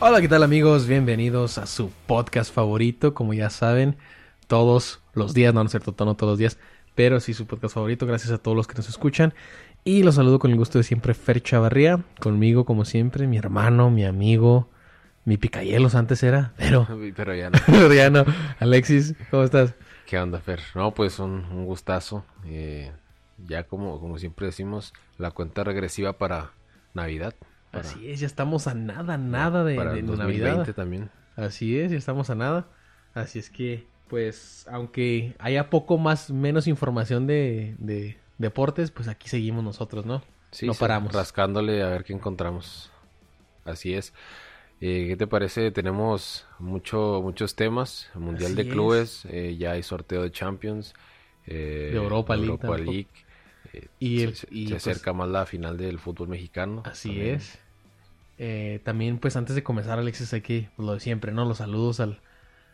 Hola, 0.00 0.20
¿qué 0.20 0.28
tal 0.28 0.42
amigos? 0.42 0.86
Bienvenidos 0.86 1.58
a 1.58 1.66
su 1.66 1.90
podcast 2.06 2.54
favorito. 2.54 3.14
Como 3.14 3.34
ya 3.34 3.50
saben, 3.50 3.96
todos 4.46 5.00
los 5.12 5.34
días, 5.34 5.52
no, 5.52 5.60
no 5.60 5.66
es 5.66 5.72
cierto, 5.72 5.92
no 6.04 6.14
todos 6.14 6.32
los 6.32 6.38
días, 6.38 6.56
pero 6.94 7.20
sí 7.20 7.34
su 7.34 7.46
podcast 7.46 7.74
favorito. 7.74 8.06
Gracias 8.06 8.30
a 8.32 8.38
todos 8.38 8.56
los 8.56 8.66
que 8.66 8.74
nos 8.74 8.88
escuchan. 8.88 9.34
Y 9.84 10.04
los 10.04 10.14
saludo 10.14 10.38
con 10.38 10.50
el 10.50 10.56
gusto 10.56 10.78
de 10.78 10.84
siempre, 10.84 11.14
Fer 11.14 11.42
Chavarría. 11.42 12.04
Conmigo, 12.20 12.64
como 12.64 12.84
siempre, 12.84 13.26
mi 13.26 13.38
hermano, 13.38 13.90
mi 13.90 14.04
amigo, 14.04 14.68
mi 15.28 15.36
picayelos 15.36 15.94
antes 15.94 16.22
era, 16.22 16.52
pero, 16.56 16.86
Pero 17.16 17.34
ya 17.34 17.50
no. 17.50 17.58
pero 17.66 17.92
ya 17.92 18.10
no. 18.10 18.24
Alexis, 18.58 19.14
¿cómo 19.30 19.44
estás? 19.44 19.74
¿Qué 20.06 20.18
onda, 20.18 20.40
Fer? 20.40 20.60
No, 20.74 20.94
pues 20.94 21.18
un, 21.18 21.44
un 21.50 21.66
gustazo. 21.66 22.24
Eh, 22.46 22.90
ya 23.46 23.64
como, 23.64 24.00
como 24.00 24.18
siempre 24.18 24.46
decimos, 24.46 24.92
la 25.18 25.30
cuenta 25.30 25.64
regresiva 25.64 26.14
para 26.14 26.52
Navidad. 26.94 27.34
Para, 27.70 27.84
Así 27.84 28.10
es, 28.10 28.20
ya 28.20 28.26
estamos 28.26 28.66
a 28.66 28.74
nada, 28.74 29.18
nada 29.18 29.64
de, 29.64 29.76
para 29.76 29.92
de 29.92 30.00
el 30.00 30.06
2020 30.06 30.48
Navidad. 30.48 30.74
también. 30.74 31.10
Así 31.36 31.78
es, 31.78 31.90
ya 31.92 31.98
estamos 31.98 32.30
a 32.30 32.34
nada. 32.34 32.66
Así 33.14 33.38
es 33.38 33.50
que, 33.50 33.86
pues, 34.08 34.66
aunque 34.70 35.36
haya 35.38 35.68
poco 35.68 35.98
más, 35.98 36.30
menos 36.30 36.66
información 36.66 37.26
de, 37.26 37.74
de 37.78 38.16
deportes, 38.38 38.90
pues 38.90 39.08
aquí 39.08 39.28
seguimos 39.28 39.62
nosotros, 39.62 40.06
¿no? 40.06 40.22
Sí, 40.50 40.66
No 40.66 40.72
sí, 40.72 40.80
paramos. 40.80 41.12
Rascándole 41.12 41.82
a 41.82 41.88
ver 41.90 42.04
qué 42.04 42.14
encontramos. 42.14 42.90
Así 43.66 43.92
es. 43.92 44.14
Eh, 44.80 45.06
¿Qué 45.08 45.16
te 45.16 45.26
parece? 45.26 45.70
Tenemos 45.72 46.46
mucho, 46.58 47.20
muchos 47.22 47.54
temas. 47.56 48.08
Mundial 48.14 48.52
Así 48.52 48.54
de 48.54 48.62
es. 48.62 48.68
clubes, 48.68 49.24
eh, 49.26 49.56
ya 49.58 49.72
hay 49.72 49.82
sorteo 49.82 50.22
de 50.22 50.30
Champions. 50.30 50.94
eh, 51.46 51.88
De 51.92 51.96
Europa 51.96 52.36
League. 52.36 53.08
Eh, 53.72 53.88
Y 53.98 54.18
se, 54.18 54.24
el- 54.24 54.34
se- 54.36 54.48
y, 54.50 54.64
se 54.66 54.70
pues, 54.74 54.86
acerca 54.86 55.12
más 55.12 55.28
la 55.28 55.46
final 55.46 55.76
del 55.76 55.98
fútbol 55.98 56.28
mexicano. 56.28 56.82
Así 56.86 57.08
también. 57.08 57.34
es. 57.36 57.58
Eh, 58.38 58.80
también, 58.84 59.18
pues, 59.18 59.34
antes 59.36 59.56
de 59.56 59.62
comenzar, 59.62 59.98
Alexis, 59.98 60.32
aquí, 60.32 60.68
pues, 60.76 60.86
lo 60.86 60.94
de 60.94 61.00
siempre, 61.00 61.32
¿no? 61.32 61.44
Los 61.44 61.58
saludos 61.58 61.98
al, 62.00 62.20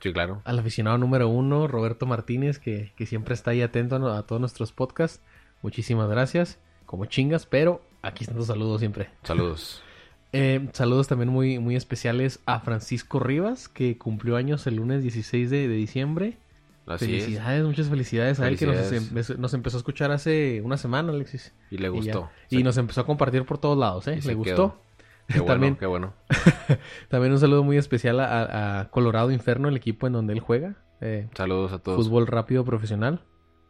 Sí, 0.01 0.13
claro. 0.13 0.43
al 0.45 0.59
aficionado 0.59 0.99
número 0.99 1.29
uno, 1.29 1.67
Roberto 1.69 2.05
Martínez, 2.05 2.59
que, 2.59 2.93
que 2.97 3.07
siempre 3.07 3.33
está 3.35 3.53
ahí 3.53 3.63
atento 3.63 3.97
a, 3.97 4.19
a 4.19 4.23
todos 4.25 4.41
nuestros 4.41 4.73
podcasts. 4.73 5.23
Muchísimas 5.63 6.11
gracias. 6.11 6.59
Como 6.85 7.07
chingas, 7.07 7.47
pero 7.47 7.81
aquí 8.03 8.25
están 8.25 8.37
tus 8.37 8.49
saludos 8.49 8.81
siempre. 8.81 9.09
Saludos. 9.23 9.83
Eh, 10.37 10.69
saludos 10.73 11.07
también 11.09 11.29
muy, 11.31 11.59
muy 11.59 11.77
especiales 11.77 12.41
a 12.47 12.61
Francisco 12.61 13.21
Rivas, 13.21 13.69
que 13.69 13.97
cumplió 13.99 14.37
años 14.37 14.67
el 14.67 14.77
lunes 14.77 15.03
16 15.03 15.49
de, 15.51 15.69
de 15.69 15.75
diciembre. 15.75 16.39
Así 16.87 17.17
es. 17.17 17.25
felicidades, 17.25 17.65
muchas 17.65 17.89
felicidades 17.89 18.41
a 18.41 18.49
él 18.49 18.59
que 18.59 18.67
nos, 18.67 18.93
em- 18.93 19.41
nos 19.41 19.55
empezó 19.55 19.77
a 19.77 19.81
escuchar 19.81 20.11
hace 20.11 20.61
una 20.63 20.77
semana, 20.77 21.13
Alexis. 21.13 21.55
Y 21.71 21.79
le 21.79 21.89
gustó. 21.89 22.29
y 22.51 22.63
nos 22.63 22.77
empezó 22.77 23.01
a 23.03 23.07
compartir 23.07 23.45
por 23.47 23.57
todos 23.59 23.79
lados, 23.79 24.07
¿eh? 24.09 24.19
Y 24.23 24.27
Le 24.27 24.35
gustó. 24.35 24.81
Qué 25.27 25.39
bueno, 25.39 25.47
también, 25.55 25.77
qué 25.77 25.87
bueno. 25.87 26.13
también 27.09 27.33
un 27.33 27.39
saludo 27.39 27.63
muy 27.65 27.79
especial 27.79 28.21
a, 28.21 28.81
a 28.81 28.91
Colorado 28.91 29.31
Inferno, 29.31 29.69
el 29.69 29.77
equipo 29.77 30.07
en 30.07 30.13
donde 30.13 30.35
él 30.35 30.41
juega. 30.41 30.77
Eh, 31.01 31.29
Saludos 31.35 31.73
a 31.73 31.79
todos. 31.79 32.05
fútbol 32.05 32.27
rápido 32.27 32.65
profesional. 32.67 33.23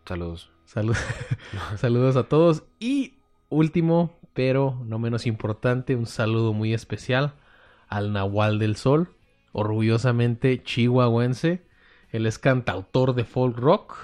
Saludos. 0.07 0.51
Salud- 0.67 0.97
Saludos 1.77 2.17
a 2.17 2.25
todos. 2.25 2.65
Y 2.81 3.15
último, 3.49 4.19
pero 4.35 4.79
no 4.87 4.99
menos 4.99 5.27
importante, 5.27 5.97
un 5.97 6.07
saludo 6.07 6.53
muy 6.53 6.75
especial 6.75 7.33
al 7.89 8.13
Nahual 8.13 8.59
del 8.59 8.77
Sol, 8.77 9.09
orgullosamente 9.53 10.63
chihuahuense. 10.63 11.63
Él 12.11 12.27
es 12.27 12.39
cantautor 12.39 13.15
de 13.15 13.25
folk 13.25 13.57
rock. 13.57 13.97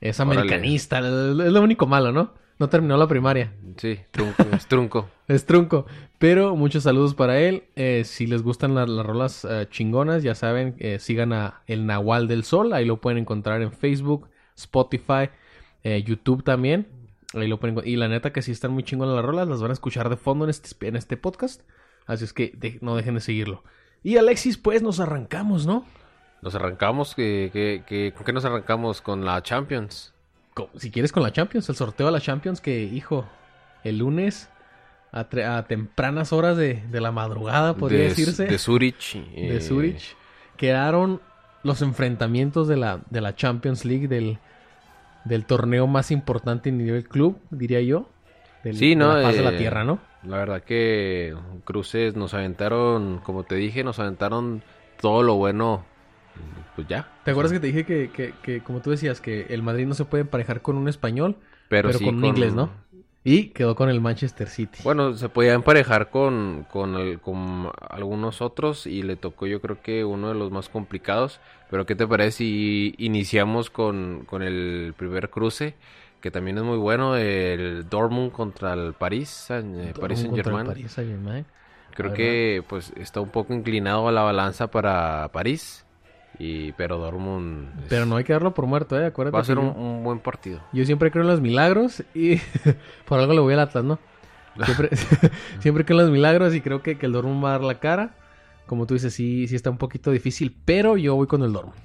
Es 0.00 0.20
Órale. 0.20 0.40
americanista. 0.40 0.98
Es 1.00 1.04
lo 1.52 1.62
único 1.62 1.86
malo, 1.86 2.12
¿no? 2.12 2.32
No 2.58 2.68
terminó 2.68 2.96
la 2.96 3.08
primaria. 3.08 3.52
Sí, 3.78 3.98
trunco, 4.10 4.42
es 4.52 4.66
trunco. 4.66 5.08
Es 5.30 5.46
trunco. 5.46 5.86
Pero 6.18 6.56
muchos 6.56 6.82
saludos 6.82 7.14
para 7.14 7.38
él. 7.38 7.62
Eh, 7.76 8.02
si 8.04 8.26
les 8.26 8.42
gustan 8.42 8.74
la- 8.74 8.84
las 8.86 9.06
rolas 9.06 9.46
eh, 9.48 9.66
chingonas, 9.70 10.24
ya 10.24 10.34
saben, 10.34 10.74
eh, 10.78 10.98
sigan 10.98 11.32
a 11.32 11.62
El 11.68 11.86
Nahual 11.86 12.26
del 12.28 12.42
Sol. 12.44 12.72
Ahí 12.72 12.84
lo 12.84 13.00
pueden 13.00 13.18
encontrar 13.18 13.62
en 13.62 13.70
Facebook, 13.72 14.28
Spotify, 14.56 15.30
eh, 15.84 16.02
YouTube 16.02 16.42
también. 16.42 16.88
Ahí 17.34 17.46
lo 17.48 17.58
encont- 17.60 17.86
Y 17.86 17.96
la 17.96 18.08
neta 18.08 18.32
que 18.32 18.42
si 18.42 18.50
están 18.52 18.72
muy 18.72 18.82
chingonas 18.82 19.14
las 19.14 19.24
rolas, 19.24 19.48
las 19.48 19.60
van 19.62 19.70
a 19.70 19.74
escuchar 19.74 20.08
de 20.08 20.16
fondo 20.16 20.44
en 20.44 20.50
este, 20.50 20.88
en 20.88 20.96
este 20.96 21.16
podcast. 21.16 21.62
Así 22.06 22.24
es 22.24 22.32
que 22.32 22.52
de- 22.56 22.78
no 22.82 22.96
dejen 22.96 23.14
de 23.14 23.20
seguirlo. 23.20 23.62
Y 24.02 24.16
Alexis, 24.16 24.56
pues 24.58 24.82
nos 24.82 24.98
arrancamos, 25.00 25.66
¿no? 25.66 25.84
Nos 26.42 26.54
arrancamos, 26.54 27.14
que, 27.14 27.50
que, 27.52 27.84
que- 27.86 28.12
¿con 28.16 28.24
qué 28.24 28.32
nos 28.32 28.44
arrancamos? 28.44 29.00
Con 29.00 29.24
la 29.24 29.42
Champions. 29.42 30.12
Si 30.76 30.90
quieres 30.90 31.12
con 31.12 31.22
la 31.22 31.32
Champions, 31.32 31.68
el 31.68 31.76
sorteo 31.76 32.06
de 32.06 32.12
la 32.12 32.20
Champions 32.20 32.60
que, 32.60 32.82
hijo, 32.82 33.26
el 33.84 33.98
lunes 33.98 34.50
a, 35.12 35.28
tre- 35.28 35.44
a 35.46 35.66
tempranas 35.66 36.32
horas 36.32 36.56
de, 36.56 36.82
de 36.90 37.00
la 37.00 37.12
madrugada, 37.12 37.76
podría 37.76 38.00
de, 38.00 38.08
decirse. 38.08 38.46
De 38.46 38.58
Zurich. 38.58 39.16
eh, 39.34 39.52
de 39.52 39.60
Zurich. 39.60 40.16
Quedaron 40.56 41.20
los 41.62 41.80
enfrentamientos 41.82 42.68
de 42.68 42.76
la, 42.76 43.00
de 43.10 43.20
la 43.20 43.34
Champions 43.36 43.84
League, 43.84 44.08
del, 44.08 44.38
del 45.24 45.46
torneo 45.46 45.86
más 45.86 46.10
importante 46.10 46.68
en 46.70 46.78
nivel 46.78 47.08
club, 47.08 47.38
diría 47.50 47.80
yo. 47.80 48.08
Del, 48.64 48.76
Sí, 48.76 48.94
¿no? 48.96 49.14
De 49.16 49.42
la 49.42 49.50
Eh, 49.50 49.56
tierra, 49.56 49.84
¿no? 49.84 50.00
La 50.22 50.36
verdad 50.38 50.62
que 50.64 51.34
cruces 51.64 52.14
nos 52.16 52.34
aventaron, 52.34 53.20
como 53.20 53.44
te 53.44 53.54
dije, 53.56 53.84
nos 53.84 53.98
aventaron 53.98 54.62
todo 55.00 55.22
lo 55.22 55.36
bueno. 55.36 55.84
Pues 56.74 56.86
ya. 56.88 57.08
¿Te 57.22 57.30
acuerdas 57.30 57.52
que 57.52 57.60
te 57.60 57.66
dije 57.66 57.84
que, 57.84 58.10
que, 58.10 58.32
que, 58.42 58.62
como 58.62 58.80
tú 58.80 58.90
decías, 58.90 59.20
que 59.20 59.42
el 59.50 59.62
Madrid 59.62 59.86
no 59.86 59.94
se 59.94 60.04
puede 60.06 60.22
emparejar 60.22 60.62
con 60.62 60.76
un 60.76 60.88
español, 60.88 61.36
Pero, 61.68 61.88
pero, 61.88 61.98
sí 61.98 62.04
con 62.04 62.16
un 62.16 62.24
inglés, 62.24 62.54
¿no? 62.54 62.70
Y 63.22 63.48
quedó 63.48 63.74
con 63.74 63.90
el 63.90 64.00
Manchester 64.00 64.48
City. 64.48 64.78
Bueno, 64.82 65.14
se 65.14 65.28
podía 65.28 65.52
emparejar 65.52 66.08
con, 66.10 66.66
con, 66.70 66.94
el- 66.96 67.20
con 67.20 67.70
algunos 67.90 68.40
otros 68.40 68.86
y 68.86 69.02
le 69.02 69.16
tocó 69.16 69.46
yo 69.46 69.60
creo 69.60 69.82
que 69.82 70.04
uno 70.04 70.28
de 70.28 70.34
los 70.34 70.50
más 70.50 70.68
complicados. 70.68 71.38
Pero 71.70 71.84
¿qué 71.86 71.94
te 71.94 72.06
parece 72.06 72.38
si 72.38 72.94
iniciamos 72.98 73.68
con, 73.70 74.24
con 74.26 74.42
el 74.42 74.94
primer 74.96 75.28
cruce? 75.30 75.74
Que 76.22 76.30
también 76.30 76.58
es 76.58 76.64
muy 76.64 76.78
bueno, 76.78 77.16
el 77.16 77.88
Dortmund 77.88 78.32
contra 78.32 78.72
el 78.74 78.94
París, 78.94 79.28
Saint- 79.48 79.74
eh, 79.78 79.94
Paris 79.98 80.20
Saint 80.20 80.30
Contra 80.30 80.52
el 80.52 80.58
Germain. 80.58 80.84
Creo 81.94 82.12
que 82.12 82.64
pues 82.68 82.92
está 82.96 83.20
un 83.20 83.30
poco 83.30 83.52
inclinado 83.54 84.08
a 84.08 84.12
la 84.12 84.22
balanza 84.22 84.70
para 84.70 85.28
París. 85.32 85.84
Y, 86.42 86.72
pero 86.72 86.96
Dortmund 86.96 87.68
es- 87.82 87.88
Pero 87.90 88.06
no 88.06 88.16
hay 88.16 88.24
que 88.24 88.32
darlo 88.32 88.54
por 88.54 88.64
muerto, 88.66 88.98
¿eh? 88.98 89.04
Acuérdate. 89.04 89.34
va 89.36 89.40
a 89.42 89.44
ser 89.44 89.58
un, 89.58 89.66
un 89.76 90.02
buen 90.02 90.20
partido. 90.20 90.60
Yo 90.72 90.84
siempre 90.86 91.10
creo 91.10 91.22
en 91.22 91.28
los 91.28 91.40
milagros 91.42 92.02
y 92.14 92.36
por 93.04 93.20
algo 93.20 93.34
le 93.34 93.40
voy 93.40 93.52
al 93.54 93.60
Atlas, 93.60 93.84
¿no? 93.84 93.98
Siempre, 94.64 94.88
siempre 95.60 95.84
creo 95.84 95.98
en 96.00 96.06
los 96.06 96.12
milagros 96.12 96.54
y 96.54 96.60
creo 96.60 96.82
que, 96.82 96.98
que 96.98 97.06
el 97.06 97.12
Dortmund 97.12 97.44
va 97.44 97.50
a 97.50 97.52
dar 97.52 97.60
la 97.62 97.78
cara. 97.78 98.14
Como 98.66 98.86
tú 98.86 98.94
dices, 98.94 99.12
sí, 99.14 99.46
sí 99.48 99.54
está 99.56 99.68
un 99.70 99.78
poquito 99.78 100.10
difícil, 100.10 100.56
pero 100.64 100.96
yo 100.96 101.14
voy 101.14 101.26
con 101.26 101.42
el 101.42 101.52
Dortmund. 101.52 101.76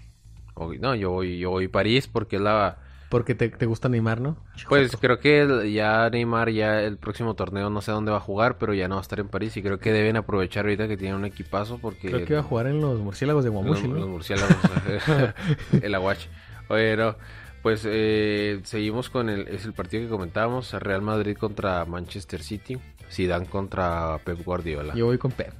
No, 0.79 0.95
yo 0.95 1.11
voy, 1.11 1.37
yo 1.37 1.49
voy 1.51 1.67
París 1.67 2.07
porque 2.07 2.37
es 2.37 2.41
la... 2.41 2.77
Porque 3.15 3.33
te, 3.33 3.47
te 3.47 3.65
gusta 3.65 3.87
Neymar, 3.87 4.19
¿no? 4.19 4.35
Pues 4.67 4.97
creo 4.97 5.19
que 5.21 5.39
el- 5.39 5.71
ya 5.71 6.09
Neymar 6.09 6.49
ya 6.49 6.81
el 6.81 6.97
próximo 6.97 7.33
torneo 7.33 7.69
no 7.69 7.79
sé 7.79 7.93
dónde 7.93 8.11
va 8.11 8.17
a 8.17 8.19
jugar, 8.19 8.57
pero 8.57 8.73
ya 8.73 8.89
no 8.89 8.95
va 8.95 8.99
a 8.99 9.03
estar 9.03 9.21
en 9.21 9.29
París 9.29 9.55
y 9.55 9.61
creo 9.61 9.79
que 9.79 9.93
deben 9.93 10.17
aprovechar 10.17 10.65
ahorita 10.65 10.89
que 10.89 10.97
tienen 10.97 11.15
un 11.15 11.23
equipazo 11.23 11.77
porque 11.77 12.09
Creo 12.09 12.25
que 12.25 12.33
va 12.33 12.41
a 12.41 12.43
jugar 12.43 12.67
en 12.67 12.81
los 12.81 12.99
murciélagos 12.99 13.45
de 13.45 13.51
los, 13.51 13.63
Guamuchi, 13.63 13.87
los 13.87 13.99
¿no? 14.01 14.07
murciélagos, 14.09 14.53
el 15.81 15.95
aguache. 15.95 16.27
Oye, 16.67 16.97
no, 16.97 17.15
pues 17.61 17.83
eh, 17.85 18.59
seguimos 18.63 19.09
con 19.09 19.29
el 19.29 19.47
es 19.47 19.63
el 19.63 19.71
partido 19.71 20.03
que 20.03 20.09
comentábamos, 20.09 20.73
Real 20.73 21.01
Madrid 21.01 21.37
contra 21.37 21.85
Manchester 21.85 22.41
City, 22.43 22.77
Zidane 23.09 23.45
contra 23.45 24.19
Pep 24.25 24.43
Guardiola. 24.43 24.93
Yo 24.93 25.05
voy 25.05 25.17
con 25.17 25.31
Pep. 25.31 25.53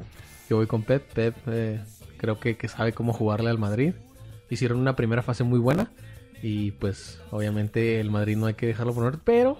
Yo 0.50 0.58
voy 0.58 0.68
con 0.68 0.84
Pep. 0.84 1.04
Pep 1.14 1.36
eh, 1.48 1.80
creo 2.18 2.38
que, 2.38 2.58
que 2.58 2.68
sabe 2.68 2.92
cómo 2.92 3.14
jugarle 3.14 3.50
al 3.50 3.60
Madrid. 3.60 3.94
Hicieron 4.50 4.78
una 4.80 4.98
primera 4.98 5.22
fase 5.22 5.46
muy 5.46 5.60
buena. 5.60 5.90
Y 6.42 6.72
pues 6.72 7.20
obviamente 7.32 8.00
el 8.00 8.12
Madrid 8.12 8.38
no 8.38 8.46
hay 8.46 8.54
que 8.54 8.68
dejarlo 8.68 8.94
poner. 8.94 9.20
Pero, 9.24 9.58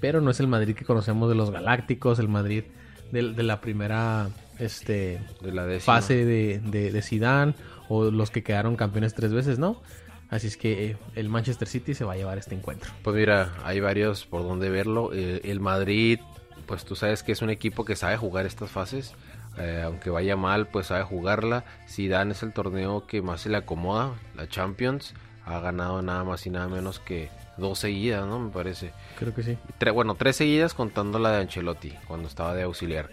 pero 0.00 0.20
no 0.20 0.30
es 0.30 0.40
el 0.40 0.46
Madrid 0.46 0.74
que 0.74 0.84
conocemos 0.84 1.28
de 1.28 1.34
los 1.34 1.50
Galácticos. 1.50 2.18
El 2.18 2.28
Madrid 2.28 2.64
de, 3.10 3.32
de 3.32 3.42
la 3.42 3.60
primera 3.60 4.30
este, 4.58 5.20
de 5.40 5.52
la 5.52 5.66
fase 5.80 6.24
de, 6.24 6.60
de, 6.60 6.92
de 6.92 7.02
Zidane. 7.02 7.54
O 7.88 8.10
los 8.10 8.30
que 8.30 8.42
quedaron 8.42 8.76
campeones 8.76 9.14
tres 9.14 9.32
veces, 9.32 9.58
¿no? 9.58 9.82
Así 10.30 10.46
es 10.46 10.56
que 10.56 10.86
eh, 10.86 10.96
el 11.14 11.28
Manchester 11.28 11.68
City 11.68 11.92
se 11.92 12.04
va 12.04 12.14
a 12.14 12.16
llevar 12.16 12.38
este 12.38 12.54
encuentro. 12.54 12.90
Pues 13.02 13.14
mira, 13.14 13.52
hay 13.64 13.80
varios 13.80 14.24
por 14.24 14.42
donde 14.42 14.70
verlo. 14.70 15.10
Eh, 15.12 15.42
el 15.44 15.60
Madrid, 15.60 16.20
pues 16.64 16.86
tú 16.86 16.96
sabes 16.96 17.22
que 17.22 17.32
es 17.32 17.42
un 17.42 17.50
equipo 17.50 17.84
que 17.84 17.96
sabe 17.96 18.16
jugar 18.16 18.46
estas 18.46 18.70
fases. 18.70 19.12
Eh, 19.58 19.82
aunque 19.84 20.08
vaya 20.08 20.34
mal, 20.34 20.68
pues 20.68 20.86
sabe 20.86 21.02
jugarla. 21.02 21.66
Zidane 21.86 22.32
es 22.32 22.42
el 22.42 22.54
torneo 22.54 23.06
que 23.06 23.20
más 23.20 23.42
se 23.42 23.50
le 23.50 23.58
acomoda, 23.58 24.14
la 24.34 24.48
Champions. 24.48 25.12
Ha 25.46 25.58
ganado 25.60 26.02
nada 26.02 26.24
más 26.24 26.46
y 26.46 26.50
nada 26.50 26.68
menos 26.68 26.98
que 27.00 27.28
dos 27.56 27.78
seguidas, 27.80 28.26
¿no? 28.26 28.38
Me 28.38 28.50
parece. 28.50 28.92
Creo 29.18 29.34
que 29.34 29.42
sí. 29.42 29.58
Tre- 29.80 29.92
bueno, 29.92 30.14
tres 30.14 30.36
seguidas 30.36 30.74
contando 30.74 31.18
la 31.18 31.32
de 31.32 31.42
Ancelotti, 31.42 31.92
cuando 32.06 32.28
estaba 32.28 32.54
de 32.54 32.62
auxiliar. 32.62 33.10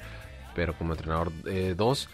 Pero 0.56 0.74
como 0.78 0.94
entrenador, 0.94 1.32
eh, 1.46 1.74
dos. 1.76 2.10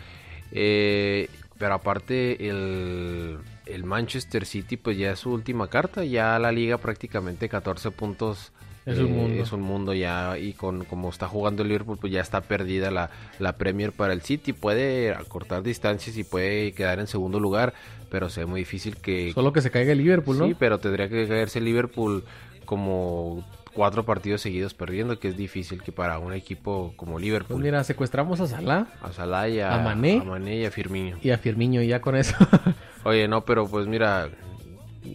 Eh, 0.52 1.30
Pero 1.58 1.74
aparte 1.76 2.48
el, 2.50 3.40
el 3.66 3.84
Manchester 3.86 4.46
City 4.46 4.76
pues 4.78 4.98
ya 4.98 5.12
es 5.12 5.20
su 5.20 5.32
última 5.32 5.68
carta, 5.70 6.04
ya 6.04 6.38
la 6.38 6.52
liga 6.52 6.78
prácticamente 6.78 7.48
14 7.48 7.92
puntos 7.92 8.52
Es 8.86 9.00
un 9.00 9.08
eh, 9.08 9.10
mundo. 9.10 9.44
es 9.44 9.52
un 9.52 9.62
mundo 9.62 9.94
ya 9.94 10.38
y 10.38 10.54
con 10.54 10.84
como 10.86 11.10
está 11.10 11.28
jugando 11.28 11.64
el 11.64 11.70
Liverpool 11.70 11.98
pues 12.00 12.14
ya 12.14 12.22
está 12.22 12.42
perdida 12.42 12.92
la, 12.92 13.10
la 13.40 13.58
Premier 13.58 13.92
para 13.92 14.14
el 14.14 14.22
City, 14.22 14.54
puede 14.54 15.12
acortar 15.14 15.64
distancias 15.64 16.16
y 16.18 16.24
puede 16.24 16.74
quedar 16.74 17.00
en 17.00 17.08
segundo 17.08 17.40
lugar, 17.40 17.74
pero 18.12 18.30
se 18.30 18.42
ve 18.42 18.46
muy 18.46 18.62
difícil 18.62 18.98
que... 18.98 19.32
Solo 19.34 19.52
que 19.54 19.62
se 19.62 19.72
caiga 19.72 19.92
el 19.92 19.98
Liverpool, 19.98 20.38
¿no? 20.38 20.46
Sí, 20.46 20.56
pero 20.58 20.80
tendría 20.80 21.10
que 21.10 21.28
caerse 21.28 21.58
el 21.60 21.66
Liverpool 21.66 22.24
como 22.66 23.44
cuatro 23.74 24.06
partidos 24.06 24.42
seguidos 24.42 24.74
perdiendo, 24.74 25.20
que 25.20 25.28
es 25.30 25.36
difícil 25.38 25.81
que 25.81 25.92
para 25.92 26.18
un 26.20 26.34
equipo 26.34 26.94
como 26.96 27.14
Pues 27.14 27.26
Liverpool. 27.26 27.62
mira, 27.62 27.84
secuestramos 27.84 28.40
a 28.40 28.48
Salah 28.48 28.88
a 29.02 29.12
Salah 29.12 29.50
y 29.50 29.60
a, 29.60 29.74
a 29.76 29.84
Mané. 29.84 30.20
a 30.22 30.24
Mané 30.24 30.58
y 30.60 30.66
a 30.66 30.72
Firmino. 30.72 31.18
y 31.22 31.31
a 31.31 31.38
Firmino 31.38 31.81
y 31.81 31.88
ya 31.88 32.02
con 32.02 32.16
eso. 32.16 32.36
Oye, 33.04 33.28
no, 33.28 33.44
pero 33.46 33.68
pues 33.68 33.86
mira, 33.88 34.30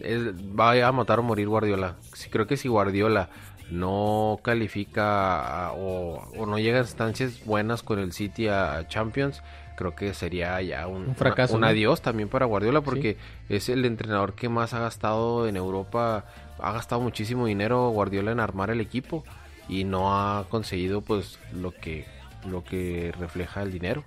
es- 0.01 0.33
va 0.57 0.87
a 0.87 0.91
matar 0.91 1.19
o 1.19 1.23
morir 1.23 1.47
Guardiola. 1.47 1.95
Sí, 2.13 2.29
creo 2.29 2.45
que 2.47 2.55
si 2.55 2.67
Guardiola 2.67 3.29
no 3.71 4.39
califica 4.43 5.67
a- 5.67 5.73
o, 5.73 6.21
o 6.37 6.45
no 6.45 6.59
llega 6.59 6.77
a 6.79 6.81
instancias 6.81 7.43
buenas 7.45 7.83
con 7.83 7.99
el 7.99 8.11
City 8.13 8.47
a, 8.47 8.87
Champions, 8.87 9.41
creo 9.75 9.95
que 9.95 10.13
sería 10.13 10.61
ya 10.61 10.87
un, 10.87 11.07
Un 11.07 11.15
fracaso, 11.15 11.55
un 11.55 11.61
¿no? 11.61 11.67
adiós 11.67 12.01
también 12.01 12.29
para 12.29 12.45
Guardiola 12.45 12.81
porque 12.81 13.17
es 13.49 13.69
el 13.69 13.85
entrenador 13.85 14.33
que 14.33 14.49
más 14.49 14.73
ha 14.73 14.79
gastado 14.79 15.47
en 15.47 15.55
Europa, 15.55 16.25
ha 16.59 16.71
gastado 16.73 17.01
muchísimo 17.01 17.45
dinero 17.47 17.89
Guardiola 17.89 18.31
en 18.31 18.39
armar 18.39 18.69
el 18.69 18.81
equipo 18.81 19.23
y 19.69 19.83
no 19.85 20.13
ha 20.19 20.45
conseguido 20.49 21.01
pues 21.01 21.39
lo 21.53 21.71
que 21.71 22.05
lo 22.45 22.63
que 22.63 23.13
refleja 23.19 23.61
el 23.61 23.71
dinero. 23.71 24.03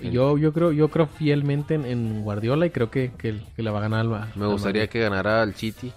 Yo, 0.00 0.38
yo 0.38 0.52
creo, 0.52 0.70
yo 0.70 0.90
creo 0.90 1.06
fielmente 1.06 1.74
en, 1.74 1.84
en 1.84 2.22
Guardiola 2.22 2.66
y 2.66 2.70
creo 2.70 2.90
que, 2.90 3.10
que, 3.18 3.40
que 3.56 3.62
la 3.62 3.72
va 3.72 3.78
a 3.78 3.82
ganar 3.82 4.00
al 4.00 4.30
Me 4.36 4.46
gustaría 4.46 4.86
que 4.88 5.00
ganara 5.00 5.42
el 5.42 5.54
City. 5.54 5.92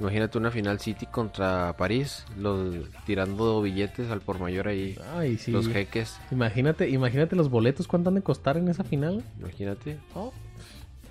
Imagínate 0.00 0.38
una 0.38 0.50
final 0.50 0.80
City 0.80 1.06
contra 1.06 1.74
París, 1.76 2.24
los 2.38 2.74
tirando 3.06 3.60
billetes 3.60 4.10
al 4.10 4.20
por 4.20 4.40
mayor 4.40 4.66
ahí, 4.68 4.96
Ay, 5.14 5.36
sí. 5.36 5.50
los 5.52 5.68
jeques, 5.68 6.18
Imagínate, 6.30 6.88
imagínate 6.88 7.36
los 7.36 7.50
boletos, 7.50 7.86
¿cuánto 7.86 8.08
han 8.08 8.14
de 8.14 8.22
costar 8.22 8.56
en 8.56 8.68
esa 8.68 8.82
final? 8.82 9.22
imagínate. 9.38 9.98
Oh, 10.14 10.32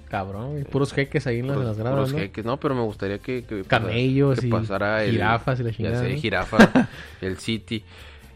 cabrón, 0.09 0.59
y 0.59 0.63
puros 0.63 0.91
jeques 0.91 1.27
ahí 1.27 1.39
en 1.39 1.47
las, 1.47 1.57
Puros- 1.57 1.67
las 1.67 1.77
gradas, 1.77 1.95
puros 1.99 2.13
¿no? 2.13 2.17
jeques. 2.19 2.43
No, 2.45 2.59
pero 2.59 2.73
me 2.73 2.81
gustaría 2.81 3.19
que, 3.19 3.43
que 3.43 3.63
Camellos 3.63 4.39
que 4.39 4.47
y 4.47 4.49
pasara 4.49 5.03
el, 5.03 5.11
jirafas 5.11 5.59
y 5.59 5.63
la 5.63 5.69
ya 5.69 5.75
chingada, 5.77 5.99
sé, 6.03 6.13
¿no? 6.13 6.19
jirafa, 6.19 6.89
el 7.21 7.37
City. 7.37 7.83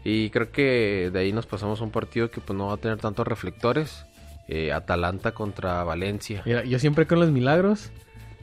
Y 0.04 0.30
creo 0.30 0.52
que 0.52 1.10
de 1.12 1.18
ahí 1.18 1.32
nos 1.32 1.46
pasamos 1.46 1.80
a 1.80 1.84
un 1.84 1.90
partido 1.90 2.30
que 2.30 2.40
pues 2.40 2.56
no 2.56 2.68
va 2.68 2.74
a 2.74 2.76
tener 2.76 2.98
tantos 2.98 3.26
reflectores. 3.26 4.04
Eh, 4.46 4.72
Atalanta 4.72 5.32
contra 5.32 5.82
Valencia. 5.84 6.42
Mira, 6.44 6.62
yo 6.64 6.78
siempre 6.78 7.06
con 7.06 7.18
los 7.18 7.30
milagros, 7.30 7.90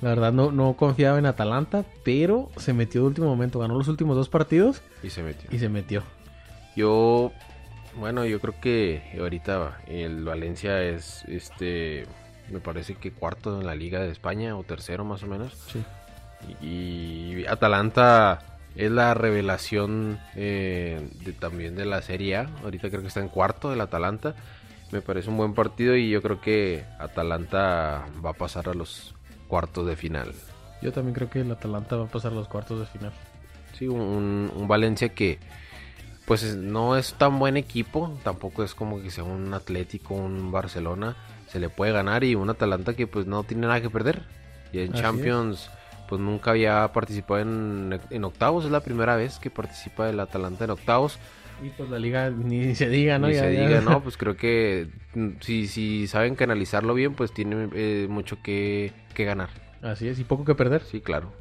la 0.01 0.09
verdad 0.09 0.33
no, 0.33 0.51
no 0.51 0.73
confiaba 0.73 1.19
en 1.19 1.25
Atalanta, 1.25 1.85
pero 2.03 2.49
se 2.57 2.73
metió 2.73 3.01
de 3.01 3.07
último 3.07 3.27
momento, 3.27 3.59
ganó 3.59 3.75
los 3.77 3.87
últimos 3.87 4.15
dos 4.15 4.29
partidos 4.29 4.81
Y 5.03 5.09
se 5.09 5.21
metió. 5.21 5.49
y 5.51 5.59
se 5.59 5.69
metió. 5.69 6.03
Yo, 6.75 7.31
bueno, 7.95 8.25
yo 8.25 8.39
creo 8.39 8.55
que 8.59 9.03
ahorita 9.19 9.79
el 9.87 10.23
Valencia 10.23 10.81
es, 10.81 11.23
este, 11.25 12.05
me 12.49 12.59
parece 12.59 12.95
que 12.95 13.11
cuarto 13.11 13.59
en 13.59 13.67
la 13.67 13.75
Liga 13.75 13.99
de 13.99 14.09
España 14.11 14.57
o 14.57 14.63
tercero 14.63 15.05
más 15.05 15.21
o 15.23 15.27
menos. 15.27 15.53
Sí. 15.71 15.83
Y, 16.61 17.45
Atalanta 17.45 18.59
es 18.75 18.89
la 18.89 19.13
revelación 19.13 20.19
eh, 20.35 21.09
de, 21.23 21.33
también 21.33 21.75
de 21.75 21.85
la 21.85 22.01
Serie 22.01 22.37
A. 22.37 22.49
Ahorita 22.63 22.89
creo 22.89 23.01
que 23.01 23.07
está 23.07 23.19
en 23.19 23.29
cuarto 23.29 23.69
del 23.69 23.81
Atalanta. 23.81 24.35
Me 24.91 25.01
parece 25.01 25.29
un 25.29 25.37
buen 25.37 25.53
partido 25.53 25.95
y 25.95 26.09
yo 26.09 26.21
creo 26.21 26.41
que 26.41 26.83
Atalanta 26.99 28.05
va 28.23 28.31
a 28.31 28.33
pasar 28.33 28.67
a 28.67 28.73
los 28.73 29.13
cuartos 29.51 29.85
de 29.85 29.97
final. 29.97 30.33
Yo 30.81 30.93
también 30.93 31.13
creo 31.13 31.29
que 31.29 31.41
el 31.41 31.51
Atalanta 31.51 31.97
va 31.97 32.05
a 32.05 32.07
pasar 32.07 32.31
los 32.31 32.47
cuartos 32.47 32.79
de 32.79 32.85
final. 32.85 33.11
Sí, 33.77 33.87
un, 33.89 34.49
un 34.55 34.67
Valencia 34.69 35.09
que 35.09 35.39
pues 36.25 36.43
es- 36.43 36.55
no 36.55 36.95
es 36.95 37.13
tan 37.15 37.37
buen 37.37 37.57
equipo, 37.57 38.17
tampoco 38.23 38.63
es 38.63 38.73
como 38.73 39.01
que 39.01 39.11
sea 39.11 39.25
un 39.25 39.53
Atlético, 39.53 40.13
un 40.13 40.51
Barcelona, 40.53 41.17
se 41.49 41.59
le 41.59 41.67
puede 41.67 41.91
ganar 41.91 42.23
y 42.23 42.35
un 42.35 42.49
Atalanta 42.49 42.93
que 42.93 43.07
pues 43.07 43.27
no 43.27 43.43
tiene 43.43 43.67
nada 43.67 43.81
que 43.81 43.89
perder. 43.89 44.23
Y 44.71 44.79
en 44.79 44.93
Así 44.93 45.01
Champions 45.01 45.69
pues 46.07 46.21
nunca 46.21 46.51
había 46.51 46.87
participado 46.93 47.41
en, 47.41 47.99
en 48.09 48.23
octavos, 48.23 48.63
es 48.65 48.71
la 48.71 48.79
primera 48.79 49.17
vez 49.17 49.37
que 49.39 49.49
participa 49.49 50.09
el 50.09 50.19
Atalanta 50.21 50.63
en 50.63 50.71
octavos. 50.71 51.19
Y 51.63 51.69
pues 51.69 51.89
la 51.89 51.99
liga 51.99 52.29
ni 52.29 52.75
se 52.75 52.89
diga, 52.89 53.19
¿no? 53.19 53.29
y 53.29 53.33
Ya- 53.33 53.41
se 53.41 53.53
ya- 53.55 53.67
diga, 53.67 53.81
no, 53.81 54.01
pues 54.03 54.17
creo 54.17 54.35
que 54.35 54.87
mm, 55.13 55.29
si, 55.41 55.67
si 55.67 56.07
saben 56.07 56.35
canalizarlo 56.35 56.93
bien, 56.93 57.13
pues 57.13 57.31
tiene 57.33 57.69
eh, 57.73 58.07
mucho 58.09 58.41
que, 58.41 58.91
que 59.13 59.25
ganar. 59.25 59.49
Así 59.81 60.07
es, 60.07 60.19
y 60.19 60.23
poco 60.23 60.45
que 60.45 60.55
perder. 60.55 60.81
Sí, 60.83 61.01
claro. 61.01 61.31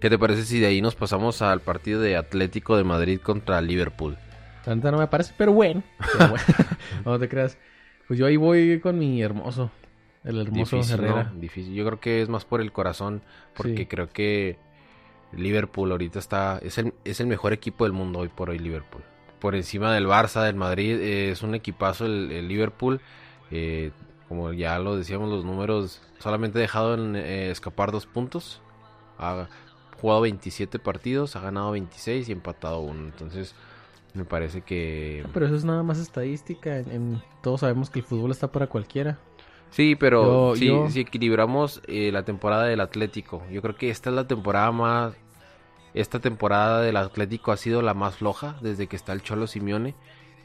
¿Qué 0.00 0.08
te 0.10 0.18
parece 0.18 0.44
si 0.44 0.60
de 0.60 0.66
ahí 0.66 0.80
nos 0.80 0.94
pasamos 0.94 1.42
al 1.42 1.60
partido 1.60 2.00
de 2.00 2.16
Atlético 2.16 2.76
de 2.76 2.84
Madrid 2.84 3.20
contra 3.20 3.60
Liverpool? 3.60 4.16
La 4.64 4.74
neta 4.76 4.90
no 4.92 4.98
me 4.98 5.08
parece, 5.08 5.34
pero 5.36 5.52
bueno. 5.52 5.82
Pero 6.12 6.28
bueno. 6.30 6.44
no 7.04 7.18
te 7.18 7.28
creas. 7.28 7.58
Pues 8.06 8.18
yo 8.18 8.26
ahí 8.26 8.36
voy 8.36 8.78
con 8.80 8.98
mi 8.98 9.20
hermoso. 9.22 9.70
El 10.24 10.40
hermoso 10.40 10.76
Difícil, 10.76 10.94
Herrera. 11.00 11.30
¿no? 11.34 11.40
Difícil. 11.40 11.74
Yo 11.74 11.84
creo 11.86 12.00
que 12.00 12.22
es 12.22 12.28
más 12.28 12.44
por 12.44 12.60
el 12.60 12.70
corazón, 12.70 13.22
porque 13.54 13.76
Sí. 13.78 13.86
creo 13.86 14.08
que 14.08 14.56
Liverpool 15.32 15.90
ahorita 15.90 16.18
está 16.18 16.58
es 16.62 16.78
el, 16.78 16.94
es 17.04 17.20
el 17.20 17.26
mejor 17.26 17.52
equipo 17.52 17.84
del 17.84 17.92
mundo 17.92 18.20
hoy 18.20 18.28
por 18.28 18.50
hoy 18.50 18.58
Liverpool. 18.58 19.02
Por 19.40 19.54
encima 19.54 19.92
del 19.94 20.06
Barça, 20.06 20.42
del 20.44 20.56
Madrid, 20.56 20.98
eh, 21.00 21.30
es 21.30 21.42
un 21.42 21.54
equipazo 21.54 22.06
el, 22.06 22.30
el 22.32 22.48
Liverpool. 22.48 23.00
Eh, 23.50 23.92
como 24.28 24.52
ya 24.52 24.78
lo 24.78 24.96
decíamos, 24.96 25.30
los 25.30 25.44
números 25.44 26.02
solamente 26.18 26.58
ha 26.58 26.62
dejado 26.62 26.94
en, 26.94 27.16
eh, 27.16 27.50
escapar 27.50 27.92
dos 27.92 28.06
puntos. 28.06 28.60
Ha 29.18 29.48
jugado 30.00 30.20
27 30.22 30.78
partidos, 30.78 31.34
ha 31.36 31.40
ganado 31.40 31.70
26 31.72 32.28
y 32.28 32.32
empatado 32.32 32.80
uno. 32.80 33.04
Entonces, 33.04 33.54
me 34.14 34.24
parece 34.24 34.62
que 34.62 35.24
Pero 35.32 35.46
eso 35.46 35.54
es 35.56 35.64
nada 35.64 35.82
más 35.82 35.98
estadística. 35.98 36.78
En, 36.78 36.90
en- 36.90 37.22
todos 37.42 37.60
sabemos 37.60 37.90
que 37.90 38.00
el 38.00 38.04
fútbol 38.04 38.30
está 38.32 38.50
para 38.52 38.66
cualquiera. 38.66 39.18
Sí, 39.70 39.96
pero 39.96 40.54
Yo- 40.54 40.56
si, 40.56 40.66
yo- 40.66 40.90
si 40.90 41.00
equilibramos 41.00 41.80
eh, 41.86 42.10
la 42.12 42.24
temporada 42.24 42.64
del 42.64 42.80
Atlético, 42.80 43.42
yo 43.50 43.62
creo 43.62 43.76
que 43.76 43.90
esta 43.90 44.10
es 44.10 44.16
la 44.16 44.26
temporada 44.26 44.72
más... 44.72 45.14
Esta 45.98 46.20
temporada 46.20 46.80
del 46.80 46.96
Atlético 46.96 47.50
ha 47.50 47.56
sido 47.56 47.82
la 47.82 47.92
más 47.92 48.18
floja 48.18 48.56
desde 48.60 48.86
que 48.86 48.94
está 48.94 49.12
el 49.12 49.22
Cholo 49.22 49.48
Simeone. 49.48 49.96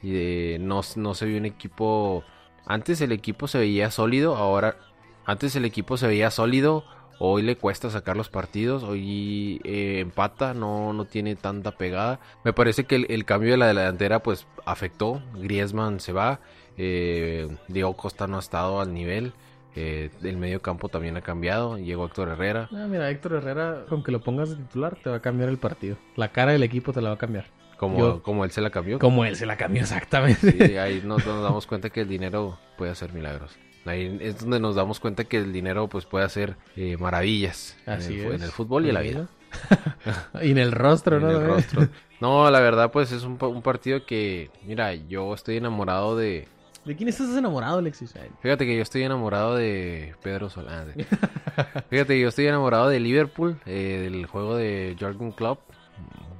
Y 0.01 0.11
de- 0.11 0.57
no, 0.59 0.81
no 0.95 1.13
se 1.13 1.27
vio 1.27 1.37
un 1.37 1.45
equipo... 1.45 2.23
Antes 2.65 3.01
el 3.01 3.11
equipo 3.11 3.47
se 3.47 3.59
veía 3.59 3.91
sólido, 3.91 4.35
ahora... 4.35 4.77
Antes 5.25 5.55
el 5.55 5.65
equipo 5.65 5.95
se 5.95 6.07
veía 6.07 6.31
sólido, 6.31 6.85
hoy 7.19 7.43
le 7.43 7.55
cuesta 7.55 7.91
sacar 7.91 8.17
los 8.17 8.29
partidos, 8.29 8.81
hoy 8.81 9.61
eh, 9.63 9.99
empata, 9.99 10.55
no, 10.55 10.91
no 10.91 11.05
tiene 11.05 11.35
tanta 11.35 11.77
pegada. 11.77 12.19
Me 12.43 12.51
parece 12.51 12.85
que 12.85 12.95
el, 12.95 13.25
cambio 13.25 13.51
de 13.51 13.57
la 13.57 13.67
delantera 13.67 14.23
pues 14.23 14.47
afectó, 14.65 15.21
Griezmann 15.35 15.99
se 15.99 16.13
va, 16.13 16.39
eh, 16.77 17.47
Costa 17.95 18.25
no 18.25 18.37
ha 18.37 18.39
estado 18.39 18.81
al 18.81 18.91
nivel. 18.91 19.33
Eh, 19.75 20.09
el 20.23 20.37
medio 20.37 20.61
campo 20.61 20.89
también 20.89 21.17
ha 21.17 21.21
cambiado. 21.21 21.77
Llegó 21.77 22.05
Héctor 22.05 22.29
Herrera. 22.29 22.69
Ah, 22.71 22.85
mira, 22.89 23.09
Héctor 23.09 23.33
Herrera, 23.33 23.85
con 23.89 24.03
que 24.03 24.11
lo 24.11 24.21
pongas 24.21 24.49
de 24.51 24.55
titular, 24.57 24.97
te 25.03 25.09
va 25.09 25.17
a 25.17 25.21
cambiar 25.21 25.49
el 25.49 25.57
partido. 25.57 25.97
La 26.15 26.31
cara 26.31 26.51
del 26.51 26.63
equipo 26.63 26.93
te 26.93 27.01
la 27.01 27.09
va 27.09 27.15
a 27.15 27.19
cambiar. 27.19 27.45
Como, 27.77 27.97
Yo- 27.97 28.23
como 28.23 28.45
él 28.45 28.51
se 28.51 28.61
la 28.61 28.69
cambió. 28.69 28.99
Como 28.99 29.25
él 29.25 29.35
se 29.35 29.45
la 29.45 29.57
cambió 29.57 29.81
exactamente. 29.81 30.67
Sí, 30.67 30.77
ahí 30.77 31.01
nos, 31.03 31.25
nos 31.25 31.43
damos 31.43 31.67
cuenta 31.67 31.89
que 31.89 32.01
el 32.01 32.07
dinero 32.07 32.57
puede 32.77 32.91
hacer 32.91 33.11
milagros. 33.13 33.57
Ahí 33.85 34.17
es 34.21 34.39
donde 34.39 34.61
nos 34.61 34.75
damos 34.75 35.01
cuenta 35.01 35.25
que 35.25 35.37
el 35.37 35.51
dinero 35.51 35.89
pues 35.89 36.05
puede 36.05 36.23
hacer 36.23 36.55
eh, 36.77 36.95
maravillas 36.95 37.77
Así 37.85 38.21
en, 38.21 38.27
el, 38.27 38.33
en 38.35 38.43
el 38.43 38.49
fútbol 38.51 38.85
y 38.85 38.89
en 38.89 38.93
la 38.93 39.01
vida. 39.01 39.27
y 40.41 40.51
en 40.51 40.57
el 40.57 40.71
rostro, 40.71 41.17
En 41.17 41.23
¿no? 41.23 41.31
el 41.31 41.45
rostro. 41.47 41.89
No, 42.21 42.49
la 42.49 42.61
verdad 42.61 42.91
pues 42.91 43.11
es 43.11 43.23
un, 43.23 43.37
un 43.41 43.61
partido 43.61 44.05
que, 44.05 44.49
mira, 44.65 44.93
yo 44.93 45.33
estoy 45.33 45.57
enamorado 45.57 46.15
de... 46.15 46.47
¿De 46.85 46.95
quién 46.95 47.07
estás 47.09 47.35
enamorado, 47.37 47.77
Alexis? 47.79 48.13
Ay, 48.15 48.29
Fíjate 48.41 48.65
que 48.65 48.75
yo 48.75 48.81
estoy 48.81 49.03
enamorado 49.03 49.55
de 49.55 50.15
Pedro 50.21 50.49
Solán. 50.49 50.93
Fíjate 51.89 52.13
que 52.15 52.19
yo 52.19 52.27
estoy 52.27 52.47
enamorado 52.47 52.89
de 52.89 52.99
Liverpool, 52.99 53.57
eh, 53.65 54.09
del 54.11 54.25
juego 54.25 54.55
de 54.57 54.95
Jurgen 54.99 55.31
Klopp. 55.31 55.59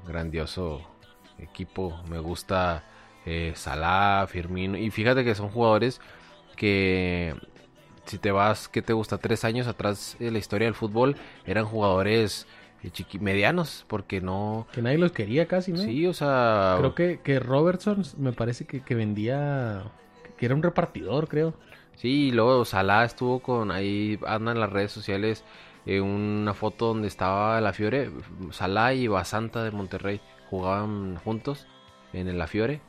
Grandioso 0.07 0.81
equipo. 1.39 1.97
Me 2.09 2.19
gusta 2.19 2.83
eh, 3.25 3.53
Salah, 3.55 4.27
Firmino. 4.27 4.77
Y 4.77 4.91
fíjate 4.91 5.23
que 5.23 5.33
son 5.33 5.49
jugadores 5.49 6.01
que, 6.57 7.35
si 8.05 8.17
te 8.17 8.31
vas, 8.31 8.67
¿qué 8.67 8.81
te 8.81 8.93
gusta? 8.93 9.17
Tres 9.17 9.45
años 9.45 9.67
atrás 9.67 10.17
de 10.19 10.29
la 10.31 10.37
historia 10.39 10.65
del 10.67 10.75
fútbol, 10.75 11.15
eran 11.45 11.65
jugadores 11.65 12.47
eh, 12.83 12.89
chiqui- 12.91 13.19
medianos, 13.19 13.85
porque 13.87 14.19
no... 14.19 14.67
Que 14.73 14.81
nadie 14.81 14.97
los 14.97 15.13
quería 15.13 15.47
casi, 15.47 15.71
¿no? 15.71 15.79
Sí, 15.79 16.05
o 16.05 16.13
sea... 16.13 16.75
Creo 16.79 16.95
que, 16.95 17.21
que 17.23 17.39
Robertson 17.39 18.03
me 18.17 18.33
parece 18.33 18.65
que, 18.65 18.81
que 18.81 18.95
vendía... 18.95 19.83
Que 20.37 20.45
era 20.45 20.55
un 20.55 20.63
repartidor, 20.63 21.27
creo. 21.27 21.53
Sí, 21.95 22.27
y 22.27 22.31
luego 22.31 22.65
Salah 22.65 23.05
estuvo 23.05 23.39
con, 23.39 23.71
ahí 23.71 24.19
anda 24.25 24.51
en 24.51 24.59
las 24.59 24.71
redes 24.71 24.91
sociales 24.91 25.43
eh, 25.85 26.01
una 26.01 26.53
foto 26.53 26.87
donde 26.87 27.07
estaba 27.07 27.59
la 27.61 27.73
Fiore, 27.73 28.09
Salah 28.51 28.93
y 28.93 29.07
Basanta 29.07 29.63
de 29.63 29.71
Monterrey 29.71 30.21
jugaban 30.49 31.17
juntos 31.17 31.67
en 32.13 32.27
el 32.27 32.37
La 32.37 32.47
Fiore 32.47 32.79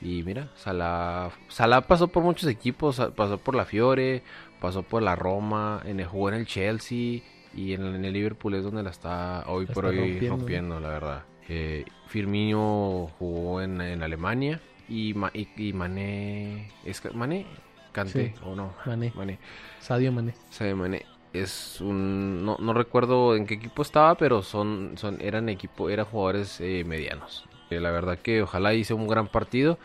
Y 0.00 0.22
mira, 0.22 0.50
Salah, 0.56 1.30
Salah 1.48 1.80
pasó 1.82 2.08
por 2.08 2.22
muchos 2.22 2.48
equipos, 2.48 3.00
pasó 3.16 3.38
por 3.38 3.54
la 3.54 3.64
Fiore, 3.64 4.22
pasó 4.60 4.82
por 4.82 5.02
la 5.02 5.16
Roma, 5.16 5.82
en 5.84 6.00
el, 6.00 6.06
jugó 6.06 6.28
en 6.28 6.36
el 6.36 6.46
Chelsea 6.46 7.22
y 7.54 7.72
en, 7.72 8.04
el 8.04 8.12
Liverpool 8.12 8.54
es 8.54 8.64
donde 8.64 8.82
la 8.82 8.90
está 8.90 9.44
hoy 9.46 9.66
por 9.66 9.86
hoy 9.86 10.20
rompiendo, 10.28 10.78
la 10.80 10.88
verdad. 10.88 11.22
Eh, 11.48 11.84
Firmino 12.06 13.10
jugó 13.18 13.60
en, 13.60 13.80
Alemania 14.02 14.60
y, 14.88 15.14
y, 15.56 15.72
Mané, 15.72 16.70
¿es 16.84 17.02
Mané? 17.14 17.46
Cante 17.94 18.34
o 18.44 18.56
no. 18.56 18.74
Mané. 18.86 19.38
Sadio 19.80 20.12
Mané. 20.12 20.34
Sadio 20.50 20.76
Mané. 20.76 21.06
Es 21.32 21.80
un 21.80 22.44
no, 22.44 22.56
no, 22.60 22.74
recuerdo 22.74 23.36
en 23.36 23.46
qué 23.46 23.54
equipo 23.54 23.82
estaba, 23.82 24.16
pero 24.16 24.42
son, 24.42 24.92
son 24.96 25.20
eran 25.20 25.48
equipo, 25.48 25.88
eran 25.88 26.06
jugadores 26.06 26.60
eh, 26.60 26.84
medianos. 26.86 27.44
Eh, 27.70 27.80
la 27.80 27.90
verdad 27.90 28.18
que 28.18 28.42
ojalá 28.42 28.74
hice 28.74 28.94
un 28.94 29.08
gran 29.08 29.28
partido. 29.28 29.78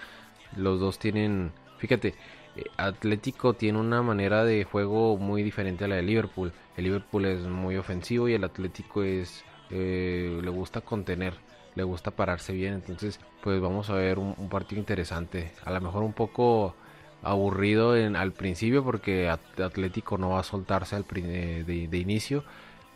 Los 0.55 0.79
dos 0.79 0.99
tienen, 0.99 1.51
fíjate, 1.77 2.15
eh, 2.55 2.63
Atlético 2.77 3.53
tiene 3.53 3.79
una 3.79 4.01
manera 4.01 4.43
de 4.43 4.63
juego 4.63 5.17
muy 5.17 5.43
diferente 5.43 5.85
a 5.85 5.87
la 5.87 5.95
de 5.95 6.03
Liverpool. 6.03 6.51
El 6.77 6.85
Liverpool 6.85 7.25
es 7.25 7.41
muy 7.41 7.77
ofensivo 7.77 8.27
y 8.27 8.33
el 8.33 8.43
Atlético 8.43 9.03
es 9.03 9.43
le 9.71 10.49
gusta 10.49 10.81
contener, 10.81 11.35
le 11.75 11.83
gusta 11.83 12.11
pararse 12.11 12.53
bien. 12.53 12.73
Entonces, 12.73 13.19
pues 13.43 13.59
vamos 13.61 13.89
a 13.89 13.93
ver 13.93 14.19
un 14.19 14.49
partido 14.49 14.79
interesante. 14.79 15.51
A 15.63 15.71
lo 15.71 15.81
mejor 15.81 16.03
un 16.03 16.13
poco 16.13 16.75
aburrido 17.21 17.97
en, 17.97 18.15
al 18.15 18.31
principio 18.31 18.83
porque 18.83 19.29
Atlético 19.29 20.17
no 20.17 20.29
va 20.29 20.39
a 20.39 20.43
soltarse 20.43 20.95
al, 20.95 21.05
de, 21.05 21.97
inicio. 21.97 22.43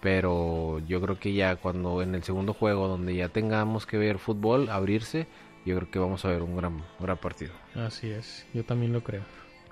Pero 0.02 0.80
yo 0.80 1.00
creo 1.02 1.18
que 1.18 1.34
ya 1.34 1.56
cuando 1.56 2.02
en 2.02 2.14
el 2.14 2.24
segundo 2.24 2.54
juego, 2.54 2.90
donde 2.90 3.16
ya 3.16 3.30
tengamos 3.30 3.86
que 3.86 3.98
ver 3.98 4.20
fútbol 4.20 4.70
abrirse, 4.70 5.28
yo 5.66 5.78
creo 5.78 5.92
que 5.92 6.00
vamos 6.00 6.26
a 6.26 6.30
ver 6.30 6.42
un 6.42 6.58
gran, 6.58 6.84
gran 7.00 7.18
partido. 7.18 7.54
Así 7.74 8.10
es, 8.10 8.46
yo 8.54 8.66
también 8.66 8.92
lo 8.92 9.02
creo. 9.02 9.22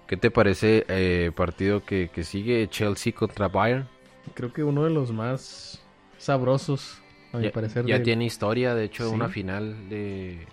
¿Qué 0.08 0.15
te 0.15 0.31
parece 0.31 0.86
eh, 0.88 1.31
partido 1.36 1.84
que, 1.84 2.10
sigue 2.24 2.65
Chelsea 2.70 3.13
contra 3.13 3.50
Bayern? 3.50 3.89
Creo 4.34 4.53
que 4.53 4.63
uno 4.63 4.86
de 4.86 4.89
los 4.89 5.12
más 5.12 5.81
sabrosos, 6.17 7.00
a 7.31 7.38
mi 7.38 7.50
parecer. 7.50 7.85
Ya 7.85 8.01
tiene 8.03 8.25
historia, 8.25 8.75
de 8.75 8.85
hecho, 8.85 9.09
una 9.11 9.29
final 9.29 9.89
de, 9.89 10.45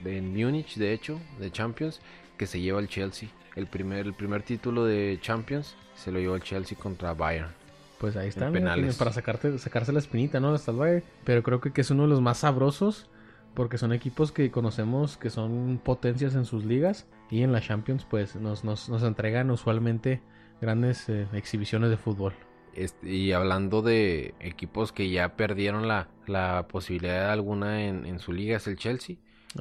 de 0.00 0.18
en 0.18 0.34
Múnich, 0.34 0.76
de 0.76 0.92
hecho, 0.92 1.20
de 1.38 1.50
Champions 1.50 2.00
que 2.36 2.46
se 2.46 2.60
lleva 2.60 2.80
el 2.80 2.88
Chelsea. 2.88 3.28
El 3.56 3.66
primer, 3.66 4.06
el 4.06 4.14
primer 4.14 4.42
título 4.42 4.84
de 4.84 5.18
Champions 5.20 5.76
se 5.94 6.12
lo 6.12 6.20
llevó 6.20 6.36
el 6.36 6.42
Chelsea 6.42 6.78
contra 6.78 7.12
Bayern. 7.12 7.50
Pues 7.98 8.16
ahí 8.16 8.28
está, 8.28 8.52
para 8.96 9.12
sacarte, 9.12 9.58
sacarse 9.58 9.92
la 9.92 9.98
espinita, 9.98 10.38
¿no? 10.38 10.54
Hasta 10.54 10.70
el 10.70 10.76
Bayern. 10.76 11.04
Pero 11.24 11.42
creo 11.42 11.60
que, 11.60 11.80
es 11.80 11.90
uno 11.90 12.04
de 12.04 12.08
los 12.08 12.20
más 12.20 12.38
sabrosos 12.38 13.08
porque 13.54 13.76
son 13.76 13.92
equipos 13.92 14.30
que 14.30 14.52
conocemos 14.52 15.16
que 15.16 15.30
son 15.30 15.80
potencias 15.82 16.36
en 16.36 16.44
sus 16.44 16.64
ligas 16.64 17.06
y 17.28 17.42
en 17.42 17.50
la 17.50 17.60
Champions 17.60 18.06
pues 18.08 18.36
nos, 18.36 18.62
nos, 18.62 18.88
nos 18.88 19.02
entregan 19.02 19.50
usualmente 19.50 20.20
grandes 20.60 21.08
eh, 21.08 21.26
exhibiciones 21.32 21.90
de 21.90 21.96
fútbol. 21.96 22.34
Este, 22.74 23.10
y 23.10 23.32
hablando 23.32 23.82
de 23.82 24.34
equipos 24.40 24.92
que 24.92 25.10
ya 25.10 25.36
perdieron 25.36 25.88
la, 25.88 26.08
la 26.26 26.66
posibilidad 26.68 27.30
alguna 27.30 27.86
en, 27.86 28.06
en, 28.06 28.18
su 28.18 28.32
liga 28.32 28.56
es 28.56 28.66
el 28.66 28.76
Chelsea 28.76 29.16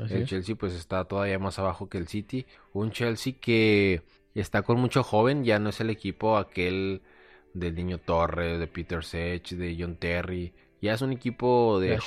el 0.10 0.26
Chelsea 0.26 0.56
pues 0.56 0.74
está 0.74 1.06
todavía 1.06 1.40
más 1.40 1.60
abajo 1.60 1.90
que 1.90 1.98
el 1.98 2.08
City. 2.08 2.46
Un 2.74 2.92
Chelsea 2.92 3.34
que 3.40 4.02
está 4.36 4.62
con 4.62 4.80
mucho 4.80 5.04
joven, 5.04 5.44
ya 5.44 5.60
no 5.60 5.70
es 5.70 5.80
el 5.82 5.90
equipo 5.90 6.38
aquel 6.38 7.02
del 7.54 7.76
Niño 7.76 7.98
Torres, 7.98 8.60
de 8.60 8.68
Peter 8.68 9.04
Sech, 9.04 9.50
de 9.50 9.76
John 9.80 9.96
Terry. 9.96 10.54
Ya 10.80 10.94
es 10.94 11.02
un 11.02 11.12
equipo 11.12 11.80
de, 11.80 11.98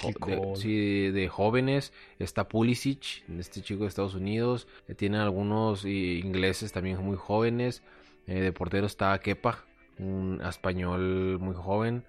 de, 1.13 1.29
jóvenes. 1.29 1.93
Está 2.21 2.47
Pulisic, 2.47 3.29
este 3.37 3.63
chico 3.63 3.83
de 3.83 3.89
Estados 3.89 4.15
Unidos. 4.15 4.69
Eh, 4.87 4.95
tienen 4.95 5.21
algunos 5.21 5.85
ingleses 5.85 6.71
también 6.71 6.99
muy 6.99 7.17
jóvenes. 7.17 7.83
Eh, 8.29 8.41
de 8.41 8.53
portero 8.53 8.87
está 8.87 9.19
Kepa, 9.19 9.65
un 10.01 10.41
español 10.47 11.39
muy 11.39 11.55
joven. 11.55 12.05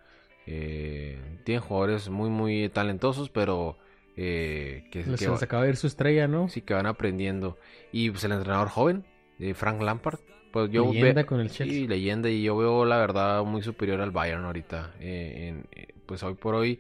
Eh, 0.48 1.20
tienen 1.44 1.62
jugadores 1.62 2.10
muy, 2.10 2.30
muy 2.30 2.70
talentosos, 2.70 3.30
pero 3.30 3.78
eh, 4.18 4.84
que, 4.92 5.04
se 5.04 5.30
les 5.30 5.44
acaba 5.44 5.64
de 5.64 5.70
ir 5.70 5.78
su 5.78 5.88
estrella, 5.88 6.28
¿no? 6.28 6.50
Sí, 6.50 6.62
que 6.62 6.74
van 6.74 6.86
aprendiendo. 6.86 7.58
Y 7.92 8.10
pues 8.10 8.24
el 8.24 8.34
entrenador 8.34 8.70
joven, 8.70 9.06
eh, 9.40 9.54
Frank 9.54 9.82
Lampard. 9.82 10.20
Pues 10.52 10.70
yo 10.70 10.92
leyenda 10.92 11.24
con 11.24 11.40
el 11.40 11.50
Chelsea. 11.50 11.74
Sí, 11.74 11.88
leyenda. 11.88 12.30
Y 12.30 12.44
yo 12.44 12.58
veo 12.58 12.84
la 12.84 12.98
verdad 12.98 13.44
muy 13.46 13.62
superior 13.62 14.02
al 14.02 14.12
Bayern 14.12 14.44
ahorita. 14.44 14.94
Eh, 15.00 15.64
pues 16.06 16.24
hoy 16.24 16.34
por 16.34 16.56
hoy 16.56 16.80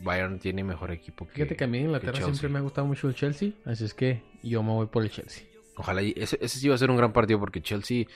Bayern 0.00 0.38
tiene 0.38 0.62
mejor 0.62 0.90
equipo 0.90 1.26
que 1.26 1.32
Fíjate 1.32 1.56
que 1.56 1.64
a 1.64 1.66
mí 1.66 1.78
en 1.78 1.84
Inglaterra 1.84 2.20
siempre 2.20 2.50
me 2.50 2.58
ha 2.58 2.62
gustado 2.62 2.86
mucho 2.86 3.08
el 3.08 3.14
Chelsea. 3.14 3.52
Así 3.64 3.84
es 3.84 3.94
que 3.94 4.22
yo 4.42 4.62
me 4.62 4.72
voy 4.72 4.86
por 4.86 5.04
el 5.04 5.10
Chelsea. 5.10 5.44
Ojalá, 5.76 6.02
ese, 6.02 6.38
ese 6.40 6.58
sí 6.58 6.68
va 6.68 6.74
a 6.74 6.78
ser 6.78 6.90
un 6.90 6.96
gran 6.96 7.12
partido 7.12 7.38
porque 7.38 7.62
Chelsea 7.62 8.06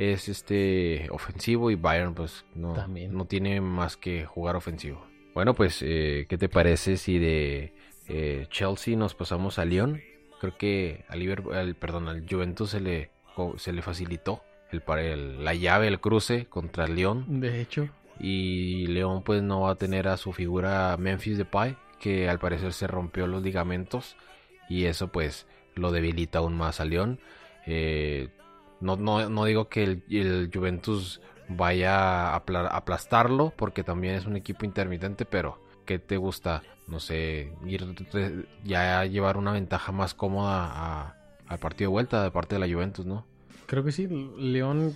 es 0.00 0.30
este 0.30 1.08
ofensivo 1.10 1.70
y 1.70 1.74
Bayern 1.74 2.14
pues 2.14 2.46
no, 2.54 2.74
no 2.86 3.24
tiene 3.26 3.60
más 3.60 3.98
que 3.98 4.24
jugar 4.24 4.56
ofensivo. 4.56 5.04
Bueno, 5.34 5.54
pues, 5.54 5.82
eh, 5.82 6.24
¿qué 6.28 6.38
te 6.38 6.48
parece 6.48 6.96
si 6.96 7.18
de 7.18 7.74
eh, 8.08 8.46
Chelsea 8.50 8.96
nos 8.96 9.14
pasamos 9.14 9.58
a 9.58 9.66
Lyon? 9.66 10.00
Creo 10.40 10.56
que 10.56 11.04
al, 11.08 11.20
Liverpool, 11.20 11.74
perdón, 11.74 12.08
al 12.08 12.26
Juventus 12.28 12.70
se 12.70 12.80
le, 12.80 13.10
se 13.56 13.72
le 13.72 13.82
facilitó 13.82 14.42
el, 14.72 14.82
el, 14.98 15.44
la 15.44 15.54
llave, 15.54 15.86
el 15.86 16.00
cruce 16.00 16.46
contra 16.46 16.86
el 16.86 16.94
Lyon. 16.94 17.40
De 17.40 17.60
hecho. 17.60 17.90
Y 18.18 18.86
León 18.86 19.22
pues 19.22 19.42
no 19.42 19.60
va 19.60 19.72
a 19.72 19.76
tener 19.76 20.08
a 20.08 20.16
su 20.16 20.32
figura 20.32 20.96
Memphis 20.98 21.36
Depay, 21.36 21.76
que 21.98 22.30
al 22.30 22.38
parecer 22.38 22.72
se 22.72 22.86
rompió 22.86 23.26
los 23.26 23.42
ligamentos 23.42 24.16
y 24.70 24.86
eso 24.86 25.08
pues 25.08 25.46
lo 25.74 25.92
debilita 25.92 26.38
aún 26.38 26.56
más 26.56 26.80
a 26.80 26.86
León. 26.86 27.20
Eh, 27.66 28.28
no, 28.80 28.96
no, 28.96 29.28
no, 29.28 29.44
digo 29.44 29.68
que 29.68 29.84
el, 29.84 30.02
el 30.10 30.50
Juventus 30.52 31.20
vaya 31.48 32.30
a 32.30 32.36
aplastarlo, 32.36 33.52
porque 33.56 33.82
también 33.82 34.14
es 34.14 34.26
un 34.26 34.36
equipo 34.36 34.64
intermitente, 34.64 35.24
pero 35.24 35.58
¿qué 35.84 35.98
te 35.98 36.16
gusta? 36.16 36.62
No 36.86 37.00
sé, 37.00 37.52
ir 37.66 37.84
ya 38.64 39.04
llevar 39.04 39.36
una 39.36 39.52
ventaja 39.52 39.92
más 39.92 40.14
cómoda 40.14 41.16
al 41.46 41.58
partido 41.58 41.90
de 41.90 41.92
vuelta 41.92 42.22
de 42.22 42.30
parte 42.30 42.56
de 42.56 42.66
la 42.66 42.72
Juventus, 42.72 43.06
¿no? 43.06 43.24
Creo 43.66 43.84
que 43.84 43.92
sí, 43.92 44.08
León 44.38 44.94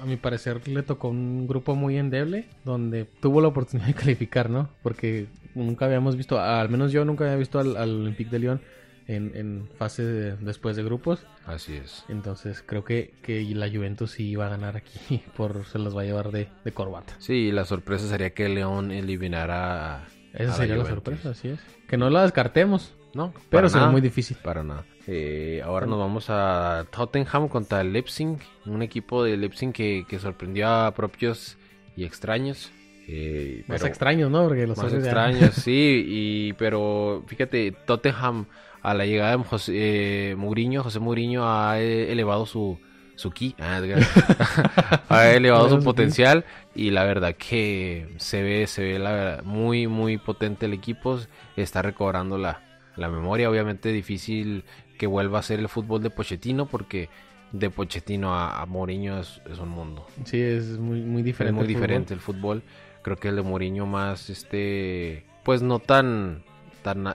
a 0.00 0.06
mi 0.06 0.16
parecer 0.16 0.66
le 0.68 0.82
tocó 0.82 1.08
un 1.08 1.48
grupo 1.48 1.74
muy 1.74 1.96
endeble 1.96 2.48
donde 2.64 3.04
tuvo 3.04 3.40
la 3.40 3.48
oportunidad 3.48 3.88
de 3.88 3.94
calificar, 4.02 4.48
¿no? 4.48 4.68
Porque 4.82 5.26
nunca 5.54 5.86
habíamos 5.86 6.16
visto, 6.16 6.40
al 6.40 6.68
menos 6.68 6.92
yo 6.92 7.04
nunca 7.04 7.24
había 7.24 7.36
visto 7.36 7.58
al, 7.58 7.76
al 7.76 8.02
Olympique 8.02 8.30
de 8.30 8.38
León 8.38 8.60
en, 9.08 9.68
fase 9.78 10.02
después 10.36 10.76
de 10.76 10.84
grupos. 10.84 11.26
Así 11.46 11.74
es. 11.74 12.04
Entonces 12.08 12.62
creo 12.64 12.84
que, 12.84 13.14
que 13.22 13.42
la 13.54 13.68
Juventus 13.68 14.12
sí 14.12 14.36
va 14.36 14.46
a 14.46 14.50
ganar 14.50 14.76
aquí, 14.76 15.22
por 15.36 15.64
se 15.64 15.78
los 15.78 15.96
va 15.96 16.02
a 16.02 16.04
llevar 16.04 16.30
de, 16.30 16.48
de 16.64 16.72
corbata. 16.72 17.14
Sí, 17.18 17.50
la 17.50 17.64
sorpresa 17.64 18.06
sería 18.06 18.30
que 18.30 18.48
León 18.48 18.90
eliminara 18.90 20.04
a, 20.04 20.06
Esa 20.34 20.52
sería 20.52 20.76
la, 20.76 20.84
sorpresa, 20.84 21.30
así 21.30 21.48
es. 21.48 21.60
Que 21.88 21.96
no 21.96 22.10
la 22.10 22.22
descartemos. 22.22 22.94
No, 23.14 23.32
pero 23.48 23.70
será 23.70 23.88
muy 23.88 24.02
difícil. 24.02 24.36
Para 24.44 24.62
nada. 24.62 24.84
Eh, 25.06 25.62
ahora 25.64 25.86
nos 25.86 25.98
vamos 25.98 26.26
a 26.28 26.84
Tottenham 26.90 27.48
contra 27.48 27.80
el 27.80 27.94
Leipzig, 27.94 28.36
un 28.66 28.82
equipo 28.82 29.24
de 29.24 29.38
Leipzig 29.38 29.72
que, 29.72 30.04
que 30.06 30.18
sorprendió 30.18 30.68
a 30.68 30.94
propios 30.94 31.56
y 31.96 32.04
extraños. 32.04 32.70
Eh, 33.10 33.64
más 33.66 33.82
extraños, 33.84 34.30
¿no? 34.30 34.44
Porque 34.44 34.66
los 34.66 34.76
más 34.76 34.92
extraños, 34.92 35.54
sí, 35.62 36.04
y, 36.06 36.52
pero 36.52 37.24
fíjate, 37.26 37.72
Tottenham 37.72 38.44
a 38.82 38.92
la 38.92 39.06
llegada 39.06 39.34
de 39.34 39.44
José 39.44 39.72
eh, 39.74 40.36
Mourinho, 40.36 40.82
José 40.82 40.98
Mourinho 40.98 41.48
ha 41.48 41.80
elevado 41.80 42.44
su, 42.44 42.78
su 43.16 43.30
ki, 43.30 43.54
ah, 43.58 43.80
ha 45.08 45.30
elevado 45.30 45.70
su 45.70 45.82
potencial 45.82 46.44
y 46.74 46.90
la 46.90 47.04
verdad 47.04 47.34
que 47.34 48.08
se 48.18 48.42
ve, 48.42 48.66
se 48.66 48.82
ve 48.82 48.98
la 48.98 49.40
muy, 49.42 49.86
muy 49.86 50.18
potente 50.18 50.66
el 50.66 50.74
equipo, 50.74 51.18
está 51.56 51.80
recobrando 51.80 52.36
la, 52.36 52.60
la 52.96 53.08
memoria, 53.08 53.48
obviamente 53.48 53.90
difícil 53.90 54.64
que 54.98 55.06
vuelva 55.06 55.38
a 55.38 55.42
ser 55.42 55.60
el 55.60 55.68
fútbol 55.68 56.02
de 56.02 56.10
Pochettino 56.10 56.66
porque 56.66 57.08
de 57.52 57.70
Pochettino 57.70 58.34
a, 58.34 58.66
Mourinho 58.66 59.18
es, 59.18 59.40
un 59.58 59.70
mundo. 59.70 60.06
Sí, 60.24 60.38
es 60.38 60.78
muy, 60.78 61.00
muy 61.00 61.22
diferente. 61.22 61.58
Es 61.58 61.66
muy 61.66 61.74
diferente 61.74 62.12
el 62.12 62.20
fútbol. 62.20 62.62
Creo 63.08 63.16
que 63.16 63.28
el 63.28 63.36
de 63.36 63.42
Mourinho 63.42 63.86
más, 63.86 64.28
este, 64.28 65.24
pues 65.42 65.62
no 65.62 65.78
tan 65.78 66.44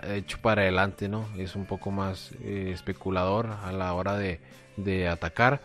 hecho 0.08 0.40
para 0.42 0.64
adelante, 0.64 1.08
¿no? 1.08 1.30
Es 1.38 1.56
un 1.56 1.68
poco 1.68 1.92
más 1.92 2.32
eh, 2.42 2.72
especulador 2.74 3.46
a 3.62 3.72
la 3.72 3.94
hora 3.94 4.18
de, 4.18 5.08
atacar, 5.08 5.62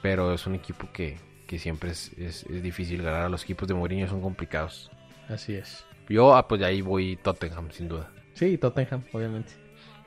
pero 0.00 0.32
es 0.32 0.46
un 0.46 0.54
equipo 0.54 0.86
que, 0.92 1.18
siempre 1.58 1.90
es, 1.90 2.46
difícil 2.62 3.02
ganar. 3.02 3.28
Los 3.28 3.42
equipos 3.42 3.66
de 3.66 3.74
Mourinho 3.74 4.06
son 4.06 4.20
complicados. 4.20 4.88
Así 5.28 5.54
es. 5.54 5.84
Yo, 6.08 6.32
ah, 6.36 6.46
pues 6.46 6.62
ahí 6.62 6.80
voy 6.80 7.16
Tottenham, 7.16 7.72
sin 7.72 7.88
duda. 7.88 8.08
Sí, 8.34 8.58
Tottenham, 8.58 9.02
obviamente. 9.12 9.54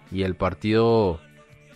Y 0.10 0.24
el 0.24 0.36
partido, 0.36 1.20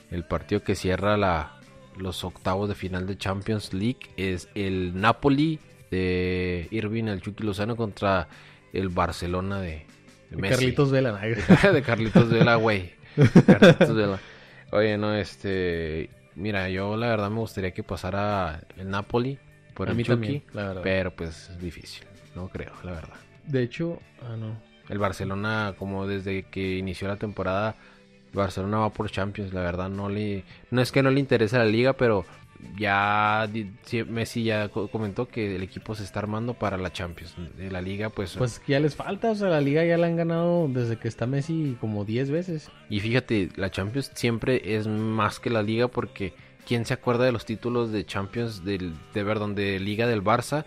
el 0.09 0.23
partido 0.23 0.63
que 0.63 0.75
cierra 0.75 1.17
la, 1.17 1.59
los 1.97 2.23
octavos 2.23 2.69
de 2.69 2.75
final 2.75 3.05
de 3.07 3.17
Champions 3.17 3.73
League 3.73 4.09
es 4.15 4.47
el 4.55 4.97
Napoli 4.97 5.59
de 5.91 6.67
Irving 6.71 7.05
el 7.05 7.21
Chucky 7.21 7.43
Lozano 7.43 7.75
contra 7.75 8.27
el 8.73 8.89
Barcelona 8.89 9.59
de, 9.61 9.85
de 10.29 10.49
Carlitos 10.49 10.91
Vela. 10.91 11.13
de 11.73 11.81
Carlitos 11.81 12.29
Vela, 12.29 12.55
güey. 12.55 12.93
Carlitos 13.45 13.95
Vela. 13.95 14.19
Oye, 14.71 14.97
no, 14.97 15.15
este. 15.15 16.09
Mira, 16.35 16.69
yo 16.69 16.95
la 16.95 17.07
verdad 17.07 17.29
me 17.29 17.39
gustaría 17.39 17.71
que 17.71 17.83
pasara 17.83 18.61
el 18.77 18.89
Napoli 18.89 19.39
por 19.73 19.87
A 19.87 19.91
el 19.91 19.97
mí 19.97 20.03
Chucky, 20.03 20.13
también, 20.13 20.43
la 20.53 20.67
verdad. 20.67 20.81
pero 20.83 21.11
pues 21.15 21.49
es 21.49 21.59
difícil. 21.59 22.05
No 22.35 22.47
creo, 22.47 22.71
la 22.83 22.91
verdad. 22.91 23.15
De 23.45 23.63
hecho, 23.63 23.99
ah, 24.21 24.37
no. 24.37 24.61
El 24.87 24.99
Barcelona, 24.99 25.73
como 25.77 26.07
desde 26.07 26.43
que 26.43 26.77
inició 26.77 27.07
la 27.07 27.17
temporada, 27.17 27.75
Barcelona 28.33 28.77
va 28.79 28.89
por 28.91 29.09
Champions. 29.09 29.53
La 29.53 29.61
verdad, 29.61 29.89
no 29.89 30.09
le. 30.09 30.43
No 30.71 30.81
es 30.81 30.91
que 30.91 31.03
no 31.03 31.09
le 31.09 31.19
interese 31.19 31.57
la 31.57 31.65
liga, 31.65 31.93
pero 31.93 32.25
ya 32.77 33.49
Messi 34.07 34.43
ya 34.43 34.69
co- 34.69 34.87
comentó 34.89 35.27
que 35.27 35.55
el 35.55 35.63
equipo 35.63 35.95
se 35.95 36.03
está 36.03 36.19
armando 36.19 36.53
para 36.53 36.77
la 36.77 36.91
Champions. 36.91 37.35
De 37.57 37.71
la 37.71 37.81
liga, 37.81 38.09
pues. 38.09 38.35
Pues 38.37 38.61
ya 38.67 38.79
les 38.79 38.95
falta, 38.95 39.31
o 39.31 39.35
sea, 39.35 39.49
la 39.49 39.61
liga 39.61 39.83
ya 39.85 39.97
la 39.97 40.07
han 40.07 40.15
ganado 40.15 40.67
desde 40.67 40.97
que 40.97 41.07
está 41.07 41.25
Messi 41.25 41.77
como 41.79 42.05
10 42.05 42.31
veces. 42.31 42.69
Y 42.89 42.99
fíjate, 42.99 43.49
la 43.55 43.69
Champions 43.71 44.11
siempre 44.13 44.75
es 44.75 44.87
más 44.87 45.39
que 45.39 45.49
la 45.49 45.63
liga 45.63 45.87
porque 45.87 46.33
¿quién 46.67 46.85
se 46.85 46.93
acuerda 46.93 47.25
de 47.25 47.31
los 47.31 47.45
títulos 47.45 47.91
de 47.91 48.05
Champions 48.05 48.63
del, 48.63 48.93
de 49.13 49.23
perdón, 49.25 49.55
de 49.55 49.79
Liga 49.79 50.07
del 50.07 50.23
Barça? 50.23 50.65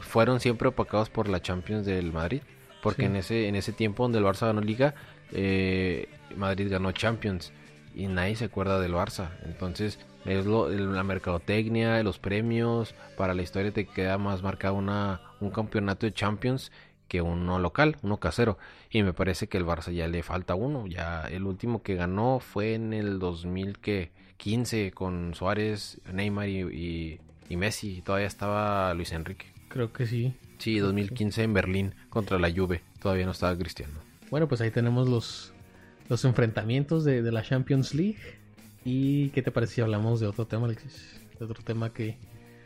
Fueron 0.00 0.40
siempre 0.40 0.68
opacados 0.68 1.08
por 1.10 1.28
la 1.28 1.40
Champions 1.40 1.86
del 1.86 2.12
Madrid. 2.12 2.42
Porque 2.82 3.02
Sí. 3.02 3.06
en 3.06 3.16
ese 3.16 3.48
en 3.48 3.56
ese 3.56 3.72
tiempo 3.72 4.02
donde 4.04 4.18
el 4.18 4.24
Barça 4.24 4.46
ganó 4.46 4.60
Liga, 4.60 4.94
eh, 5.32 6.08
Madrid 6.36 6.68
ganó 6.70 6.92
Champions. 6.92 7.52
Y 7.94 8.06
nadie 8.08 8.36
se 8.36 8.44
acuerda 8.44 8.78
del 8.78 8.92
Barça. 8.92 9.30
Entonces, 9.46 9.98
es 10.26 10.46
lo, 10.46 10.68
la 10.68 11.02
mercadotecnia, 11.02 12.02
los 12.02 12.18
premios. 12.18 12.94
Para 13.16 13.34
la 13.34 13.42
historia 13.42 13.72
te 13.72 13.86
queda 13.86 14.18
más 14.18 14.42
marcado 14.42 14.74
una, 14.74 15.20
un 15.40 15.50
campeonato 15.50 16.06
de 16.06 16.12
Champions 16.12 16.72
que 17.08 17.20
uno 17.22 17.58
local, 17.58 17.96
uno 18.02 18.18
casero. 18.18 18.58
Y 18.90 19.02
me 19.02 19.12
parece 19.12 19.48
que 19.48 19.58
el 19.58 19.64
Barça 19.64 19.92
ya 19.92 20.08
le 20.08 20.22
falta 20.22 20.54
uno. 20.54 20.86
Ya 20.86 21.22
el 21.24 21.44
último 21.44 21.82
que 21.82 21.94
ganó 21.94 22.40
fue 22.40 22.74
en 22.74 22.92
el 22.92 23.18
2015 23.18 24.92
con 24.92 25.34
Suárez, 25.34 26.00
Neymar 26.12 26.48
y, 26.48 26.60
y, 26.60 27.20
y 27.48 27.56
Messi. 27.56 28.02
Todavía 28.02 28.26
estaba 28.26 28.92
Luis 28.94 29.12
Enrique. 29.12 29.46
Creo 29.68 29.92
que 29.92 30.06
sí. 30.06 30.34
Sí, 30.58 30.78
2015 30.78 31.42
en 31.42 31.54
Berlín 31.54 31.94
contra 32.08 32.38
la 32.38 32.50
Juve. 32.50 32.82
Todavía 33.00 33.26
no 33.26 33.32
estaba 33.32 33.56
Cristiano. 33.56 33.94
Bueno, 34.30 34.48
pues 34.48 34.60
ahí 34.60 34.70
tenemos 34.70 35.08
los, 35.08 35.52
los 36.08 36.24
enfrentamientos 36.24 37.04
de, 37.04 37.22
de 37.22 37.32
la 37.32 37.42
Champions 37.42 37.94
League. 37.94 38.16
¿Y 38.88 39.30
qué 39.30 39.42
te 39.42 39.50
parece 39.50 39.74
si 39.74 39.80
hablamos 39.80 40.20
de 40.20 40.26
otro 40.28 40.46
tema, 40.46 40.66
Alexis? 40.66 41.20
De 41.38 41.44
otro 41.44 41.62
tema 41.64 41.92
que... 41.92 42.16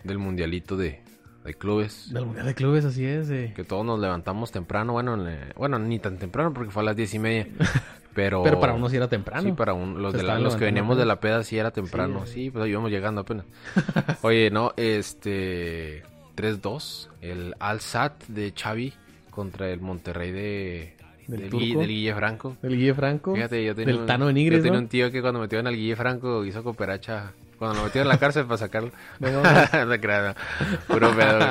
Del 0.04 0.18
mundialito 0.18 0.76
de, 0.76 1.00
de 1.44 1.54
clubes. 1.54 2.12
Del 2.12 2.26
Mundial 2.26 2.46
de 2.46 2.54
Clubes, 2.54 2.84
así 2.84 3.04
es. 3.04 3.28
de- 3.28 3.52
Que 3.54 3.64
todos 3.64 3.84
nos 3.86 3.98
levantamos 3.98 4.52
temprano. 4.52 4.92
Bueno, 4.92 5.16
le- 5.16 5.52
bueno, 5.56 5.78
ni 5.78 5.98
tan 5.98 6.18
temprano 6.18 6.52
porque 6.52 6.70
fue 6.70 6.82
a 6.82 6.86
las 6.86 6.96
diez 6.96 7.12
y 7.14 7.18
media. 7.18 7.48
Pero, 8.14 8.42
Pero 8.42 8.58
para 8.60 8.74
unos 8.74 8.90
sí 8.90 8.96
era 8.98 9.08
temprano. 9.08 9.42
Sí, 9.42 9.52
para 9.52 9.72
un- 9.72 10.02
los, 10.02 10.12
de 10.12 10.22
la- 10.22 10.38
los 10.38 10.56
que 10.56 10.64
veníamos 10.66 10.98
de 10.98 11.06
la 11.06 11.20
peda 11.20 11.42
sí 11.42 11.56
era 11.58 11.70
temprano. 11.70 12.26
Sí, 12.26 12.32
Sí, 12.44 12.50
pues 12.50 12.64
ahí 12.64 12.70
íbamos 12.72 12.90
llegando 12.90 13.22
apenas. 13.22 13.46
Oye, 14.22 14.50
no, 14.50 14.72
este 14.76 16.02
3-2, 16.36 17.08
el 17.22 17.54
Al 17.60 17.80
Sat 17.80 18.24
de 18.26 18.52
Xavi 18.56 18.92
contra 19.30 19.70
el 19.70 19.80
Monterrey 19.80 20.32
de 20.32 20.96
Del 21.30 21.40
del, 21.42 21.50
turco. 21.50 21.78
Del 21.80 21.88
Guille 21.88 22.14
Franco. 22.14 22.56
Del 22.62 22.76
Guille 22.76 22.94
Franco. 22.94 23.34
Fíjate, 23.34 23.64
yo 23.64 23.74
tenía 23.74 23.92
del 23.92 24.00
un, 24.02 24.06
Tano 24.06 24.26
de 24.26 24.44
yo 24.44 24.56
tenía 24.56 24.72
¿no? 24.72 24.78
un 24.78 24.88
tío 24.88 25.10
que 25.10 25.20
cuando 25.20 25.40
metieron 25.40 25.66
al 25.66 25.76
Guille 25.76 25.96
Franco 25.96 26.44
hizo 26.44 26.62
cooperacha. 26.62 27.32
Cuando 27.58 27.78
lo 27.78 27.84
metieron 27.84 28.06
en 28.06 28.08
la 28.14 28.18
cárcel 28.18 28.44
para 28.46 28.56
sacarlo. 28.58 28.90
No 29.20 29.30
No 29.84 29.88
te 29.90 30.00
creas, 30.00 30.34
no. 30.36 30.94
Puro 30.94 31.14
pedo. 31.14 31.38
güey. 31.38 31.48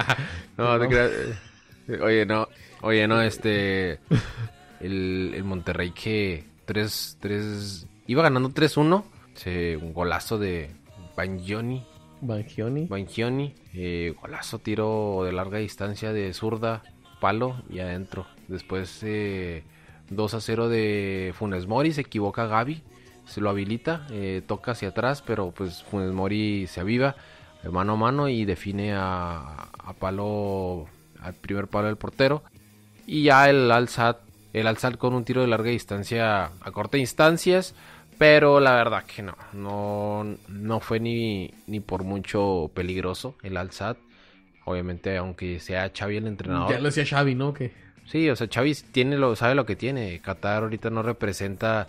No, 0.57 0.79
te 0.79 0.83
No. 0.85 0.89
creas. 0.89 1.11
Oye, 2.01 2.25
no. 2.25 2.47
Oye, 2.81 3.07
no, 3.07 3.21
este. 3.21 3.99
El, 4.79 5.31
el 5.35 5.43
Monterrey 5.43 5.91
que 5.91 6.45
3, 6.65 7.17
3 7.19 7.87
iba 8.07 8.23
ganando 8.23 8.49
3-1. 8.49 9.03
Se, 9.33 9.77
un 9.77 9.93
golazo 9.93 10.37
de 10.37 10.71
Bangioni. 11.15 11.85
Bangioni. 12.21 12.85
Bangioni. 12.87 13.55
eh, 13.73 14.13
golazo, 14.21 14.59
tiro 14.59 15.21
de 15.25 15.31
larga 15.31 15.57
distancia 15.59 16.11
de 16.11 16.33
zurda, 16.33 16.83
palo 17.21 17.61
y 17.69 17.79
adentro. 17.79 18.25
Después 18.49 18.99
eh, 19.03 19.63
2 20.09 20.33
a 20.33 20.41
0 20.41 20.67
de 20.69 21.33
Funes 21.37 21.67
Mori. 21.67 21.93
Se 21.93 22.01
equivoca 22.01 22.47
Gaby. 22.47 22.81
Se 23.25 23.41
lo 23.41 23.49
habilita. 23.49 24.05
eh, 24.11 24.41
toca 24.45 24.71
hacia 24.71 24.89
atrás, 24.89 25.21
pero 25.25 25.51
pues 25.51 25.83
Funes 25.83 26.11
Mori 26.11 26.67
se 26.67 26.81
aviva. 26.81 27.15
eh, 27.63 27.69
Mano 27.69 27.93
a 27.93 27.95
mano 27.95 28.27
y 28.27 28.43
define 28.45 28.93
a, 28.93 29.67
a 29.77 29.93
palo. 29.93 30.87
Al 31.21 31.33
primer 31.33 31.67
palo 31.67 31.87
del 31.87 31.97
portero. 31.97 32.43
Y 33.05 33.23
ya 33.23 33.49
el 33.49 33.71
Alzat, 33.71 34.17
el 34.53 34.67
Alzat 34.67 34.97
con 34.97 35.13
un 35.13 35.25
tiro 35.25 35.41
de 35.41 35.47
larga 35.47 35.69
distancia 35.69 36.45
a 36.61 36.71
corta 36.71 36.97
instancias. 36.97 37.75
Pero 38.17 38.59
la 38.59 38.73
verdad 38.73 39.05
que 39.05 39.21
no, 39.21 39.35
no, 39.53 40.25
no 40.49 40.79
fue 40.81 40.99
ni, 40.99 41.53
ni 41.67 41.79
por 41.79 42.03
mucho 42.03 42.69
peligroso 42.73 43.35
el 43.43 43.55
Alzat. 43.57 43.97
Obviamente, 44.65 45.15
aunque 45.17 45.59
sea 45.59 45.91
Xavi 45.97 46.17
el 46.17 46.27
entrenador. 46.27 46.69
Ya 46.71 46.79
lo 46.79 46.85
decía 46.85 47.05
Xavi, 47.05 47.33
¿no? 47.35 47.53
Que 47.53 47.71
Sí, 48.09 48.27
o 48.29 48.35
sea, 48.35 48.47
Xavi 48.51 48.73
tiene 48.91 49.17
lo, 49.17 49.35
sabe 49.35 49.53
lo 49.53 49.65
que 49.67 49.75
tiene. 49.75 50.19
Qatar 50.19 50.63
ahorita 50.63 50.89
no 50.89 51.03
representa 51.03 51.87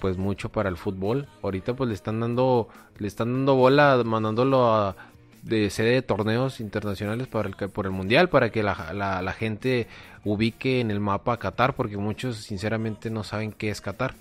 pues 0.00 0.16
mucho 0.16 0.50
para 0.50 0.68
el 0.68 0.76
fútbol. 0.76 1.26
Ahorita 1.42 1.74
pues 1.74 1.88
le 1.88 1.94
están 1.94 2.20
dando 2.20 2.68
le 2.98 3.08
están 3.08 3.32
dando 3.32 3.56
bola 3.56 4.00
mandándolo 4.04 4.72
a 4.72 4.96
de 5.42 5.70
sede 5.70 5.90
de 5.94 6.02
torneos 6.02 6.60
internacionales 6.60 7.26
para 7.26 7.48
el 7.48 7.54
por 7.70 7.86
el 7.86 7.92
mundial 7.92 8.28
para 8.28 8.50
que 8.50 8.62
la, 8.62 8.92
la, 8.92 9.22
la 9.22 9.32
gente 9.32 9.88
ubique 10.24 10.80
en 10.80 10.90
el 10.90 11.00
mapa 11.00 11.32
a 11.34 11.38
Qatar 11.38 11.74
porque 11.74 11.96
muchos 11.96 12.36
sinceramente 12.36 13.10
no 13.10 13.24
saben 13.24 13.50
qué 13.52 13.70
es 13.70 13.80
Qatar. 13.80 14.14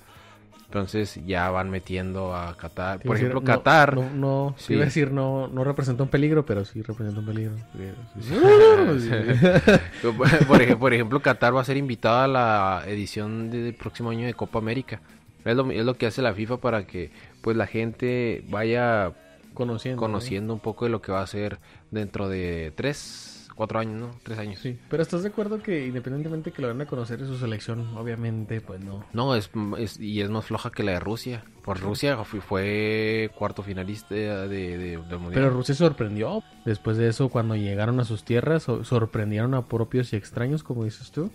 Entonces 0.68 1.18
ya 1.26 1.50
van 1.50 1.70
metiendo 1.70 2.36
a 2.36 2.56
Qatar. 2.58 3.00
Por 3.00 3.16
ejemplo, 3.16 3.40
no- 3.40 3.46
Qatar. 3.46 3.96
No, 3.96 4.10
no, 4.14 4.56
Sí. 4.58 4.74
iba 4.74 4.82
a 4.82 4.86
decir, 4.86 5.12
no, 5.12 5.48
no 5.48 5.64
representa 5.64 6.04
un 6.04 6.10
peligro, 6.10 6.46
pero 6.46 6.66
sí 6.66 6.82
representa 6.82 7.22
un 7.22 7.26
peligro. 7.26 7.54
por, 10.48 10.62
ej- 10.62 10.78
por 10.78 10.94
ejemplo, 10.94 11.22
Qatar 11.22 11.56
va 11.56 11.62
a 11.62 11.66
ser 11.66 11.78
invitado 11.78 12.20
a 12.20 12.28
la 12.28 12.84
edición 12.88 13.50
del 13.50 13.74
próximo 13.74 14.10
año 14.10 14.26
de 14.26 14.34
Copa 14.34 14.60
América. 14.60 15.02
Es 15.46 15.56
lo, 15.56 15.70
es 15.72 15.86
lo 15.86 15.96
que 15.96 16.08
hace 16.08 16.22
la 16.22 16.34
FIFA 16.34 16.58
para 16.58 16.86
que 16.86 17.12
pues 17.42 17.56
la 17.56 17.68
gente 17.68 18.44
vaya 18.50 19.12
Conociendo. 19.54 20.02
¿no? 20.02 20.08
conociendo 20.08 20.54
un 20.54 20.60
poco 20.60 20.86
de 20.86 20.92
lo 20.92 21.02
que 21.02 21.12
va 21.12 21.22
a 21.22 21.28
ser 21.28 21.60
dentro 21.92 22.28
de 22.30 22.74
tres, 22.76 23.37
cuatro 23.58 23.80
años, 23.80 24.00
¿no? 24.00 24.12
Tres 24.24 24.40
años. 24.40 24.60
Sí, 24.62 24.78
pero 24.90 25.04
¿estás 25.04 25.24
de 25.24 25.30
acuerdo 25.30 25.62
que 25.62 25.88
independientemente 25.88 26.52
que 26.52 26.62
lo 26.62 26.70
van 26.70 26.80
a 26.80 26.86
conocer 26.86 27.20
en 27.20 27.28
su 27.28 27.38
selección, 27.38 27.98
obviamente, 27.98 28.62
pues 28.62 28.80
no. 28.80 29.04
No, 29.12 29.36
es, 29.36 29.50
es- 29.80 30.00
y 30.00 30.22
es 30.22 30.30
más 30.30 30.46
floja 30.46 30.72
que 30.72 30.84
la 30.84 30.94
de 30.94 31.00
Rusia. 31.02 31.44
Por 31.64 31.80
Rusia 31.82 32.16
fue, 32.24 33.30
cuarto 33.38 33.64
finalista 33.64 34.16
de, 34.16 34.48
de- 34.48 34.78
del 34.78 34.98
mundial. 35.20 35.34
Pero 35.34 35.50
Rusia 35.50 35.76
sorprendió. 35.76 36.44
Después 36.64 36.96
de 36.98 37.10
eso, 37.10 37.28
cuando 37.30 37.56
llegaron 37.56 38.00
a 38.00 38.06
sus 38.06 38.24
tierras, 38.24 38.64
so- 38.64 38.84
sorprendieron 38.86 39.54
a 39.54 39.68
propios 39.68 40.14
y 40.14 40.16
extraños, 40.16 40.64
como 40.64 40.86
dices 40.86 41.12
tú, 41.12 41.30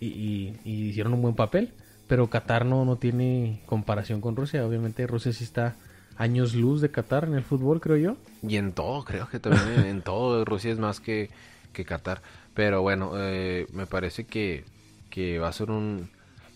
y, 0.00 0.06
y- 0.06 0.56
y 0.64 0.88
hicieron 0.88 1.12
un 1.14 1.22
buen 1.22 1.34
papel. 1.36 1.72
Pero 2.08 2.28
Qatar 2.28 2.66
no, 2.66 2.84
no 2.84 2.96
tiene 2.96 3.62
comparación 3.66 4.20
con 4.20 4.34
Rusia. 4.34 4.66
Obviamente 4.66 5.06
Rusia 5.06 5.32
sí 5.32 5.44
está 5.44 5.76
años 6.20 6.54
luz 6.54 6.82
de 6.82 6.90
Qatar 6.90 7.24
en 7.24 7.34
el 7.34 7.42
fútbol, 7.42 7.80
creo 7.80 7.96
yo. 7.96 8.16
Y 8.46 8.56
en 8.56 8.72
todo, 8.72 9.04
creo 9.04 9.28
que 9.28 9.40
también 9.40 9.86
en, 9.86 10.02
todo 10.02 10.44
Rusia 10.44 10.70
es 10.70 10.78
más 10.78 11.00
que, 11.00 11.30
que 11.72 11.86
Qatar. 11.86 12.20
Pero 12.54 12.82
bueno, 12.82 13.12
eh, 13.16 13.66
me 13.72 13.86
parece 13.86 14.24
que, 14.24 14.64
que 15.08 15.38
va 15.38 15.48
a 15.48 15.52
ser 15.52 15.70
un... 15.70 16.10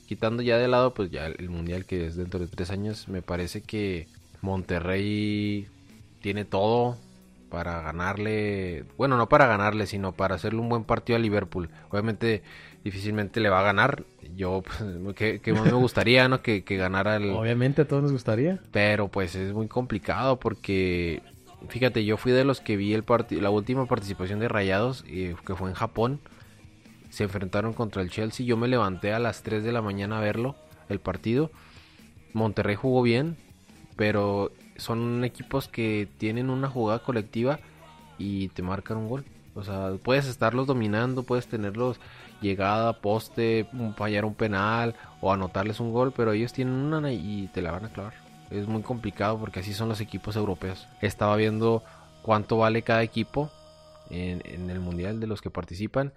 Quitando 0.07 0.43
ya 0.43 0.59
de 0.59 0.69
lado, 0.69 0.93
pues 0.93 1.11
ya 1.11 1.27
el 1.27 1.49
Mundial 1.49 1.87
que 1.87 2.07
es 2.07 2.15
dentro 2.15 2.39
de 2.39 2.47
tres 2.47 2.71
años, 2.71 3.09
me 3.09 3.23
parece 3.23 3.63
que 3.63 4.07
Monterrey 4.43 5.67
tiene 6.21 6.45
todo 6.45 6.99
para 7.49 7.81
ganarle, 7.81 8.85
bueno, 8.99 9.17
no 9.17 9.31
para 9.31 9.47
ganarle, 9.47 9.87
sino 9.87 10.13
para 10.13 10.35
hacerle 10.35 10.61
un 10.61 10.69
buen 10.69 10.85
partido 10.85 11.17
a 11.17 11.21
Liverpool. 11.21 11.71
Obviamente 11.89 12.43
difícilmente 12.85 13.41
le 13.41 13.49
va 13.49 13.61
a 13.61 13.65
ganar. 13.65 14.05
Yo, 14.37 14.63
pues, 14.63 14.79
que, 15.17 15.41
que 15.41 15.53
más 15.53 15.65
me 15.65 15.73
gustaría, 15.73 16.29
¿no? 16.29 16.43
Que, 16.43 16.63
que 16.63 16.77
ganara 16.77 17.17
el, 17.17 17.31
Obviamente 17.31 17.83
a 17.83 17.89
todos 17.89 18.03
nos 18.03 18.13
gustaría. 18.13 18.61
pero 18.71 19.09
pues 19.09 19.35
es 19.35 19.53
muy 19.53 19.67
complicado 19.67 20.39
porque, 20.39 21.23
fíjate, 21.69 22.05
yo 22.05 22.17
fui 22.17 22.31
de 22.31 22.45
los 22.45 22.61
que 22.61 22.77
vi 22.77 22.93
el 22.93 23.05
la 23.31 23.51
última 23.51 23.87
participación 23.87 24.39
de 24.39 24.49
Rayados, 24.49 25.05
eh, 25.09 25.35
que 25.45 25.55
fue 25.57 25.71
en 25.71 25.75
Japón. 25.75 26.21
Se 27.09 27.25
enfrentaron 27.25 27.73
contra 27.73 28.03
el 28.03 28.11
Chelsea. 28.11 28.45
Yo 28.45 28.57
me 28.57 28.69
levanté 28.69 29.13
a 29.13 29.19
las 29.19 29.43
3 29.43 29.63
de 29.65 29.73
la 29.73 29.83
mañana 29.83 30.19
a 30.19 30.21
verlo, 30.21 30.57
el 30.89 30.99
partido. 30.99 31.51
Monterrey 32.33 32.75
jugó 32.75 33.03
bien, 33.03 33.37
pero 33.97 34.51
son 34.77 35.23
equipos 35.23 35.69
que 35.69 36.09
tienen 36.19 36.51
una 36.51 36.69
jugada 36.69 36.99
colectiva 36.99 37.61
y 38.19 38.49
te 38.49 38.63
marcan 38.63 38.97
un 38.97 39.09
gol. 39.09 39.25
O 39.55 39.63
sea, 39.63 39.93
puedes 40.03 40.27
estarlos 40.27 40.67
dominando, 40.67 41.23
puedes 41.23 41.47
tenerlos 41.47 42.01
llegada, 42.45 43.01
poste, 43.01 43.67
fallar 43.97 44.25
un 44.25 44.35
penal 44.35 44.95
o 45.21 45.33
anotarles 45.33 45.81
un 45.81 45.93
gol, 45.93 46.13
pero 46.17 46.33
ellos 46.33 46.53
tienen 46.53 46.75
una 46.75 47.13
y 47.13 47.49
te 47.53 47.63
la 47.63 47.73
van 47.73 47.87
a 47.87 47.89
clavar. 47.89 48.15
Es 48.51 48.69
muy 48.69 48.83
complicado 48.83 49.39
porque 49.39 49.61
así 49.61 49.73
son 49.75 49.89
los 49.89 50.01
equipos 50.01 50.37
europeos. 50.37 50.87
Estaba 51.01 51.35
viendo 51.37 51.83
cuánto 52.23 52.59
vale 52.59 52.83
cada 52.83 53.03
equipo 53.03 53.51
en, 54.11 54.43
en 54.45 54.71
el 54.71 54.79
mundial 54.79 55.19
de 55.19 55.27
los 55.27 55.41
que 55.41 55.51
participan. 55.51 56.13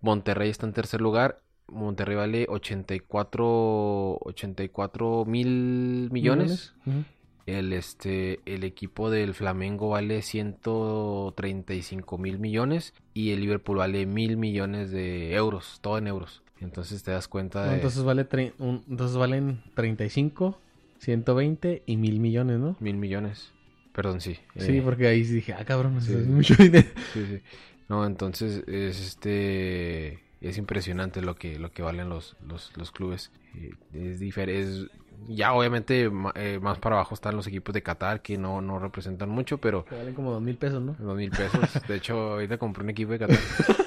Monterrey 0.00 0.50
está 0.50 0.66
en 0.66 0.74
tercer 0.74 1.00
lugar 1.00 1.40
Monterrey 1.68 2.16
vale 2.16 2.46
84, 2.48 4.18
84 4.20 5.24
mil 5.24 6.08
millones. 6.10 6.74
Ujú. 6.86 7.04
El, 7.46 7.72
este, 7.74 8.40
el 8.46 8.64
equipo 8.64 9.10
del 9.10 9.34
Flamengo 9.34 9.90
vale 9.90 10.22
135 10.22 12.18
mil 12.18 12.38
millones 12.38 12.94
y 13.12 13.30
el 13.32 13.40
Liverpool 13.40 13.78
vale 13.78 14.06
mil 14.06 14.36
millones 14.36 14.90
de 14.90 15.34
euros, 15.34 15.78
todo 15.82 15.98
en 15.98 16.06
euros. 16.06 16.42
Entonces 16.60 17.02
te 17.02 17.10
das 17.10 17.28
cuenta 17.28 17.66
de 17.68 17.74
Entonces, 17.76 18.02
vale 18.04 18.26
un- 18.58 18.82
entonces 18.88 19.16
valen 19.16 19.60
35, 19.74 20.58
120 20.98 21.82
y 21.86 21.96
mil 21.96 22.18
millones, 22.20 22.58
¿no? 22.58 22.76
mil 22.80 22.96
millones. 22.96 23.52
Perdón, 23.92 24.20
sí. 24.20 24.38
Sí, 24.58 24.78
eh, 24.78 24.82
porque 24.82 25.06
ahí 25.06 25.22
dije, 25.22 25.52
ah, 25.52 25.64
cabrón, 25.64 26.00
sí, 26.00 26.12
es 26.12 26.26
mucho 26.26 26.54
dinero. 26.62 26.88
sí, 27.12 27.26
sí. 27.26 27.40
No, 27.88 28.06
entonces 28.06 28.64
es 28.66 29.00
este 29.00 30.20
es 30.40 30.58
impresionante 30.58 31.20
lo 31.22 31.36
que 31.36 31.58
lo 31.58 31.70
que 31.72 31.82
valen 31.82 32.08
los 32.08 32.36
los, 32.46 32.74
los 32.76 32.90
clubes. 32.90 33.30
Eh, 33.56 33.72
Es 33.92 34.18
diferente, 34.18 34.88
ya 35.28 35.52
obviamente 35.54 36.10
eh, 36.34 36.58
más 36.60 36.78
para 36.78 36.96
abajo 36.96 37.14
están 37.14 37.36
los 37.36 37.46
equipos 37.46 37.72
de 37.74 37.82
Qatar 37.82 38.20
que 38.22 38.36
no 38.38 38.60
no 38.60 38.78
representan 38.78 39.28
mucho, 39.30 39.58
pero 39.58 39.84
Que 39.84 39.96
valen 39.96 40.14
como 40.14 40.30
dos 40.32 40.42
mil 40.42 40.56
pesos, 40.56 40.82
¿no? 40.82 40.94
dos 40.98 41.16
mil 41.16 41.30
pesos. 41.30 41.60
De 41.88 41.96
hecho, 41.96 42.32
ahorita 42.34 42.58
compré 42.58 42.84
un 42.84 42.90
equipo 42.90 43.12
de 43.12 43.18
Qatar. 43.20 43.38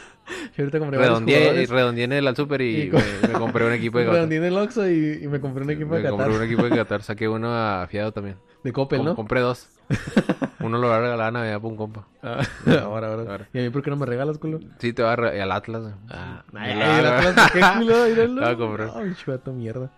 Yo 0.58 0.64
ahorita 0.64 0.80
compré 0.80 0.98
Redondeé, 1.00 1.66
redondeé 1.68 2.04
en 2.06 2.14
el 2.14 2.28
al 2.28 2.36
super 2.36 2.60
y, 2.62 2.90
me, 2.92 3.28
me 3.28 3.34
compré 3.40 3.66
un 3.68 3.74
equipo 3.74 4.00
de 4.00 4.06
Qatar. 4.06 4.16
Redondeé 4.16 4.38
en 4.40 4.44
el 4.46 4.58
Oxxo 4.58 4.90
y, 4.90 5.20
y 5.24 5.28
me 5.28 5.40
compré 5.40 5.64
un 5.64 5.70
equipo 5.70 5.96
de 5.96 6.02
me 6.04 6.10
compré 6.10 6.26
Qatar. 6.28 6.42
un 6.42 6.46
equipo 6.48 6.64
de 6.64 6.70
Qatar, 6.76 7.04
saqué 7.04 7.28
uno 7.30 7.54
a 7.54 7.86
fiado 7.88 8.12
también. 8.12 8.38
De 8.64 8.74
Coppel, 8.74 8.98
Com- 9.00 9.06
¿no? 9.08 9.16
Compré 9.16 9.42
dos. 9.42 9.70
Uno 10.60 10.80
lo 10.80 10.90
va 10.90 10.98
a 10.98 11.00
regalar 11.02 11.28
a 11.28 11.32
Navidad 11.32 11.62
por 11.62 11.72
un 11.72 11.78
compa. 11.78 12.08
Ah, 12.22 12.42
ahora, 12.84 13.08
ahora, 13.08 13.32
Ahora. 13.32 13.48
¿Y 13.54 13.60
a 13.60 13.62
mí 13.62 13.70
por 13.70 13.84
qué 13.84 13.90
no 13.92 13.96
me 13.96 14.06
regalas, 14.06 14.38
culo? 14.38 14.60
Sí, 14.80 14.92
te 14.92 15.02
va 15.04 15.14
a 15.14 15.16
re- 15.16 15.42
al 15.42 15.52
Atlas. 15.52 15.94
Ah, 16.10 16.44
ay, 16.54 16.76
la 16.76 17.20
Atlas, 17.20 17.52
¿qué 17.54 17.62
culo? 17.80 18.06
Míralo. 18.10 18.42
La 18.42 18.58
compré. 18.58 18.88
Ay, 18.94 19.14
chueto, 19.16 19.54
mierda. 19.54 19.92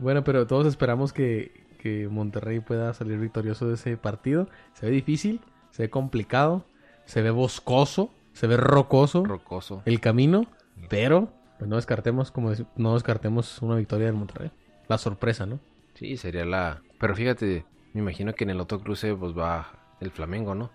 bueno, 0.00 0.24
pero 0.24 0.46
todos 0.46 0.66
esperamos 0.66 1.12
que, 1.12 1.52
que 1.78 2.08
Monterrey 2.10 2.58
pueda 2.60 2.94
salir 2.94 3.18
victorioso 3.18 3.68
de 3.68 3.74
ese 3.74 3.96
partido. 3.96 4.48
Se 4.72 4.86
ve 4.86 4.92
difícil, 4.92 5.40
se 5.70 5.82
ve 5.84 5.90
complicado, 5.90 6.64
se 7.04 7.22
ve 7.22 7.30
boscoso, 7.30 8.10
se 8.36 8.46
ve 8.46 8.58
rocoso 8.58 9.24
Rocoso. 9.24 9.82
el 9.86 9.98
camino, 9.98 10.46
pero 10.90 11.32
pues 11.58 11.70
no 11.70 11.76
descartemos, 11.76 12.30
como 12.30 12.52
no 12.76 12.92
descartemos 12.92 13.62
una 13.62 13.76
victoria 13.76 14.06
del 14.06 14.14
Monterrey. 14.14 14.50
La 14.88 14.98
sorpresa, 14.98 15.46
¿no? 15.46 15.58
Sí, 15.94 16.18
sería 16.18 16.44
la... 16.44 16.82
Pero 17.00 17.16
fíjate, 17.16 17.64
me 17.94 18.02
imagino 18.02 18.34
que 18.34 18.44
en 18.44 18.50
el 18.50 18.60
otro 18.60 18.78
cruce 18.80 19.14
pues 19.14 19.32
va 19.36 19.72
el 20.00 20.10
Flamengo, 20.10 20.54
¿no? 20.54 20.70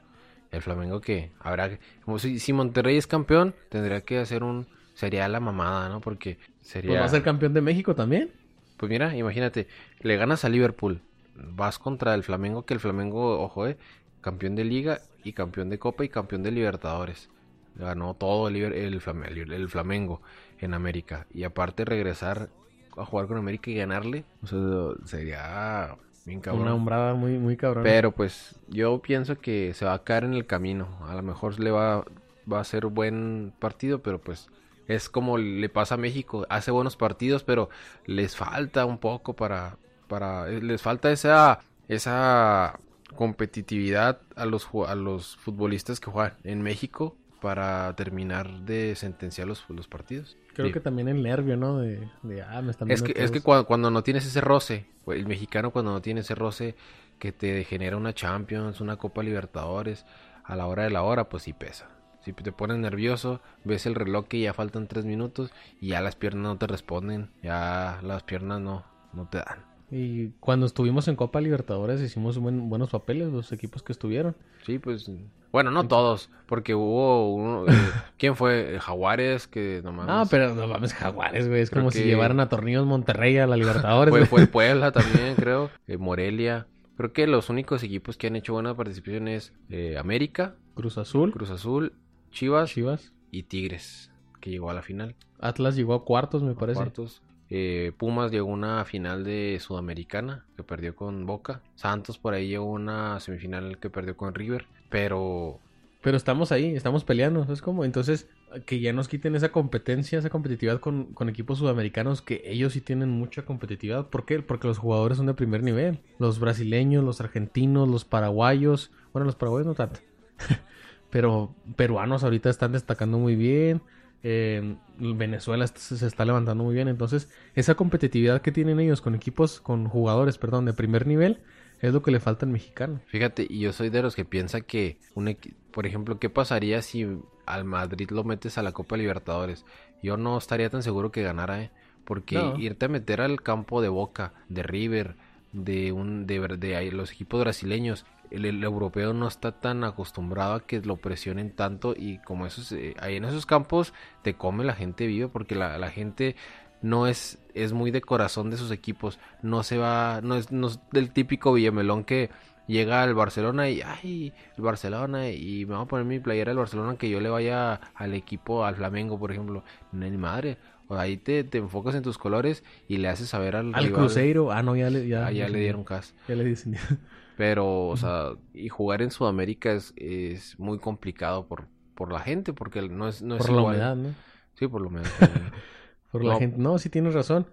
El 0.49 0.63
Flamengo 0.63 1.01
que 1.01 1.31
habrá... 1.39 1.77
Como 2.03 2.17
si, 2.17 2.39
si 2.39 2.51
Monterrey 2.51 2.97
es 2.97 3.05
campeón, 3.05 3.53
tendría 3.69 4.01
que 4.01 4.17
hacer 4.17 4.43
un... 4.43 4.65
Sería 4.95 5.27
la 5.27 5.39
mamada, 5.39 5.87
¿no? 5.87 6.01
Porque 6.01 6.39
sería... 6.61 6.89
Pues 6.89 7.01
va 7.01 7.05
a 7.05 7.09
ser 7.09 7.21
campeón 7.21 7.53
de 7.53 7.61
México 7.61 7.93
también. 7.93 8.31
Pues 8.77 8.89
mira, 8.89 9.15
imagínate, 9.15 9.67
le 9.99 10.17
ganas 10.17 10.45
a 10.45 10.49
Liverpool, 10.49 11.01
vas 11.35 11.77
contra 11.77 12.15
el 12.15 12.23
Flamengo, 12.23 12.65
que 12.65 12.73
el 12.73 12.79
Flamengo, 12.79 13.39
ojo, 13.39 13.67
eh, 13.67 13.77
campeón 14.19 14.55
de 14.55 14.63
liga 14.63 15.01
y 15.23 15.33
campeón 15.33 15.69
de 15.69 15.77
copa 15.77 16.03
y 16.03 16.09
campeón 16.09 16.41
de 16.41 16.49
Libertadores. 16.49 17.29
Ganó 17.75 18.13
todo 18.13 18.47
el, 18.47 18.55
el, 18.57 18.73
el- 18.73 19.69
Flamengo 19.69 20.21
en 20.59 20.73
América. 20.73 21.25
Y 21.33 21.43
aparte 21.43 21.85
regresar 21.85 22.49
a 22.97 23.05
jugar 23.05 23.27
con 23.27 23.37
América 23.37 23.71
y 23.71 23.75
ganarle, 23.75 24.25
o 24.43 24.47
sea, 24.47 24.59
sería 25.05 25.95
bien 26.25 26.41
cabrón. 26.41 26.63
Una 26.63 26.75
hombrada 26.75 27.13
muy, 27.13 27.37
muy 27.39 27.55
cabrón. 27.57 27.83
Pero 27.83 28.11
pues 28.11 28.55
yo 28.67 29.01
pienso 29.01 29.39
que 29.39 29.73
se 29.73 29.85
va 29.85 29.93
a 29.93 30.03
caer 30.03 30.25
en 30.25 30.33
el 30.33 30.45
camino. 30.45 30.87
A 31.07 31.15
lo 31.15 31.23
mejor 31.23 31.59
le 31.59 31.71
va, 31.71 32.03
va 32.51 32.59
a 32.59 32.63
ser 32.63 32.85
buen 32.87 33.53
partido, 33.59 34.01
pero 34.01 34.19
pues 34.19 34.49
es 34.87 35.09
como 35.09 35.37
le 35.37 35.69
pasa 35.69 35.95
a 35.95 35.97
México. 35.97 36.45
Hace 36.49 36.71
buenos 36.71 36.97
partidos, 36.97 37.43
pero 37.43 37.69
les 38.05 38.35
falta 38.35 38.85
un 38.85 38.97
poco 38.97 39.33
para... 39.35 39.77
para 40.07 40.49
eh, 40.49 40.61
les 40.61 40.81
falta 40.81 41.11
esa, 41.11 41.59
esa 41.87 42.77
competitividad 43.15 44.19
a 44.35 44.45
los, 44.45 44.67
a 44.87 44.95
los 44.95 45.37
futbolistas 45.37 45.99
que 45.99 46.11
juegan 46.11 46.33
en 46.43 46.61
México 46.61 47.15
para 47.41 47.93
terminar 47.95 48.49
de 48.61 48.95
sentenciar 48.95 49.47
los, 49.47 49.65
los 49.69 49.87
partidos. 49.87 50.37
Creo 50.53 50.67
Sí. 50.67 50.73
que 50.73 50.79
también 50.79 51.07
el 51.07 51.21
nervio, 51.23 51.57
¿no? 51.57 51.79
De, 51.79 52.07
de 52.21 52.41
ah, 52.43 52.61
me 52.61 52.71
están 52.71 52.89
Es 52.91 53.01
que, 53.01 53.13
es 53.15 53.31
que 53.31 53.41
cuando, 53.41 53.65
cuando 53.65 53.89
no 53.91 54.03
tienes 54.03 54.25
ese 54.25 54.39
roce, 54.41 54.85
el 55.07 55.25
mexicano 55.25 55.71
cuando 55.71 55.91
no 55.91 56.01
tiene 56.01 56.21
ese 56.21 56.35
roce 56.35 56.75
que 57.19 57.31
te 57.31 57.63
genera 57.63 57.97
una 57.97 58.13
Champions, 58.13 58.79
una 58.79 58.97
Copa 58.97 59.23
Libertadores, 59.23 60.05
a 60.43 60.55
la 60.55 60.67
hora 60.67 60.83
de 60.83 60.91
la 60.91 61.01
hora, 61.03 61.29
pues 61.29 61.43
sí 61.43 61.53
pesa. 61.53 61.89
Si 62.23 62.33
te 62.33 62.51
pones 62.51 62.77
nervioso, 62.77 63.41
ves 63.63 63.87
el 63.87 63.95
reloj 63.95 64.27
que 64.27 64.39
ya 64.39 64.53
faltan 64.53 64.87
tres 64.87 65.05
minutos 65.05 65.51
y 65.79 65.89
ya 65.89 66.01
las 66.01 66.15
piernas 66.15 66.43
no 66.43 66.57
te 66.57 66.67
responden, 66.67 67.31
ya 67.41 67.99
las 68.03 68.21
piernas 68.23 68.61
no, 68.61 68.85
no 69.13 69.27
te 69.27 69.39
dan. 69.39 69.65
Y 69.91 70.29
cuando 70.39 70.65
estuvimos 70.65 71.07
en 71.09 71.15
Copa 71.17 71.41
Libertadores 71.41 71.99
hicimos 72.01 72.37
buen- 72.37 72.69
buenos 72.69 72.89
papeles 72.91 73.27
los 73.31 73.51
equipos 73.51 73.83
que 73.83 73.91
estuvieron. 73.91 74.35
Sí, 74.65 74.79
pues, 74.79 75.11
bueno, 75.51 75.69
no 75.69 75.85
todos, 75.89 76.29
porque 76.45 76.73
hubo 76.75 77.33
uno, 77.35 77.65
eh, 77.67 77.71
¿quién 78.17 78.37
fue? 78.37 78.77
Jaguares, 78.79 79.47
que 79.47 79.81
nomás... 79.83 80.05
Ah, 80.09 80.23
pero 80.31 80.55
no 80.55 80.65
mames, 80.67 80.93
Jaguares, 80.93 81.49
güey. 81.49 81.59
Es 81.61 81.69
Creo 81.69 81.81
como 81.83 81.91
si 81.91 82.03
llevaran 82.05 82.39
a 82.39 82.47
Tornillos 82.47 82.85
Monterrey 82.85 83.37
a 83.37 83.47
la 83.47 83.57
Libertadores. 83.57 84.11
Fue, 84.13 84.25
fue 84.25 84.47
Puebla 84.47 84.91
también, 84.93 85.35
creo. 85.35 85.69
eh, 85.87 85.97
Morelia. 85.97 86.67
Creo 86.95 87.11
que 87.11 87.27
los 87.27 87.49
únicos 87.49 87.83
equipos 87.83 88.15
que 88.15 88.27
han 88.27 88.35
hecho 88.37 88.53
buena 88.53 88.75
participación 88.75 89.27
es 89.27 89.53
eh, 89.69 89.97
América, 89.97 90.55
Cruz 90.75 90.97
Azul, 90.97 91.31
Cruz 91.33 91.49
Azul, 91.49 91.93
Chivas 92.31 92.69
Chivas. 92.69 93.11
y 93.31 93.43
Tigres, 93.43 94.09
que 94.39 94.51
llegó 94.51 94.69
a 94.69 94.73
la 94.73 94.83
final. 94.83 95.15
Atlas 95.41 95.75
llegó 95.75 95.95
a 95.95 96.05
cuartos, 96.05 96.43
me 96.43 96.53
parece. 96.53 96.77
Cuartos. 96.77 97.21
Eh, 97.53 97.91
Pumas 97.97 98.31
llegó 98.31 98.49
a 98.49 98.53
una 98.53 98.85
final 98.85 99.25
de 99.25 99.57
Sudamericana 99.59 100.45
que 100.55 100.63
perdió 100.63 100.95
con 100.95 101.25
Boca. 101.25 101.61
Santos 101.75 102.17
por 102.17 102.33
ahí 102.33 102.47
llegó 102.47 102.63
a 102.65 102.71
una 102.71 103.19
semifinal 103.19 103.77
que 103.77 103.89
perdió 103.89 104.15
con 104.15 104.33
River. 104.33 104.65
Pero 104.89 105.59
Pero 106.01 106.15
estamos 106.15 106.53
ahí, 106.53 106.73
estamos 106.73 107.03
peleando. 107.03 107.45
Es 107.51 107.61
como, 107.61 107.83
entonces, 107.83 108.29
que 108.65 108.79
ya 108.79 108.93
nos 108.93 109.09
quiten 109.09 109.35
esa 109.35 109.51
competencia, 109.51 110.17
esa 110.17 110.29
competitividad 110.29 110.79
con, 110.79 111.13
con 111.13 111.27
equipos 111.27 111.59
sudamericanos, 111.59 112.21
que 112.21 112.41
ellos 112.45 112.71
sí 112.71 112.79
tienen 112.79 113.09
mucha 113.09 113.43
competitividad. 113.43 114.07
¿Por 114.07 114.25
qué? 114.25 114.41
Porque 114.41 114.67
los 114.67 114.77
jugadores 114.77 115.17
son 115.17 115.27
de 115.27 115.33
primer 115.33 115.61
nivel. 115.61 115.99
Los 116.19 116.39
brasileños, 116.39 117.03
los 117.03 117.19
argentinos, 117.19 117.89
los 117.89 118.05
paraguayos. 118.05 118.91
Bueno, 119.11 119.25
los 119.25 119.35
paraguayos 119.35 119.67
no 119.67 119.75
tanto. 119.75 119.99
Pero 121.09 121.53
peruanos 121.75 122.23
ahorita 122.23 122.49
están 122.49 122.71
destacando 122.71 123.17
muy 123.17 123.35
bien. 123.35 123.81
Eh, 124.23 124.75
Venezuela 124.97 125.65
se 125.67 126.05
está 126.05 126.25
levantando 126.25 126.63
muy 126.63 126.73
bien. 126.73 126.87
Entonces, 126.87 127.29
esa 127.55 127.75
competitividad 127.75 128.41
que 128.41 128.51
tienen 128.51 128.79
ellos 128.79 129.01
con 129.01 129.15
equipos, 129.15 129.61
con 129.61 129.87
jugadores, 129.87 130.37
perdón, 130.37 130.65
de 130.65 130.73
primer 130.73 131.07
nivel, 131.07 131.39
es 131.81 131.93
lo 131.93 132.01
que 132.01 132.11
le 132.11 132.19
falta 132.19 132.45
al 132.45 132.51
mexicano. 132.51 132.99
fíjate, 133.07 133.45
y 133.49 133.59
yo 133.59 133.73
soy 133.73 133.89
de 133.89 134.03
los 134.03 134.15
que 134.15 134.25
piensa 134.25 134.61
que, 134.61 134.99
un 135.15 135.35
por 135.71 135.87
ejemplo, 135.87 136.19
¿qué 136.19 136.29
pasaría 136.29 136.81
si 136.81 137.07
al 137.45 137.65
Madrid 137.65 138.09
lo 138.11 138.23
metes 138.23 138.57
a 138.57 138.63
la 138.63 138.71
Copa 138.71 138.97
Libertadores? 138.97 139.65
Yo 140.03 140.17
no 140.17 140.37
estaría 140.37 140.69
tan 140.69 140.83
seguro 140.83 141.11
que 141.11 141.23
ganara, 141.23 141.61
¿eh? 141.61 141.71
Porque 142.05 142.35
No. 142.35 142.57
irte 142.59 142.85
a 142.85 142.89
meter 142.89 143.21
al 143.21 143.41
campo 143.41 143.81
de 143.81 143.89
Boca, 143.89 144.33
de 144.49 144.63
River, 144.63 145.15
de 145.53 145.91
un 145.91 146.27
de, 146.27 146.91
los 146.91 147.11
equipos 147.11 147.41
brasileños, 147.41 148.05
el, 148.31 148.45
el 148.45 148.63
europeo 148.63 149.13
no 149.13 149.27
está 149.27 149.51
tan 149.59 149.83
acostumbrado 149.83 150.53
a 150.55 150.65
que 150.65 150.81
lo 150.81 150.97
presionen 150.97 151.51
tanto 151.51 151.93
y 151.95 152.17
como 152.19 152.45
esos 152.45 152.71
eh, 152.71 152.95
ahí 152.99 153.17
en 153.17 153.25
esos 153.25 153.45
campos 153.45 153.93
te 154.23 154.35
come 154.35 154.63
la 154.63 154.73
gente 154.73 155.05
viva 155.07 155.27
porque 155.29 155.55
la, 155.55 155.77
la 155.77 155.89
gente 155.91 156.35
no 156.81 157.07
es 157.07 157.37
es 157.53 157.73
muy 157.73 157.91
de 157.91 158.01
corazón 158.01 158.49
de 158.49 158.57
sus 158.57 158.71
equipos, 158.71 159.19
no 159.43 159.61
se 159.63 159.77
va 159.77 160.21
no 160.23 160.35
es, 160.35 160.51
no 160.51 160.67
es 160.67 160.79
del 160.91 161.11
típico 161.11 161.53
Villamelón 161.53 162.03
que 162.05 162.29
llega 162.67 163.03
al 163.03 163.13
Barcelona 163.13 163.69
y 163.69 163.81
ay, 163.81 164.33
el 164.57 164.63
Barcelona 164.63 165.29
y 165.29 165.65
me 165.65 165.75
voy 165.75 165.83
a 165.83 165.87
poner 165.87 166.05
mi 166.05 166.19
playera 166.19 166.51
del 166.51 166.57
Barcelona 166.59 166.95
que 166.97 167.09
yo 167.09 167.19
le 167.19 167.29
vaya 167.29 167.73
al 167.95 168.13
equipo 168.13 168.63
al 168.65 168.75
Flamengo, 168.75 169.19
por 169.19 169.31
ejemplo, 169.31 169.63
no 169.91 170.09
ni 170.09 170.17
madre. 170.17 170.57
O 170.87 170.95
ahí 170.95 171.17
te, 171.17 171.43
te 171.45 171.57
enfocas 171.57 171.95
en 171.95 172.03
tus 172.03 172.17
colores 172.17 172.63
y 172.87 172.97
le 172.97 173.07
haces 173.09 173.29
saber 173.29 173.55
al, 173.55 173.73
Al 173.75 173.85
rival- 173.85 173.93
Cruzeiro, 174.05 174.51
ah, 174.51 174.61
no, 174.61 174.75
ya 174.75 174.89
le, 174.89 175.07
ya, 175.07 175.27
Ah, 175.27 175.31
ya 175.31 175.47
le 175.49 175.59
dieron 175.59 175.83
cas. 175.83 176.13
Ya 176.27 176.35
le 176.35 176.43
dicen. 176.43 176.75
Pero, 177.37 177.87
o 177.87 177.97
sea, 177.97 178.31
y 178.53 178.69
jugar 178.69 179.01
en 179.01 179.11
Sudamérica 179.11 179.71
es, 179.73 179.93
es 179.95 180.59
muy 180.59 180.79
complicado 180.79 181.47
por, 181.47 181.67
por 181.95 182.11
la 182.11 182.19
gente, 182.19 182.53
porque 182.53 182.81
no 182.87 183.07
es, 183.07 183.21
no 183.21 183.35
es 183.35 183.39
por 183.39 183.51
la 183.51 183.61
humedad, 183.61 183.95
¿no? 183.95 184.09
Sí, 184.55 184.67
por 184.67 184.81
la 184.81 184.87
humedad. 184.87 185.05
Por 186.11 186.25
la 186.25 186.35
gente. 186.35 186.57
No, 186.57 186.77
sí 186.77 186.89
tienes 186.89 187.13
razón. 187.13 187.47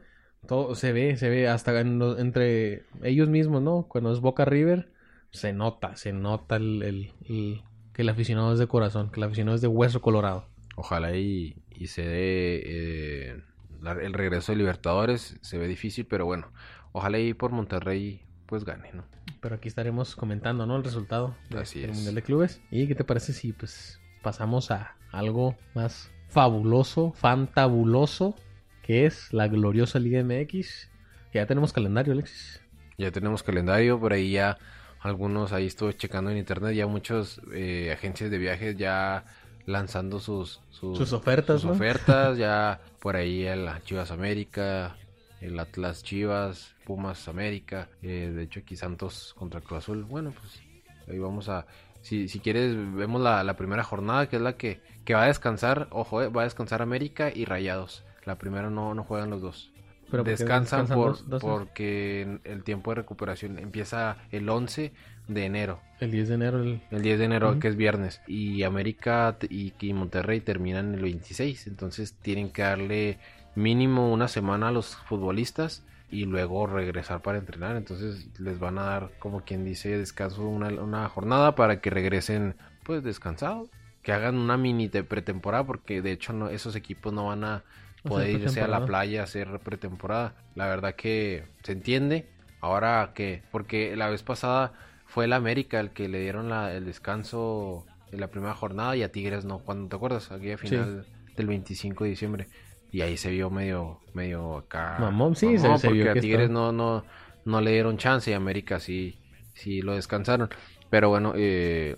Todo 0.49 0.75
se 0.75 0.93
ve, 0.93 1.17
se 1.17 1.29
ve 1.29 1.49
hasta 1.49 1.79
en 1.81 2.03
entre 2.03 2.83
ellos 3.03 3.29
mismos, 3.29 3.63
¿no? 3.63 3.87
Cuando 3.89 4.13
es 4.13 4.21
Boca 4.21 4.45
River, 4.45 4.91
se 5.31 5.53
nota, 5.53 5.95
se 5.97 6.13
nota 6.13 6.57
el, 6.57 6.83
el- 6.83 7.13
el- 7.29 7.63
que 7.93 8.03
el 8.03 8.09
aficionado 8.09 8.53
es 8.53 8.59
de 8.59 8.67
corazón, 8.67 9.11
que 9.11 9.21
el 9.21 9.25
aficionado 9.25 9.55
es 9.57 9.61
de 9.61 9.69
hueso 9.69 10.01
colorado. 10.01 10.45
Ojalá 10.77 11.15
y, 11.17 11.57
y 11.71 11.89
se 11.89 12.03
dé 12.03 12.63
eh, 12.65 13.43
la- 13.81 13.93
el 13.93 14.13
regreso 14.13 14.53
de 14.53 14.59
Libertadores. 14.59 15.37
Se 15.43 15.59
ve 15.59 15.67
difícil, 15.69 16.07
pero 16.07 16.25
bueno, 16.27 16.53
ojalá 16.93 17.19
y 17.19 17.35
por 17.35 17.51
Monterrey 17.53 18.23
pues 18.47 18.65
gane, 18.65 18.91
¿no? 18.93 19.05
Pero 19.49 19.57
aquí 19.57 19.69
estaremos 19.69 20.15
comentando, 20.15 20.67
¿no? 20.67 20.77
El 20.77 20.85
resultado 20.85 21.35
del. 21.49 21.91
Mundial 21.91 22.15
de 22.15 22.23
Clubes. 22.23 22.61
¿Y 22.71 22.87
qué 22.87 22.95
te 22.95 23.03
parece 23.03 23.33
si 23.33 23.55
pues 23.55 23.99
pasamos 24.21 24.71
a 24.71 24.95
algo 25.11 25.57
más 25.75 26.11
fabuloso, 26.29 27.13
fantabuloso 27.13 28.37
que 28.83 29.07
es 29.07 29.33
la 29.33 29.49
gloriosa 29.49 29.99
Liga 30.01 30.23
MX. 30.23 30.91
Ya 31.33 31.47
tenemos 31.47 31.73
calendario, 31.73 32.13
Alexis. 32.13 32.61
Ya 32.99 33.11
tenemos 33.11 33.43
calendario, 33.43 33.99
por 33.99 34.13
ahí 34.13 34.33
ya 34.33 34.59
algunos, 35.01 35.55
ahí 35.55 35.65
estuve 35.65 35.97
checando 35.97 36.31
en 36.31 36.37
internet, 36.37 36.75
ya 36.75 36.87
muchos 36.87 37.41
eh, 37.55 37.91
agencias 37.91 38.31
de 38.31 38.37
viajes 38.37 38.77
ya 38.77 39.25
lanzando 39.65 40.21
sus, 40.21 40.61
sus, 40.69 41.15
ofertas. 41.15 41.63
Sus 41.63 41.71
ofertas, 41.71 42.37
ya 42.37 42.83
por 43.01 43.17
ahí 43.17 43.45
el 43.45 43.67
Chivas 43.85 44.11
América, 44.11 44.95
el 45.41 45.59
Atlas 45.59 46.03
Chivas, 46.03 46.75
Pumas 46.85 47.29
América, 47.29 47.89
eh, 48.03 48.33
de 48.35 48.43
hecho 48.43 48.61
aquí 48.61 48.77
Santos 48.77 49.35
contra 49.37 49.61
Cruz 49.61 49.79
Azul. 49.79 50.05
Bueno, 50.05 50.33
pues 50.39 50.61
ahí 51.09 51.19
vamos 51.19 51.49
a... 51.49 51.67
Si, 52.01 52.29
si 52.29 52.39
quieres, 52.39 52.75
vemos 52.95 53.21
la, 53.21 53.57
primera 53.57 53.83
jornada, 53.83 54.29
que 54.29 54.37
es 54.37 54.43
la 54.43 54.57
que, 54.57 54.81
que 55.05 55.15
va 55.15 55.25
a 55.25 55.27
descansar, 55.27 55.89
ojo, 55.91 56.23
eh, 56.23 56.29
va 56.29 56.43
a 56.43 56.45
descansar 56.45 56.81
América 56.81 57.31
y 57.35 57.45
Rayados. 57.45 58.05
La 58.25 58.37
primera 58.37 58.71
no, 58.71 58.95
no 58.95 59.03
juegan 59.03 59.31
los 59.31 59.43
dos. 59.43 59.73
Pero 60.11 60.25
descansan, 60.25 60.87
por, 60.87 61.19
porque 61.41 62.39
el 62.45 62.63
tiempo 62.65 62.93
de 62.93 62.97
recuperación 62.97 63.59
empieza 63.59 64.17
el 64.31 64.49
11 64.49 64.93
de 65.29 65.45
enero. 65.45 65.81
El 66.01 66.11
10 66.11 66.29
de 66.29 66.35
enero. 66.35 66.63
El, 66.63 67.03
10 67.03 67.19
de 67.19 67.25
enero, 67.25 67.59
que 67.59 67.69
es 67.69 67.77
viernes. 67.77 68.23
Y 68.27 68.63
América 68.63 69.37
y, 69.49 69.75
y, 69.79 69.93
Monterrey 69.93 70.41
terminan 70.41 70.95
el 70.95 71.03
26. 71.03 71.67
Entonces 71.67 72.15
tienen 72.15 72.51
que 72.51 72.63
darle 72.63 73.19
mínimo 73.59 74.13
una 74.13 74.29
semana 74.29 74.69
a 74.69 74.73
los 74.73 74.97
futbolistas 74.97 75.83
y 76.11 76.25
luego 76.25 76.67
regresar 76.67 77.21
para 77.21 77.39
entrenar. 77.39 77.77
Entonces 77.77 78.29
les 78.39 78.59
van 78.59 78.79
a 78.79 78.85
dar, 78.85 79.11
como 79.19 79.43
quien 79.43 79.65
dice, 79.65 79.99
descanso 79.99 80.43
una, 80.49 80.69
una 80.69 81.09
jornada 81.09 81.55
para 81.55 81.81
que 81.81 81.91
regresen 81.91 82.55
pues 82.85 83.03
descansados. 83.03 83.69
Que 84.03 84.13
hagan 84.13 84.37
una 84.37 84.57
mini 84.57 84.89
de 84.89 85.03
pretemporada 85.03 85.65
porque 85.65 86.01
de 86.01 86.13
hecho 86.13 86.33
no, 86.33 86.49
esos 86.49 86.77
equipos 86.77 87.13
no 87.13 87.27
van 87.27 87.45
a 87.45 87.65
poder 88.05 88.31
irse 88.31 88.63
a 88.63 88.69
la 88.69 88.87
playa 88.87 89.21
a 89.21 89.25
hacer 89.25 89.59
pretemporada. 89.59 90.35
La 90.55 90.67
verdad 90.67 90.95
que 90.95 91.45
se 91.63 91.73
entiende. 91.73 92.27
Ahora 92.61 93.13
que, 93.15 93.43
porque 93.51 93.95
la 93.97 94.09
vez 94.09 94.23
pasada 94.23 94.73
fue 95.07 95.27
el 95.27 95.33
América 95.33 95.81
el 95.81 95.91
que 95.91 96.09
le 96.09 96.21
dieron 96.21 96.49
la, 96.49 96.73
el 96.73 96.87
descanso 96.87 97.85
en 98.11 98.21
la 98.21 98.29
primera 98.29 98.55
jornada 98.55 98.97
y 98.97 99.03
a 99.03 99.13
Tigres 99.13 99.45
no. 99.45 99.59
cuando 99.59 99.89
te 99.89 99.97
acuerdas? 99.97 100.33
Aquí 100.33 100.51
a 100.53 100.59
final 100.59 101.07
del 101.37 101.47
25 101.47 102.05
de 102.05 102.11
diciembre. 102.11 102.49
Y 102.91 103.03
ahí 103.03 103.17
se 103.17 103.31
vio 103.31 103.51
medio, 103.51 104.01
medio 104.15 104.57
acá. 104.59 104.97
Mamón, 104.99 105.37
sí, 105.37 105.59
se, 105.59 105.69
porque 105.69 105.93
vio 105.93 106.11
a 106.11 106.15
Tigres 106.15 106.51
no, 106.51 106.73
no, 106.73 107.05
no 107.45 107.61
le 107.61 107.73
dieron 107.73 107.99
chance 107.99 108.31
y 108.31 108.35
a 108.35 108.39
América 108.39 108.81
sí, 108.81 109.19
sí 109.55 109.83
lo 109.83 109.95
descansaron. 109.95 110.49
Pero 110.91 111.11
bueno, 111.11 111.33
eh, 111.37 111.97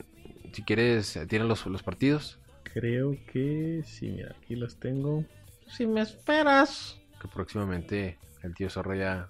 si 0.53 0.63
quieres, 0.63 1.19
¿tienen 1.29 1.49
los, 1.49 1.67
los 1.67 1.83
partidos? 1.83 2.39
Creo 2.75 3.17
que 3.33 3.83
sí, 3.85 4.11
mira, 4.11 4.35
aquí 4.43 4.57
los 4.57 4.79
tengo. 4.79 5.25
Si 5.67 5.87
me 5.87 6.01
esperas. 6.01 7.01
Que 7.21 7.29
próximamente 7.29 8.19
el 8.43 8.55
tío 8.55 8.71
Zorro 8.71 8.95
ya 8.95 9.29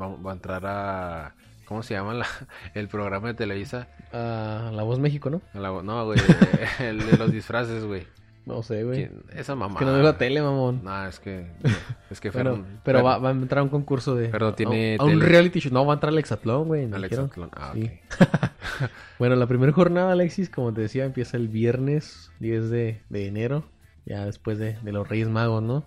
va, 0.00 0.30
a 0.30 0.34
entrar 0.34 0.62
a. 0.66 1.34
¿Cómo 1.64 1.82
se 1.82 1.94
llama 1.94 2.20
el 2.74 2.88
programa 2.88 3.28
de 3.28 3.34
Televisa? 3.34 3.88
A 4.12 4.70
La 4.72 4.82
Voz 4.82 4.98
México, 4.98 5.30
¿no? 5.30 5.40
no, 5.54 6.04
güey. 6.04 6.18
el 6.80 6.98
de 6.98 7.16
los 7.16 7.30
disfraces, 7.32 7.84
güey. 7.84 8.06
No 8.46 8.62
sé, 8.62 8.84
güey. 8.84 9.10
Esa 9.34 9.54
mamá. 9.54 9.78
que 9.78 9.84
no 9.84 9.92
veo 9.92 10.02
la 10.02 10.18
tele, 10.18 10.42
mamón. 10.42 10.80
No, 10.82 11.06
es 11.06 11.20
que. 11.20 11.46
Es 12.10 12.20
que 12.20 12.32
Pero, 12.32 12.64
pero 12.82 13.04
va, 13.04 13.16
a 13.16 13.30
entrar 13.30 13.60
a 13.60 13.62
un 13.62 13.68
concurso 13.68 14.16
de. 14.16 14.30
Pero 14.30 14.54
tiene. 14.54 14.96
A, 14.98 15.04
un 15.04 15.20
reality 15.20 15.60
show. 15.60 15.72
No, 15.72 15.86
va 15.86 15.92
a 15.92 15.94
entrar 15.94 16.12
al 16.12 16.18
Exatlón, 16.18 16.66
güey. 16.66 16.92
Al 16.92 17.04
Exatlón. 17.04 17.50
Ah, 17.52 17.72
ok. 17.76 18.50
bueno, 19.20 19.36
la 19.36 19.46
primera 19.46 19.72
jornada, 19.72 20.10
Alexis, 20.10 20.50
como 20.50 20.72
te 20.74 20.80
decía, 20.80 21.04
empieza 21.04 21.36
el 21.36 21.46
viernes 21.46 22.32
10 22.40 22.70
de, 22.70 23.02
de 23.08 23.26
enero 23.28 23.64
ya 24.10 24.24
después 24.24 24.58
de, 24.58 24.76
los 24.82 25.08
Reyes 25.08 25.28
Magos, 25.28 25.62
¿no? 25.62 25.86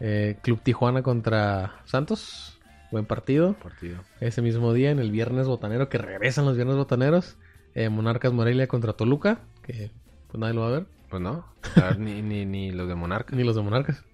Eh, 0.00 0.36
Club 0.42 0.60
Tijuana 0.62 1.02
contra 1.02 1.80
Santos, 1.84 2.58
buen 2.90 3.06
partido. 3.06 3.54
partido. 3.54 3.98
Ese 4.20 4.42
mismo 4.42 4.72
día, 4.72 4.90
en 4.90 4.98
el 4.98 5.10
Viernes 5.10 5.46
Botanero, 5.46 5.88
que 5.88 5.98
regresan 5.98 6.44
los 6.44 6.56
Viernes 6.56 6.76
Botaneros. 6.76 7.36
Eh, 7.74 7.88
Monarcas 7.88 8.32
Morelia 8.32 8.68
contra 8.68 8.94
Toluca, 8.94 9.40
que 9.62 9.90
pues 10.36 10.40
nadie 10.42 10.54
lo 10.54 10.60
va 10.60 10.68
a 10.68 10.70
ver. 10.72 10.86
Pues 11.08 11.22
no, 11.22 11.46
ni, 11.98 12.20
ni, 12.20 12.44
ni 12.44 12.70
los 12.70 12.86
de 12.88 12.94
Monarcas. 12.94 13.34
Ni 13.34 13.42
los 13.42 13.56
de 13.56 13.62
Monarcas. 13.62 14.04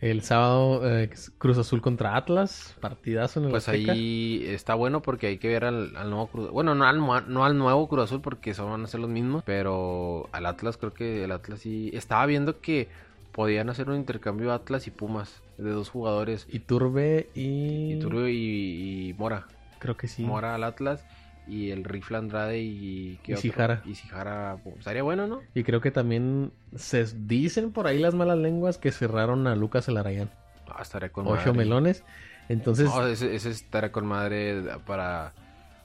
El 0.00 0.22
sábado 0.22 0.80
eh, 0.88 1.10
Cruz 1.36 1.58
Azul 1.58 1.82
contra 1.82 2.16
Atlas, 2.16 2.74
partidazo 2.80 3.40
en 3.40 3.46
el 3.46 3.50
Pues 3.50 3.68
ahí 3.68 4.44
está 4.46 4.74
bueno 4.74 5.02
porque 5.02 5.26
hay 5.26 5.38
que 5.38 5.48
ver 5.48 5.64
al, 5.64 5.92
nuevo 5.92 6.28
Cruz 6.28 6.50
Bueno, 6.50 6.74
no 6.74 6.84
al, 6.86 6.98
no 6.98 7.44
al 7.44 7.58
nuevo 7.58 7.88
Cruz 7.88 8.04
Azul 8.04 8.22
porque 8.22 8.54
son, 8.54 8.70
van 8.70 8.84
a 8.84 8.86
ser 8.86 9.00
los 9.00 9.10
mismos, 9.10 9.42
pero 9.44 10.30
al 10.32 10.46
Atlas 10.46 10.78
creo 10.78 10.94
que 10.94 11.24
el 11.24 11.32
Atlas 11.32 11.60
sí... 11.60 11.90
Estaba 11.92 12.24
viendo 12.24 12.60
que 12.60 12.88
podían 13.32 13.68
hacer 13.68 13.90
un 13.90 13.96
intercambio 13.96 14.52
Atlas 14.52 14.86
y 14.86 14.90
Pumas 14.90 15.42
de 15.58 15.70
dos 15.70 15.90
jugadores. 15.90 16.46
Iturbe 16.50 17.28
y... 17.34 17.94
Iturbe 17.94 18.32
y, 18.32 19.08
y 19.08 19.14
Mora. 19.14 19.46
Creo 19.78 19.96
que 19.96 20.08
sí. 20.08 20.22
Mora 20.22 20.54
al 20.54 20.64
Atlas 20.64 21.04
y 21.46 21.70
el 21.70 21.84
rifle 21.84 22.18
Andrade 22.18 22.58
y 22.60 23.18
y 23.24 23.36
Sijara. 23.36 23.82
Y 23.84 23.94
Sijara, 23.94 24.58
pues, 24.62 24.78
estaría 24.78 25.02
bueno, 25.02 25.26
¿no? 25.26 25.40
Y 25.54 25.62
creo 25.64 25.80
que 25.80 25.90
también 25.90 26.52
se 26.74 27.04
dicen 27.04 27.72
por 27.72 27.86
ahí 27.86 27.98
las 27.98 28.14
malas 28.14 28.38
lenguas 28.38 28.78
que 28.78 28.92
cerraron 28.92 29.46
a 29.46 29.54
Lucas 29.54 29.88
Elarayán. 29.88 30.30
Ah, 30.68 30.82
estaría 30.82 31.10
con 31.10 31.26
Ocho 31.26 31.54
melones. 31.54 32.04
Entonces. 32.48 32.86
No, 32.86 33.06
ese, 33.06 33.34
ese 33.34 33.50
estaría 33.50 33.92
con 33.92 34.06
madre 34.06 34.62
para. 34.86 35.34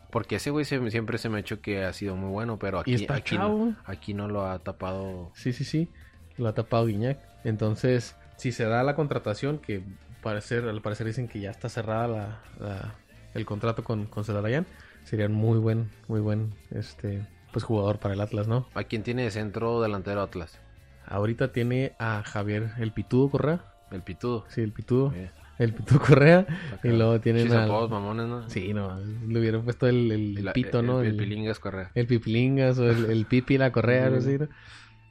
Porque 0.10 0.36
ese 0.36 0.50
güey 0.50 0.65
siempre 0.65 1.17
se 1.17 1.30
me 1.30 1.38
ha 1.38 1.39
hecho 1.39 1.62
que 1.62 1.86
ha 1.86 1.93
sido 1.93 2.17
muy 2.17 2.30
bueno, 2.30 2.60
pero 2.60 2.80
aquí, 2.80 3.08
aquí, 3.10 3.38
no, 3.38 3.78
aquí 3.86 4.13
no 4.13 4.28
lo 4.28 4.45
ha 4.45 4.60
tapado. 4.60 5.32
Sí, 5.36 5.54
sí, 5.54 5.63
sí. 5.63 5.89
Lo 6.38 6.50
ha 6.50 6.54
tapado 6.54 6.86
Guiñac. 6.86 7.19
Entonces, 7.45 8.17
si 8.36 8.52
se 8.52 8.65
da 8.65 8.84
la 8.84 8.93
contratación, 8.95 9.60
que 9.60 9.82
parecer, 10.21 10.67
al 10.67 10.82
parecer 10.82 11.08
dicen 11.08 11.30
que 11.30 11.39
ya 11.39 11.50
está 11.50 11.69
cerrada 11.69 12.41
la, 12.60 12.95
el 13.34 13.45
contrato 13.45 13.86
con, 13.86 14.06
con 14.06 14.26
Celarayán 14.26 14.65
sería 15.04 15.26
un 15.28 15.34
muy 15.34 15.60
buen, 15.60 15.90
muy 16.08 16.20
buen 16.20 16.54
este 16.72 17.26
pues 17.52 17.66
jugador 17.66 18.00
para 18.00 18.14
el 18.14 18.22
Atlas, 18.22 18.48
¿no? 18.48 18.68
¿A 18.74 18.84
quién 18.84 19.04
tiene 19.04 19.24
de 19.24 19.32
centro 19.32 19.82
delantero 19.82 20.22
Atlas? 20.22 20.60
Ahorita 21.06 21.52
tiene 21.52 21.94
a 22.00 22.24
Javier 22.24 22.72
el 22.80 22.94
Pitudo 22.94 23.30
Correa. 23.30 23.62
El 23.92 24.02
Pitudo. 24.04 24.46
Sí, 24.48 24.62
el 24.62 24.72
Pitudo. 24.72 25.14
El 25.60 25.74
Pitudo 25.74 26.00
Correa. 26.00 26.48
Y 26.84 26.90
luego 26.90 27.20
tienen 27.20 27.52
a... 27.52 27.68
mamones, 27.68 28.28
¿no? 28.28 28.50
Sí, 28.50 28.74
no. 28.74 28.98
Le 29.00 29.40
hubieran 29.40 29.64
puesto 29.64 29.88
el, 29.88 30.12
el, 30.12 30.52
Pito, 30.54 30.82
¿no? 30.82 31.02
El, 31.02 31.18
Pilingas 31.18 31.60
Correa. 31.60 31.92
El 31.94 32.08
Pipilingas 32.08 32.80
o 32.80 32.90
el, 32.90 33.26
Pipi 33.26 33.58
la 33.58 33.72
Correa, 33.72 34.10
no 34.10 34.22
sé, 34.22 34.48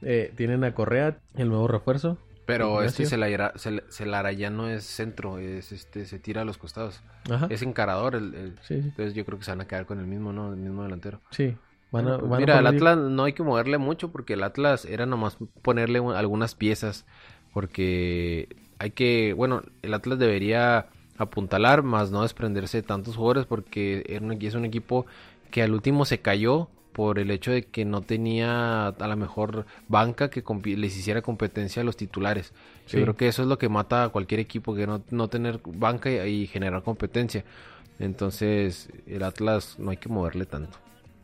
eh, 0.01 0.33
tienen 0.35 0.63
a 0.63 0.73
Correa, 0.73 1.19
el 1.35 1.49
nuevo 1.49 1.67
refuerzo. 1.67 2.17
Pero 2.45 2.81
este 2.81 3.05
se 3.05 3.17
la, 3.17 3.53
se, 3.55 4.05
la 4.05 4.31
ya 4.31 4.49
no 4.49 4.67
es 4.67 4.83
centro, 4.83 5.37
es 5.37 5.71
este 5.71 6.05
se 6.05 6.19
tira 6.19 6.41
a 6.41 6.45
los 6.45 6.57
costados. 6.57 7.01
Ajá. 7.29 7.47
Es 7.49 7.61
encarador. 7.61 8.15
El, 8.15 8.55
Entonces 8.69 9.13
yo 9.13 9.25
creo 9.25 9.37
que 9.37 9.45
se 9.45 9.51
van 9.51 9.61
a 9.61 9.67
quedar 9.67 9.85
con 9.85 9.99
el 9.99 10.07
mismo, 10.07 10.33
¿no? 10.33 10.53
El 10.53 10.59
mismo 10.59 10.83
delantero. 10.83 11.21
Sí. 11.29 11.55
Van 11.91 12.07
a, 12.07 12.17
mira, 12.17 12.59
el 12.59 12.67
Atlas 12.67 12.97
no 12.97 13.23
hay 13.25 13.33
que 13.33 13.43
moverle 13.43 13.77
mucho 13.77 14.11
porque 14.11 14.33
el 14.33 14.43
Atlas 14.43 14.85
era 14.85 15.05
nomás 15.05 15.37
ponerle 15.61 15.99
algunas 15.99 16.55
piezas. 16.55 17.05
Porque 17.53 18.55
hay 18.79 18.91
que, 18.91 19.33
bueno, 19.33 19.61
el 19.81 19.93
Atlas 19.93 20.17
debería 20.17 20.87
apuntalar, 21.17 21.83
más 21.83 22.11
no 22.11 22.23
desprenderse 22.23 22.77
de 22.77 22.83
tantos 22.83 23.15
jugadores 23.15 23.45
porque 23.45 24.03
es 24.07 24.55
un 24.55 24.65
equipo 24.65 25.05
que 25.51 25.61
al 25.61 25.73
último 25.73 26.05
se 26.05 26.19
cayó 26.19 26.69
por 26.91 27.19
el 27.19 27.31
hecho 27.31 27.51
de 27.51 27.63
que 27.63 27.85
no 27.85 28.01
tenía 28.01 28.87
a 28.87 29.07
la 29.07 29.15
mejor 29.15 29.65
banca 29.87 30.29
que 30.29 30.43
les 30.65 30.97
hiciera 30.97 31.21
competencia 31.21 31.81
a 31.81 31.85
los 31.85 31.97
titulares. 31.97 32.53
Yo 32.87 33.01
creo 33.01 33.15
que 33.15 33.27
eso 33.27 33.43
es 33.43 33.47
lo 33.47 33.57
que 33.57 33.69
mata 33.69 34.03
a 34.03 34.09
cualquier 34.09 34.39
equipo, 34.39 34.75
que 34.75 34.85
no, 34.85 35.01
no 35.11 35.27
tener 35.29 35.61
banca 35.63 36.09
y, 36.27 36.47
generar 36.47 36.83
competencia. 36.83 37.45
Entonces, 37.99 38.89
el 39.07 39.23
Atlas 39.23 39.77
no 39.79 39.91
hay 39.91 39.97
que 39.97 40.09
moverle 40.09 40.45
tanto. 40.45 40.77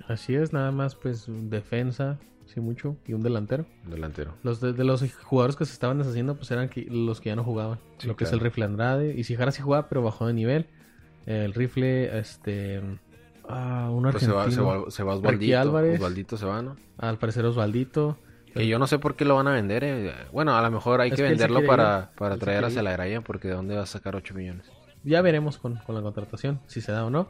Así 0.08 0.36
es, 0.36 0.54
nada 0.54 0.72
más 0.72 0.96
pues 0.96 1.26
defensa, 1.28 2.18
sí 2.46 2.62
mucho, 2.62 2.96
y 3.06 3.14
un 3.14 3.24
delantero. 3.24 3.66
delantero. 3.86 4.36
Los 4.44 4.62
de, 4.62 4.72
los 4.84 5.04
jugadores 5.24 5.58
que 5.58 5.66
se 5.66 5.74
estaban 5.74 5.98
deshaciendo 5.98 6.36
pues 6.36 6.50
eran 6.52 6.70
los 6.90 7.20
que 7.20 7.30
ya 7.30 7.36
no 7.36 7.44
jugaban. 7.44 7.80
lo 8.06 8.16
que 8.16 8.24
es 8.24 8.32
el 8.32 8.40
rifle 8.40 8.66
Andrade, 8.66 9.14
y 9.18 9.26
si 9.26 9.36
Jara 9.36 9.52
sí 9.52 9.62
jugaba 9.62 9.90
pero 9.90 10.02
bajó 10.02 10.28
de 10.28 10.34
nivel. 10.34 10.68
El 11.26 11.54
rifle, 11.54 12.18
este... 12.18 12.82
Ah, 13.48 13.90
un 13.92 14.06
argentino. 14.06 14.44
Pues 14.44 14.54
se 14.54 14.62
va, 14.62 14.92
se 14.92 15.04
va, 15.04 15.16
Osvaldito. 15.16 15.60
Álvarez. 15.60 16.00
Osvaldito 16.00 16.38
se 16.38 16.46
va, 16.46 16.62
¿no? 16.62 16.76
Al 16.98 17.18
parecer 17.18 17.46
Osvaldito. 17.46 18.18
Que 18.54 18.68
yo 18.68 18.80
no 18.80 18.88
sé 18.88 18.98
por 18.98 19.16
qué 19.16 19.26
lo 19.26 19.36
van 19.36 19.48
a 19.48 19.52
vender. 19.52 19.84
Eh. 19.84 20.14
Bueno, 20.32 20.56
a 20.56 20.62
lo 20.62 20.72
mejor 20.72 21.02
hay 21.02 21.12
que, 21.12 21.22
venderlo 21.22 21.66
para, 21.66 22.12
para 22.18 22.38
traer 22.38 22.66
hacia 22.66 22.82
la 22.82 22.92
graya 22.92 23.22
porque 23.22 23.48
de 23.48 23.54
dónde 23.54 23.76
va 23.76 23.84
a 23.84 23.86
sacar 23.86 24.16
8 24.16 24.34
millones. 24.34 24.70
Ya 25.04 25.22
veremos 25.22 25.58
con, 25.58 25.76
con 25.76 25.96
la 25.96 26.02
contratación, 26.02 26.60
si 26.68 26.82
se 26.82 26.92
da 26.92 27.06
o 27.06 27.10
no. 27.10 27.30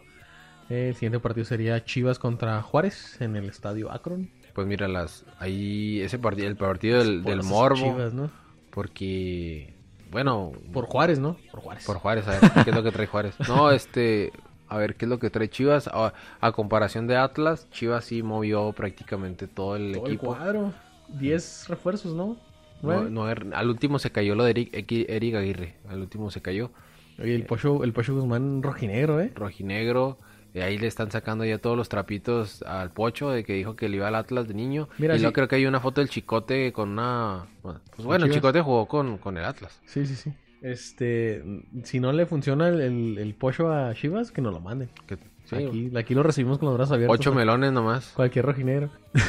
El 0.69 0.93
siguiente 0.95 1.19
partido 1.19 1.45
sería 1.45 1.83
Chivas 1.83 2.19
contra 2.19 2.61
Juárez 2.61 3.21
en 3.21 3.35
el 3.35 3.49
estadio 3.49 3.91
Akron. 3.91 4.29
Pues 4.53 4.67
mira, 4.67 4.87
las, 4.87 5.25
ahí 5.39 6.01
ese 6.01 6.17
partido, 6.17 6.47
el 6.47 6.55
partido 6.55 6.99
del, 6.99 7.23
del 7.23 7.43
Morbo. 7.43 7.75
Chivas, 7.75 8.13
¿no? 8.13 8.31
Porque, 8.71 9.75
bueno. 10.11 10.51
Por 10.73 10.85
Juárez, 10.85 11.19
¿no? 11.19 11.37
Por 11.51 11.61
Juárez. 11.61 11.85
Por 11.85 11.97
Juárez, 11.97 12.27
a 12.27 12.31
ver, 12.31 12.63
¿qué 12.63 12.69
es 12.71 12.75
lo 12.75 12.83
que 12.83 12.91
trae 12.91 13.07
Juárez? 13.07 13.35
No, 13.47 13.71
este, 13.71 14.33
a 14.69 14.77
ver 14.77 14.95
qué 14.95 15.05
es 15.05 15.09
lo 15.09 15.19
que 15.19 15.29
trae 15.29 15.49
Chivas. 15.49 15.89
A, 15.91 16.51
comparación 16.51 17.07
de 17.07 17.15
Atlas, 17.17 17.67
Chivas 17.71 18.05
sí 18.05 18.23
movió 18.23 18.71
prácticamente 18.73 19.47
todo 19.47 19.75
el 19.75 19.91
equipo. 19.95 20.07
El 20.07 20.17
cuadro. 20.19 20.73
10 21.19 21.69
refuerzos, 21.69 22.13
¿no? 22.13 22.25
No, 22.27 22.37
¿Nueve? 22.81 23.09
no, 23.09 23.29
er- 23.29 23.53
al 23.55 23.69
último 23.69 23.97
se 23.97 24.11
cayó 24.11 24.35
lo 24.35 24.43
de 24.43 24.51
Eric, 24.51 24.69
Eric 25.09 25.35
Aguirre. 25.35 25.75
Al 25.89 26.01
último 26.01 26.29
se 26.31 26.41
cayó. 26.41 26.71
Oye, 27.19 27.33
el 27.33 27.45
Pocho, 27.45 27.83
el 27.83 27.93
Pocho 27.93 28.13
Guzmán 28.13 28.61
rojinegro, 28.61 29.19
¿eh? 29.21 29.31
Rojinegro. 29.33 30.19
Y 30.53 30.59
ahí 30.59 30.77
le 30.77 30.87
están 30.87 31.11
sacando 31.11 31.45
ya 31.45 31.57
todos 31.59 31.75
los 31.77 31.89
trapitos 31.89 32.61
al 32.63 32.91
Pocho 32.91 33.29
de 33.29 33.43
que 33.43 33.53
dijo 33.53 33.75
que 33.75 33.89
le 33.89 33.97
iba 33.97 34.07
al 34.07 34.15
Atlas 34.15 34.47
de 34.47 34.53
niño. 34.53 34.89
Mira, 34.97 35.13
y 35.15 35.17
sí. 35.17 35.21
luego 35.23 35.33
creo 35.33 35.47
que 35.47 35.55
hay 35.55 35.65
una 35.65 35.79
foto 35.79 36.01
del 36.01 36.09
Chicote 36.09 36.71
con 36.73 36.89
una... 36.89 37.45
Pues 37.61 38.05
bueno, 38.05 38.25
el. 38.25 38.31
Chicote 38.33 38.61
jugó 38.61 38.87
con, 38.87 39.17
con 39.17 39.37
el 39.37 39.45
Atlas. 39.45 39.79
Sí, 39.85 40.05
sí, 40.05 40.15
sí. 40.15 40.33
Este, 40.61 41.43
si 41.83 41.99
no 41.99 42.11
le 42.11 42.25
funciona 42.25 42.67
el, 42.67 42.81
el, 42.81 43.17
el 43.17 43.33
Pocho 43.35 43.71
a 43.71 43.93
Chivas, 43.93 44.31
que 44.31 44.41
nos 44.41 44.53
lo 44.53 44.59
manden. 44.59 44.89
Que, 45.05 45.17
sí, 45.45 45.55
Aquí, 45.55 45.91
aquí 45.95 46.13
lo 46.15 46.23
recibimos 46.23 46.57
con 46.57 46.67
los 46.69 46.77
brazos 46.77 46.93
abiertos. 46.93 47.19
ocho 47.19 47.33
melones 47.33 47.71
nomás. 47.71 48.11
Cualquier 48.15 48.45
rojinegro. 48.45 48.89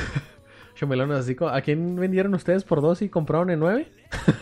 Ocho 0.74 0.86
melones, 0.86 1.16
así 1.18 1.36
¿A 1.50 1.60
quién 1.60 1.96
vendieron 1.96 2.34
ustedes 2.34 2.62
por 2.62 2.80
dos 2.80 3.02
y 3.02 3.08
compraron 3.08 3.50
en 3.50 3.58
nueve? 3.58 3.88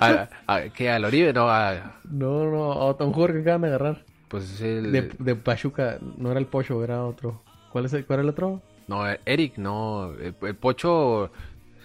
a, 0.00 0.28
a- 0.46 0.60
¿Qué? 0.68 0.88
¿Al 0.90 1.04
Oribe? 1.04 1.32
No, 1.32 1.48
a- 1.50 1.96
No, 2.08 2.48
no, 2.48 2.72
a 2.72 2.92
un 3.04 3.12
jugador 3.12 3.32
que 3.34 3.40
acaban 3.40 3.62
de 3.62 3.66
agarrar. 3.68 4.04
pues 4.28 4.44
es 4.44 4.60
el... 4.60 4.92
De, 4.92 5.10
de 5.18 5.34
Pachuca, 5.34 5.98
no 6.18 6.30
era 6.30 6.38
el 6.38 6.46
Pocho, 6.46 6.84
era 6.84 7.04
otro. 7.04 7.42
¿Cuál 7.72 7.86
es 7.86 7.92
el, 7.94 8.06
cuál 8.06 8.20
era 8.20 8.22
el 8.22 8.28
otro? 8.30 8.62
No, 8.86 9.02
Eric, 9.24 9.58
no. 9.58 10.12
El, 10.12 10.36
el 10.40 10.54
Pocho 10.54 11.32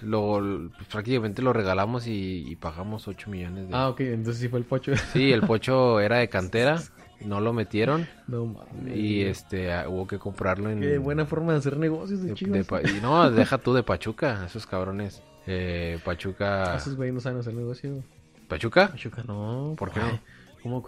lo, 0.03 0.69
pues, 0.75 0.87
prácticamente 0.89 1.41
lo 1.41 1.53
regalamos 1.53 2.07
y, 2.07 2.45
y 2.47 2.55
pagamos 2.55 3.07
8 3.07 3.29
millones 3.29 3.69
de... 3.69 3.75
Ah, 3.75 3.89
ok, 3.89 4.01
entonces 4.01 4.41
sí 4.41 4.49
fue 4.49 4.59
el 4.59 4.65
Pocho. 4.65 4.95
Sí, 5.13 5.31
el 5.31 5.41
Pocho 5.41 5.99
era 5.99 6.17
de 6.17 6.29
cantera, 6.29 6.81
no 7.25 7.39
lo 7.39 7.53
metieron 7.53 8.07
no 8.27 8.45
mames. 8.45 8.95
y 8.95 9.21
este 9.21 9.71
ah, 9.73 9.87
hubo 9.87 10.07
que 10.07 10.17
comprarlo 10.17 10.69
en... 10.69 10.79
Qué 10.81 10.97
buena 10.97 11.25
forma 11.25 11.53
de 11.53 11.59
hacer 11.59 11.77
negocios 11.77 12.21
de, 12.21 12.29
de- 12.29 12.33
Chivas. 12.33 12.57
de 12.57 12.63
Pa- 12.63 12.81
y 12.81 12.99
no, 13.01 13.29
deja 13.31 13.57
tú 13.57 13.73
de 13.73 13.83
Pachuca, 13.83 14.43
esos 14.45 14.65
cabrones. 14.65 15.21
Eh, 15.47 15.99
Pachuca... 16.03 16.75
Esos 16.75 16.95
güeyes 16.95 17.13
no 17.13 17.19
saben 17.21 17.39
hacer 17.39 17.53
negocio. 17.53 18.03
¿Pachuca? 18.47 18.89
Pachuca 18.89 19.23
no. 19.27 19.75
¿Por 19.77 19.91
qué 19.91 19.99
ay, 20.01 20.19
¿Cómo? 20.61 20.83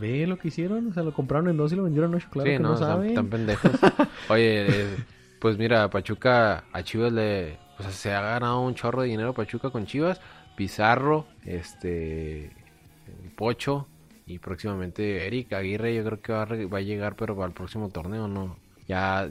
Ve 0.00 0.26
lo 0.26 0.36
que 0.38 0.48
hicieron. 0.48 0.88
O 0.88 0.92
sea, 0.92 1.02
lo 1.02 1.12
compraron 1.12 1.48
en 1.48 1.56
dos 1.56 1.72
y 1.72 1.76
lo 1.76 1.84
vendieron 1.84 2.10
en 2.10 2.16
ocho. 2.16 2.28
Claro 2.30 2.46
sí, 2.50 2.56
que 2.56 2.58
no, 2.62 2.78
no, 2.78 3.02
están 3.02 3.28
pendejos. 3.28 3.70
Oye, 4.28 4.66
eh, 4.68 4.96
pues 5.38 5.58
mira, 5.58 5.88
Pachuca 5.90 6.64
a 6.72 6.82
Chivas 6.82 7.12
le... 7.12 7.58
O 7.82 7.90
sea, 7.90 7.92
se 7.92 8.14
ha 8.14 8.20
ganado 8.22 8.60
un 8.60 8.74
chorro 8.74 9.02
de 9.02 9.08
dinero 9.08 9.34
Pachuca 9.34 9.70
con 9.70 9.86
Chivas. 9.86 10.20
Pizarro, 10.56 11.26
este... 11.44 12.52
Pocho 13.36 13.88
y 14.26 14.38
próximamente 14.38 15.26
Eric 15.26 15.52
Aguirre 15.52 15.94
yo 15.94 16.04
creo 16.04 16.20
que 16.20 16.32
va 16.32 16.42
a, 16.42 16.46
va 16.46 16.78
a 16.78 16.82
llegar 16.82 17.16
pero 17.16 17.34
para 17.34 17.48
el 17.48 17.52
próximo 17.52 17.88
torneo 17.88 18.28
no 18.28 18.56
ya 18.86 19.28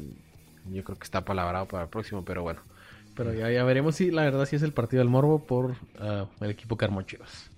yo 0.69 0.83
creo 0.83 0.97
que 0.97 1.03
está 1.03 1.23
palabrado 1.23 1.67
para 1.67 1.83
el 1.83 1.89
próximo 1.89 2.25
pero 2.25 2.43
bueno 2.43 2.59
Pero 3.15 3.33
ya, 3.33 3.49
ya 3.49 3.63
veremos 3.63 3.95
si 3.95 4.11
la 4.11 4.23
verdad 4.23 4.45
sí 4.45 4.55
es 4.57 4.63
el 4.63 4.73
partido 4.73 4.99
del 4.99 5.09
Morbo 5.09 5.45
por 5.45 5.75
ah, 5.99 6.25
el 6.41 6.49
equipo 6.49 6.77
armó 6.81 7.01
Chivas. 7.03 7.49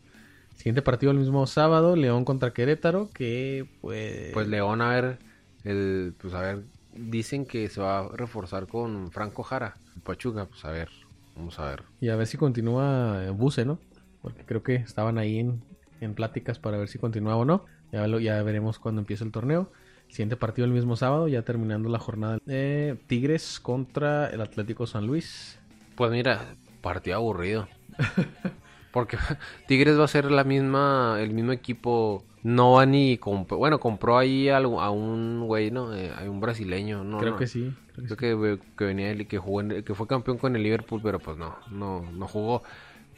Siguiente 0.55 0.81
partido 0.81 1.11
el 1.11 1.17
mismo 1.17 1.45
sábado, 1.47 1.95
León 1.95 2.25
contra 2.25 2.53
Querétaro, 2.53 3.09
que 3.13 3.65
pues... 3.81 4.31
pues 4.33 4.47
León 4.47 4.81
a 4.81 4.89
ver 4.89 5.19
el 5.63 6.13
pues 6.21 6.33
a 6.33 6.41
ver 6.41 6.63
dicen 6.95 7.45
que 7.45 7.69
se 7.69 7.81
va 7.81 7.99
a 7.99 8.07
reforzar 8.09 8.67
con 8.67 9.11
Franco 9.11 9.43
Jara 9.43 9.75
Pachuca 10.03 10.45
pues 10.45 10.63
a 10.65 10.71
ver 10.71 10.89
vamos 11.35 11.57
a 11.59 11.65
ver 11.69 11.83
Y 12.01 12.09
a 12.09 12.15
ver 12.15 12.27
si 12.27 12.37
continúa 12.37 13.29
Buse, 13.31 13.65
¿no? 13.65 13.79
Porque 14.21 14.43
creo 14.45 14.63
que 14.63 14.75
estaban 14.75 15.17
ahí 15.17 15.39
en, 15.39 15.61
en 15.99 16.13
pláticas 16.13 16.59
para 16.59 16.77
ver 16.77 16.87
si 16.87 16.97
continuaba 16.99 17.37
o 17.37 17.45
no. 17.45 17.65
Ya, 17.91 18.07
lo, 18.07 18.19
ya 18.19 18.41
veremos 18.43 18.79
cuando 18.79 19.01
empiece 19.01 19.23
el 19.23 19.31
torneo. 19.31 19.71
Siguiente 20.07 20.37
partido 20.37 20.65
el 20.65 20.71
mismo 20.71 20.95
sábado, 20.95 21.27
ya 21.27 21.41
terminando 21.41 21.89
la 21.89 21.99
jornada. 21.99 22.37
Eh, 22.47 22.95
Tigres 23.07 23.59
contra 23.59 24.27
el 24.29 24.41
Atlético 24.41 24.87
San 24.87 25.07
Luis. 25.07 25.59
pues 25.95 26.11
mira 26.11 26.55
partido 26.81 27.17
aburrido 27.17 27.67
porque 28.93 29.17
Tigres 29.67 29.99
va 29.99 30.05
a 30.05 30.07
ser 30.07 30.31
la 30.31 30.45
misma 30.45 31.17
el 31.19 31.33
mismo 31.33 31.51
equipo 31.51 32.23
no 32.43 32.73
va 32.73 32.85
ni 32.85 33.17
comp- 33.17 33.57
bueno 33.57 33.79
compró 33.79 34.17
ahí 34.17 34.47
algo- 34.49 34.79
a, 34.81 34.89
un 34.91 35.45
güey 35.47 35.71
no 35.71 35.93
Eh, 35.93 36.11
hay 36.17 36.27
un 36.29 36.39
brasileño 36.39 37.03
no 37.03 37.17
creo 37.17 37.31
no. 37.31 37.37
que 37.37 37.47
sí. 37.47 37.73
creo 37.93 38.07
que 38.07 38.15
Creo 38.15 38.39
que, 38.41 38.59
que 38.77 38.85
venía 38.85 39.11
el- 39.11 39.27
que 39.27 39.37
jugó 39.37 39.59
en- 39.61 39.83
que 39.83 39.93
fue 39.95 40.07
campeón 40.07 40.37
con 40.37 40.55
el 40.55 40.63
Liverpool, 40.63 41.01
pero 41.03 41.19
pues 41.19 41.37
no, 41.37 41.55
no, 41.71 42.09
no 42.11 42.27
jugó. 42.27 42.63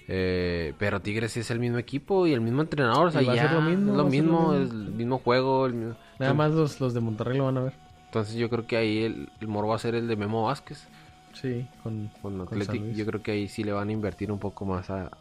Eh, 0.07 0.73
pero 0.77 1.01
Tigres 1.01 1.31
sí 1.31 1.39
es 1.39 1.49
el 1.49 1.59
mismo 1.59 1.77
equipo 1.79 2.27
y 2.27 2.33
el 2.33 2.41
mismo 2.41 2.61
entrenador, 2.61 3.07
o 3.07 3.11
sea, 3.11 3.21
Y 3.23 3.25
va 3.25 3.33
a 3.33 3.35
ya 3.35 3.41
ser 3.47 3.53
lo 3.53 3.61
mismo, 3.61 3.91
es 3.91 3.97
lo 3.97 4.03
a 4.03 4.09
mismo, 4.09 4.53
es 4.53 4.69
el 4.69 4.91
mismo 4.91 5.17
juego, 5.17 5.65
el 5.65 5.73
mismo- 5.73 5.95
Nada 6.19 6.33
más 6.35 6.51
los, 6.51 6.79
los 6.79 6.93
de 6.93 6.99
Monterrey 6.99 7.37
lo 7.37 7.45
van 7.45 7.57
a 7.57 7.63
ver. 7.63 7.73
Entonces 8.05 8.35
yo 8.35 8.49
creo 8.49 8.67
que 8.67 8.77
ahí 8.77 9.03
el, 9.03 9.29
el 9.41 9.47
moro 9.47 9.67
va 9.69 9.75
a 9.75 9.79
ser 9.79 9.95
el 9.95 10.07
de 10.07 10.15
Memo 10.15 10.43
Vázquez 10.43 10.87
Sí, 11.33 11.67
con, 11.83 12.09
con 12.21 12.45
con 12.45 12.57
Luis. 12.57 12.95
Yo 12.95 13.05
creo 13.05 13.21
que 13.21 13.31
ahí 13.31 13.47
sí 13.49 13.63
le 13.65 13.73
van 13.73 13.89
a 13.89 13.91
invertir 13.91 14.31
un 14.31 14.39
poco 14.39 14.63
más 14.65 14.89
a- 14.89 15.11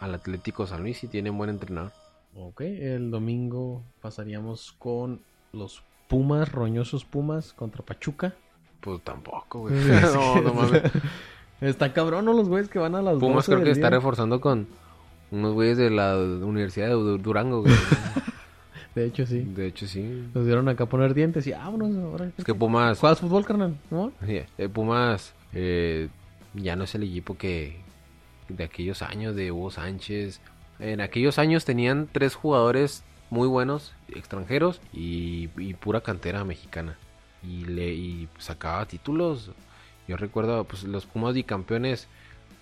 al 0.00 0.14
Atlético 0.14 0.66
San 0.66 0.82
Luis 0.82 1.02
y 1.04 1.08
tienen 1.08 1.36
buen 1.36 1.50
entrenador. 1.50 1.92
Ok, 2.34 2.60
el 2.60 3.10
domingo 3.10 3.82
pasaríamos 4.00 4.72
con 4.78 5.20
los 5.52 5.82
Pumas, 6.08 6.50
roñosos 6.52 7.04
Pumas 7.04 7.52
contra 7.52 7.84
Pachuca. 7.84 8.34
Pues 8.80 9.02
tampoco, 9.02 9.60
güey. 9.60 9.74
No, 10.14 10.40
no 10.40 10.54
mames. 10.54 10.82
Está 11.60 11.92
cabrón, 11.92 12.24
¿no? 12.24 12.32
Los 12.32 12.48
güeyes 12.48 12.68
que 12.70 12.78
van 12.78 12.94
a 12.94 13.02
las 13.02 13.18
Pumas 13.18 13.46
12 13.46 13.52
creo 13.52 13.64
que 13.64 13.70
está 13.72 13.90
reforzando 13.90 14.40
con 14.40 14.68
unos 15.30 15.52
güeyes 15.54 15.76
de 15.76 15.90
la 15.90 16.16
Universidad 16.16 16.86
de 16.86 16.92
Du- 16.94 17.18
Durango, 17.18 17.62
güey. 17.62 17.74
De 18.94 19.04
hecho, 19.04 19.26
sí. 19.26 19.40
De 19.40 19.66
hecho, 19.66 19.86
sí. 19.86 20.28
Nos 20.34 20.44
dieron 20.46 20.68
acá 20.68 20.84
a 20.84 20.88
poner 20.88 21.14
dientes 21.14 21.46
y 21.46 21.52
vámonos 21.52 21.96
ahora. 21.98 22.30
Es 22.36 22.44
que 22.44 22.54
Pumas 22.54 22.98
¿Juegas 22.98 23.20
fútbol, 23.20 23.44
carnal? 23.44 23.76
¿No? 23.90 24.12
Eh, 24.26 24.46
Pumas 24.72 25.34
eh, 25.52 26.08
ya 26.54 26.74
no 26.74 26.84
es 26.84 26.94
el 26.94 27.02
equipo 27.04 27.36
que 27.36 27.80
de 28.48 28.64
aquellos 28.64 29.02
años 29.02 29.34
de 29.36 29.52
Hugo 29.52 29.70
Sánchez. 29.70 30.40
En 30.78 31.00
aquellos 31.00 31.38
años 31.38 31.64
tenían 31.64 32.08
tres 32.10 32.34
jugadores 32.34 33.04
muy 33.30 33.48
buenos, 33.48 33.92
extranjeros 34.08 34.80
y, 34.92 35.50
y 35.56 35.74
pura 35.74 36.00
cantera 36.00 36.44
mexicana. 36.44 36.96
Y 37.42 37.64
le 37.64 37.92
y 37.94 38.28
sacaba 38.38 38.86
títulos. 38.86 39.50
Yo 40.06 40.16
recuerdo 40.16 40.64
pues 40.64 40.84
los 40.84 41.06
Pumas 41.06 41.34
bicampeones. 41.34 42.08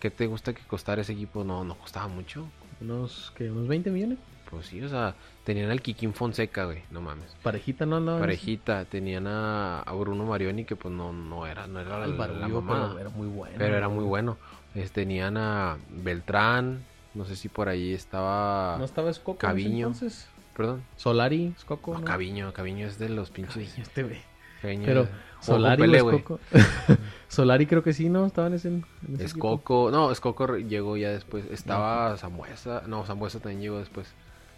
¿Qué 0.01 0.11
te 0.11 0.27
gusta 0.27 0.53
que 0.53 0.63
costara 0.63 1.03
ese 1.03 1.13
equipo? 1.13 1.45
No, 1.45 1.65
no 1.65 1.77
costaba 1.77 2.09
mucho. 2.09 2.47
Unos, 2.81 3.33
¿qué? 3.37 3.51
¿Unos 3.51 3.69
20 3.69 3.91
millones? 3.91 4.19
Pues 4.51 4.67
sí, 4.67 4.81
o 4.83 4.89
sea, 4.89 5.15
tenían 5.45 5.71
al 5.71 5.81
Kikín 5.83 6.13
Fonseca, 6.15 6.67
güey, 6.67 6.83
no 6.93 7.01
mames. 7.01 7.35
Parejita, 7.43 7.85
¿no? 7.85 7.99
no 7.99 8.19
Parejita, 8.21 8.85
tenían 8.85 9.27
a, 9.27 9.81
a 9.81 9.93
Bruno 9.95 10.25
Marioni 10.25 10.65
que 10.65 10.77
pues 10.77 10.95
no, 10.95 11.13
no 11.13 11.47
era, 11.47 11.67
no 11.67 11.81
era 11.81 11.99
la, 11.99 12.05
El 12.05 12.13
la 12.13 12.17
Barullo, 12.17 12.61
mamada. 12.61 12.89
pero 12.95 13.01
era 13.01 13.09
muy 13.11 13.27
bueno. 13.27 13.55
Pero 13.59 13.77
era 13.77 13.89
muy 13.89 14.05
bueno. 14.05 14.37
Este, 14.77 15.03
tenían 15.03 15.37
a 15.37 15.79
Beltrán, 15.91 16.85
no 17.15 17.25
sé 17.25 17.37
si 17.37 17.49
por 17.49 17.69
ahí 17.69 17.93
estaba... 17.93 18.77
¿No 18.79 18.85
estaba 18.85 19.11
Escoco 19.11 19.39
Caviño. 19.39 19.89
entonces? 19.89 20.29
Perdón. 20.57 20.83
Solari, 20.97 21.55
Escoco, 21.57 21.95
No, 21.95 22.01
¿no? 22.01 22.05
Caviño, 22.05 22.53
Caviño 22.53 22.87
es 22.87 22.99
de 22.99 23.09
los 23.09 23.31
pinches... 23.31 23.55
Caviño, 23.55 23.83
este 23.83 24.03
güey. 24.03 24.21
Pero 24.63 25.09
Solari 25.41 25.83
Pelé, 25.83 26.01
o 26.01 26.05
güey. 26.05 26.17
Escoco. 26.17 26.41
Solari 27.29 27.67
creo 27.67 27.83
que 27.83 27.93
sí, 27.93 28.09
¿no? 28.09 28.27
Estaban 28.27 28.53
en 28.53 28.57
ese, 28.57 28.69
en 28.69 28.85
ese 29.15 29.25
equipo. 29.25 29.55
Escoco, 29.55 29.91
no, 29.91 30.11
Escoco 30.11 30.57
llegó 30.57 30.97
ya 30.97 31.11
después. 31.11 31.45
Estaba 31.51 32.17
Zambuesa, 32.17 32.83
no, 32.87 33.05
Zambuesa 33.05 33.39
también 33.41 33.61
llegó 33.61 33.79
después. 33.79 34.13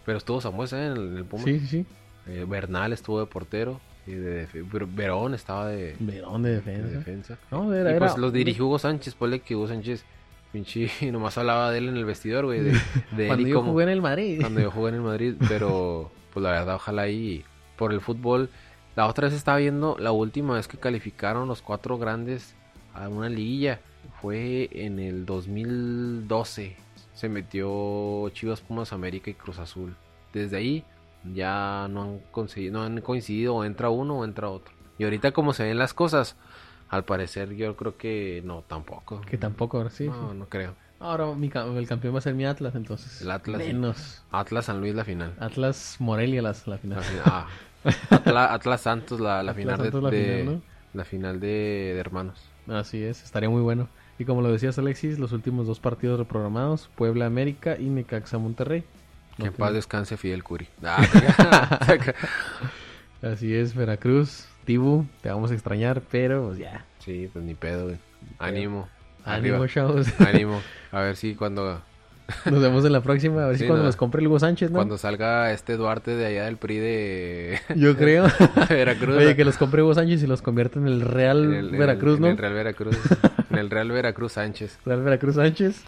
Pero 0.05 0.17
estuvo 0.17 0.41
Zambuesa 0.41 0.81
¿eh? 0.81 0.87
en 0.87 0.91
el, 0.93 1.07
en 1.09 1.17
el 1.17 1.25
Puma. 1.25 1.43
Sí, 1.43 1.59
sí, 1.59 1.67
sí. 1.67 1.85
Eh, 2.27 2.45
Bernal 2.47 2.93
estuvo 2.93 3.19
de 3.19 3.25
portero. 3.25 3.79
Y 4.09 4.15
de, 4.15 4.47
Ver- 4.71 4.85
Verón 4.87 5.33
estaba 5.33 5.67
de, 5.67 5.95
Verón 5.99 6.41
de 6.43 6.49
de 6.49 6.55
defensa. 6.57 6.97
defensa. 6.97 7.37
No, 7.51 7.73
era, 7.73 7.91
y 7.91 7.95
era... 7.95 7.99
pues 8.07 8.17
los 8.17 8.33
dirigió 8.33 8.65
Hugo 8.65 8.79
Sánchez, 8.79 9.13
ponle 9.15 9.39
que 9.41 9.55
Hugo 9.55 9.67
Sánchez, 9.67 10.03
pinche, 10.51 10.89
nomás 11.11 11.37
hablaba 11.37 11.71
de 11.71 11.77
él 11.77 11.89
en 11.89 11.97
el 11.97 12.05
vestidor, 12.05 12.45
güey, 12.45 12.61
de, 12.61 12.71
de 13.15 13.23
él 13.23 13.27
Cuando 13.27 13.47
y 13.47 13.51
yo 13.51 13.55
como- 13.57 13.71
jugué 13.71 13.83
en 13.83 13.89
el 13.89 14.01
Madrid. 14.01 14.39
cuando 14.41 14.61
yo 14.61 14.71
jugué 14.71 14.89
en 14.89 14.95
el 14.95 15.01
Madrid, 15.01 15.35
pero 15.47 16.09
pues 16.33 16.43
la 16.43 16.51
verdad, 16.51 16.75
ojalá 16.75 17.03
ahí 17.03 17.43
por 17.77 17.93
el 17.93 18.01
fútbol. 18.01 18.49
La 18.95 19.05
otra 19.05 19.27
vez 19.27 19.35
estaba 19.37 19.57
viendo 19.59 19.95
la 19.99 20.11
última 20.11 20.55
vez 20.55 20.67
que 20.67 20.77
calificaron 20.77 21.47
los 21.47 21.61
cuatro 21.61 21.97
grandes 21.97 22.55
a 22.93 23.07
una 23.09 23.29
liguilla. 23.29 23.79
Fue 24.21 24.69
en 24.73 24.99
el 24.99 25.25
2012. 25.25 26.75
Se 27.13 27.29
metió 27.29 28.29
Chivas, 28.33 28.61
Pumas, 28.61 28.91
América 28.93 29.29
y 29.29 29.33
Cruz 29.35 29.59
Azul. 29.59 29.95
Desde 30.33 30.57
ahí 30.57 30.83
ya 31.33 31.87
no 31.89 32.01
han 32.03 32.19
conseguido, 32.31 32.73
no 32.73 32.83
han 32.83 33.01
coincidido 33.01 33.55
o 33.55 33.63
entra 33.63 33.89
uno 33.89 34.19
o 34.19 34.25
entra 34.25 34.49
otro. 34.49 34.73
Y 34.97 35.03
ahorita 35.03 35.31
como 35.31 35.53
se 35.53 35.63
ven 35.63 35.77
las 35.77 35.93
cosas, 35.93 36.35
al 36.89 37.05
parecer 37.05 37.55
yo 37.55 37.75
creo 37.75 37.97
que 37.97 38.41
no 38.45 38.63
tampoco. 38.67 39.21
Que 39.21 39.37
tampoco, 39.37 39.77
ahora 39.77 39.89
sí. 39.89 40.07
no, 40.07 40.31
sí. 40.31 40.37
no 40.37 40.45
creo. 40.47 40.75
Ahora 40.99 41.27
mi 41.33 41.49
el 41.77 41.87
campeón 41.87 42.13
va 42.13 42.19
a 42.19 42.21
ser 42.21 42.33
mi 42.35 42.45
Atlas, 42.45 42.75
entonces. 42.75 43.21
El 43.21 43.31
Atlas. 43.31 43.59
Menos. 43.59 44.21
Atlas 44.31 44.65
San 44.65 44.81
Luis 44.81 44.93
la 44.95 45.05
final. 45.05 45.33
Atlas 45.39 45.95
Morelia 45.99 46.41
la 46.41 46.53
final. 46.53 46.97
La 46.99 47.03
final- 47.03 47.23
ah, 47.25 47.47
Atla- 48.09 48.53
Atlas 48.53 48.81
Santos, 48.81 49.19
la, 49.21 49.41
la 49.41 49.51
Atlas 49.51 49.55
final, 49.55 49.77
de, 49.77 49.83
la 50.01 50.09
final, 50.09 50.61
la 50.93 51.05
final 51.05 51.39
de, 51.39 51.47
de 51.47 51.97
hermanos. 51.99 52.41
Así 52.67 53.01
es, 53.01 53.23
estaría 53.23 53.49
muy 53.49 53.61
bueno. 53.61 53.87
Y 54.17 54.25
como 54.25 54.41
lo 54.41 54.51
decías 54.51 54.77
Alexis, 54.77 55.17
los 55.17 55.31
últimos 55.31 55.65
dos 55.65 55.79
partidos 55.79 56.19
reprogramados, 56.19 56.89
Puebla 56.97 57.25
América 57.25 57.77
y 57.79 57.85
Necaxa 57.85 58.37
Monterrey. 58.37 58.83
Que 59.39 59.45
No 59.45 59.51
en 59.51 59.53
paz 59.53 59.73
descanse 59.73 60.17
Fidel 60.17 60.43
Curi. 60.43 60.67
Ah, 60.83 61.79
Así 63.21 63.53
es, 63.53 63.75
Veracruz, 63.75 64.45
Tibu, 64.65 65.05
te 65.21 65.29
vamos 65.29 65.51
a 65.51 65.53
extrañar, 65.53 66.01
pero 66.09 66.47
pues 66.47 66.59
ya. 66.59 66.85
sí, 66.99 67.29
pues 67.33 67.43
ni 67.43 67.53
pedo, 67.53 67.85
güey. 67.85 67.97
Ánimo. 68.37 68.87
Ánimo, 69.25 69.67
chavos. 69.67 70.07
Ánimo. 70.19 70.61
A 70.91 71.01
ver 71.01 71.15
si 71.17 71.35
cuando 71.35 71.81
Nos 72.45 72.61
vemos 72.61 72.85
en 72.85 72.93
la 72.93 73.01
próxima. 73.01 73.43
A 73.43 73.47
ver 73.47 73.57
si 73.57 73.65
cuando 73.65 73.83
no. 73.83 73.87
los 73.87 73.95
compre 73.97 74.21
el 74.21 74.27
Hugo 74.27 74.39
Sánchez, 74.39 74.71
¿no? 74.71 74.77
Cuando 74.77 74.97
salga 74.97 75.51
este 75.51 75.75
Duarte 75.75 76.15
de 76.15 76.25
allá 76.27 76.45
del 76.45 76.55
PRI 76.57 76.77
de 76.77 77.59
Yo 77.75 77.97
creo. 77.97 78.27
Veracruz. 78.69 79.17
Oye, 79.17 79.35
que 79.35 79.43
los 79.43 79.57
compre 79.57 79.83
Hugo 79.83 79.93
Sánchez 79.95 80.23
y 80.23 80.27
los 80.27 80.41
convierta 80.41 80.79
en 80.79 80.87
el 80.87 81.01
Real 81.01 81.43
en 81.43 81.53
el- 81.53 81.67
en 81.69 81.73
el- 81.73 81.79
Veracruz, 81.79 82.15
en 82.15 82.21
¿no? 82.21 82.27
el 82.29 82.37
Real 82.37 82.53
Veracruz. 82.53 82.97
en 83.49 83.57
el 83.57 83.69
Real 83.69 83.91
Veracruz 83.91 84.31
Sánchez. 84.33 84.79
Real 84.85 85.01
Veracruz 85.03 85.35
Sánchez. 85.35 85.83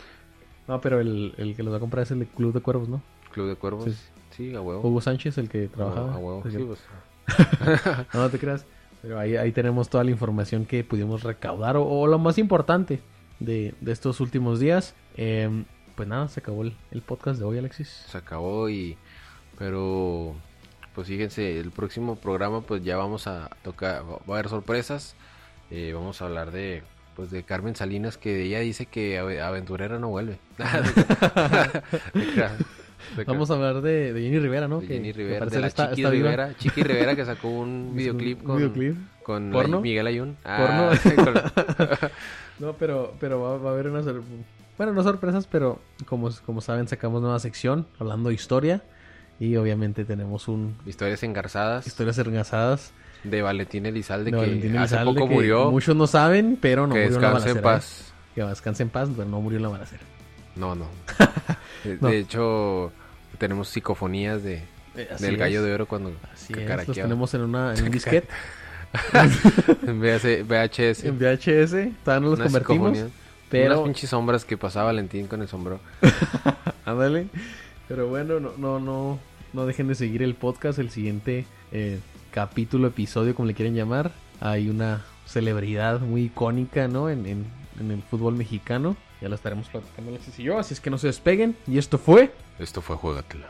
No, 0.68 0.82
pero 0.82 1.00
el, 1.00 1.34
el 1.38 1.56
que 1.56 1.64
los 1.64 1.72
va 1.74 1.78
a 1.78 1.80
comprar 1.80 2.04
es 2.04 2.12
el 2.12 2.26
Club 2.28 2.54
de 2.54 2.60
Cuervos, 2.60 2.90
¿no? 2.90 3.02
Club 3.32 3.48
de 3.48 3.56
Cuervos. 3.56 3.86
Sí. 3.86 3.96
Sí, 4.38 4.56
a 4.56 4.62
huevo. 4.62 4.88
Hugo 4.88 5.02
Sánchez, 5.02 5.38
el 5.38 5.50
que 5.50 5.68
trabajaba. 5.68 6.14
a 6.14 6.18
huevo. 6.18 6.44
Sí, 6.50 6.58
pues. 6.58 6.80
No, 8.14 8.22
no 8.22 8.30
te 8.30 8.40
creas. 8.40 8.66
Pero 9.02 9.20
ahí, 9.20 9.36
ahí 9.36 9.52
tenemos 9.52 9.90
toda 9.90 10.04
la 10.04 10.12
información 10.12 10.66
que 10.66 10.84
pudimos 10.84 11.24
recaudar 11.24 11.76
o, 11.76 11.84
o 11.86 12.08
lo 12.08 12.20
más 12.20 12.38
importante 12.38 13.02
de, 13.40 13.74
de 13.82 13.92
estos 13.92 14.20
últimos 14.22 14.60
días. 14.60 14.96
Eh, 15.18 15.64
pues 15.96 16.08
nada, 16.08 16.28
se 16.30 16.40
acabó 16.40 16.62
el, 16.64 16.76
el 16.92 17.02
podcast 17.02 17.40
de 17.40 17.46
hoy, 17.46 17.58
Alexis. 17.58 17.90
se 18.08 18.18
acabó 18.18 18.70
y 18.70 18.98
pero 19.58 20.36
pues 20.96 21.08
fíjense 21.08 21.60
el 21.60 21.72
próximo 21.72 22.16
programa 22.16 22.62
pues 22.62 22.84
ya 22.84 22.98
vamos 22.98 23.28
a 23.28 23.50
tocar 23.64 24.04
va 24.04 24.18
a 24.28 24.32
haber 24.40 24.50
sorpresas 24.50 25.16
Eh, 25.70 25.92
vamos 25.94 26.22
a 26.22 26.26
hablar 26.26 26.52
de 26.52 26.84
pues 27.16 27.30
de 27.32 27.44
Carmen 27.44 27.76
Salinas 27.76 28.18
que 28.18 28.42
ella 28.44 28.60
dice 28.60 28.86
que 28.88 29.20
ave- 29.20 29.42
aventurera 29.42 30.00
no 30.00 30.10
vuelve 30.10 30.40
Vamos 33.28 33.50
a 33.52 33.54
hablar 33.56 33.82
de, 33.82 34.14
de 34.14 34.22
Jenny 34.22 34.40
Rivera, 34.40 34.68
¿no? 34.68 34.80
de 34.82 34.88
Que- 34.88 34.94
Jenny 34.96 35.12
que 35.12 35.18
Rivera 35.18 35.40
parece 35.40 35.56
de 35.58 35.62
la 35.62 35.68
está- 35.68 35.90
Chiqui 35.90 36.02
está. 36.02 36.12
Rivera 36.12 36.54
Chiqui 36.58 36.84
Rivera 36.84 37.16
que 37.16 37.26
sacó 37.26 37.48
un 37.50 37.92
videoclip 37.96 38.44
con 38.44 38.58
videoclip. 38.58 38.96
con 39.24 39.52
¿Porno? 39.52 39.78
Ay- 39.78 39.84
Miguel 39.84 40.08
Ayun 40.08 40.38
¿Porno? 40.44 40.90
Ah, 40.92 40.98
con- 41.16 42.10
No, 42.60 42.74
pero, 42.74 43.14
pero 43.20 43.42
va, 43.42 43.58
va 43.58 43.70
a 43.72 43.74
haber 43.74 43.88
una 43.88 44.02
Bueno, 44.78 44.94
no 44.94 45.04
sorpresas, 45.04 45.48
pero 45.48 45.80
como, 46.06 46.30
como 46.46 46.62
saben, 46.62 46.88
sacamos 46.88 47.22
nueva 47.22 47.40
sección 47.40 47.88
hablando 48.00 48.30
de 48.30 48.36
historia. 48.36 48.82
Y 49.40 49.56
obviamente 49.56 50.06
tenemos 50.06 50.48
un 50.48 50.76
historias 50.86 51.24
engarzadas 51.24 51.88
historias 51.88 52.16
engasadas 52.20 52.92
de 53.24 53.42
Valentín 53.42 53.88
Elizalde 53.88 54.26
de 54.26 54.32
que 54.32 54.38
Valentín 54.38 54.78
hace 54.78 54.96
Elizalde, 54.98 55.14
poco 55.16 55.28
que 55.30 55.34
murió 55.34 55.72
Muchos 55.72 55.96
no 55.96 56.06
saben, 56.06 56.60
pero 56.62 56.86
no 56.86 56.94
que 56.94 57.02
murió 57.06 57.16
en 57.18 57.22
la 57.24 57.30
descanse 57.34 57.50
en 57.58 57.64
balacera. 57.64 57.78
¿eh? 57.78 57.80
paz 57.80 58.14
Que 58.36 58.44
descanse 58.44 58.84
en 58.84 58.90
paz, 58.90 59.10
pero 59.16 59.28
no 59.28 59.42
murió 59.42 59.58
en 59.58 59.64
la 59.64 59.70
balacera. 59.70 60.04
No, 60.56 60.76
no. 60.76 60.86
De, 61.84 61.98
No. 62.00 62.08
de 62.10 62.20
hecho, 62.20 62.92
tenemos 63.38 63.70
psicofonías 63.70 64.44
de, 64.44 64.64
Eh, 64.96 65.08
del 65.20 65.38
gallo 65.38 65.60
es. 65.60 65.66
de 65.66 65.74
oro 65.74 65.86
cuando 65.88 66.12
Así 66.34 66.54
es, 66.54 66.88
los 66.88 66.96
tenemos 66.98 67.34
en, 67.34 67.42
una, 67.42 67.74
en 67.74 67.84
un 67.86 67.92
disquete, 67.92 68.28
en 69.88 70.00
VHS, 70.02 70.44
VHS. 70.48 71.04
en 71.06 71.18
VHS, 71.18 72.04
todavía 72.04 72.20
no 72.30 72.36
los 72.36 72.40
convertimos, 72.40 72.98
pero 73.50 73.74
Unas 73.76 73.84
pinches 73.86 74.10
sombras 74.10 74.46
que 74.46 74.58
pasaba 74.58 74.88
Valentín 74.88 75.28
con 75.28 75.42
el 75.42 75.48
sombrero. 75.48 75.80
ándale. 76.86 77.28
Pero 77.88 78.08
bueno, 78.08 78.40
no, 78.40 78.54
no, 78.58 78.80
no, 78.80 79.20
no 79.54 79.66
dejen 79.66 79.88
de 79.88 79.96
seguir 79.96 80.24
el 80.24 80.36
podcast, 80.36 80.80
el 80.80 80.90
siguiente 80.90 81.46
eh, 81.72 82.00
capítulo, 82.32 82.88
episodio, 82.88 83.36
como 83.36 83.48
le 83.48 83.54
quieren 83.54 83.76
llamar. 83.76 84.12
Hay 84.40 84.70
una 84.70 85.04
celebridad 85.26 86.00
muy 86.00 86.24
icónica, 86.24 86.88
¿no? 86.88 87.10
En, 87.10 87.26
en, 87.26 87.46
en 87.80 87.92
el 87.92 88.02
fútbol 88.04 88.36
mexicano. 88.36 88.96
Ya 89.22 89.30
lo 89.30 89.36
estaremos 89.36 89.70
platicando 89.70 90.10
Alexis 90.10 90.40
y 90.40 90.44
yo, 90.44 90.58
así 90.58 90.74
es 90.74 90.82
que 90.82 90.90
no 90.90 90.98
se 90.98 91.08
despeguen. 91.08 91.56
Y 91.68 91.78
esto 91.78 91.98
fue... 91.98 92.34
Esto 92.60 92.82
fue 92.82 92.96
Juegatela. 92.96 93.48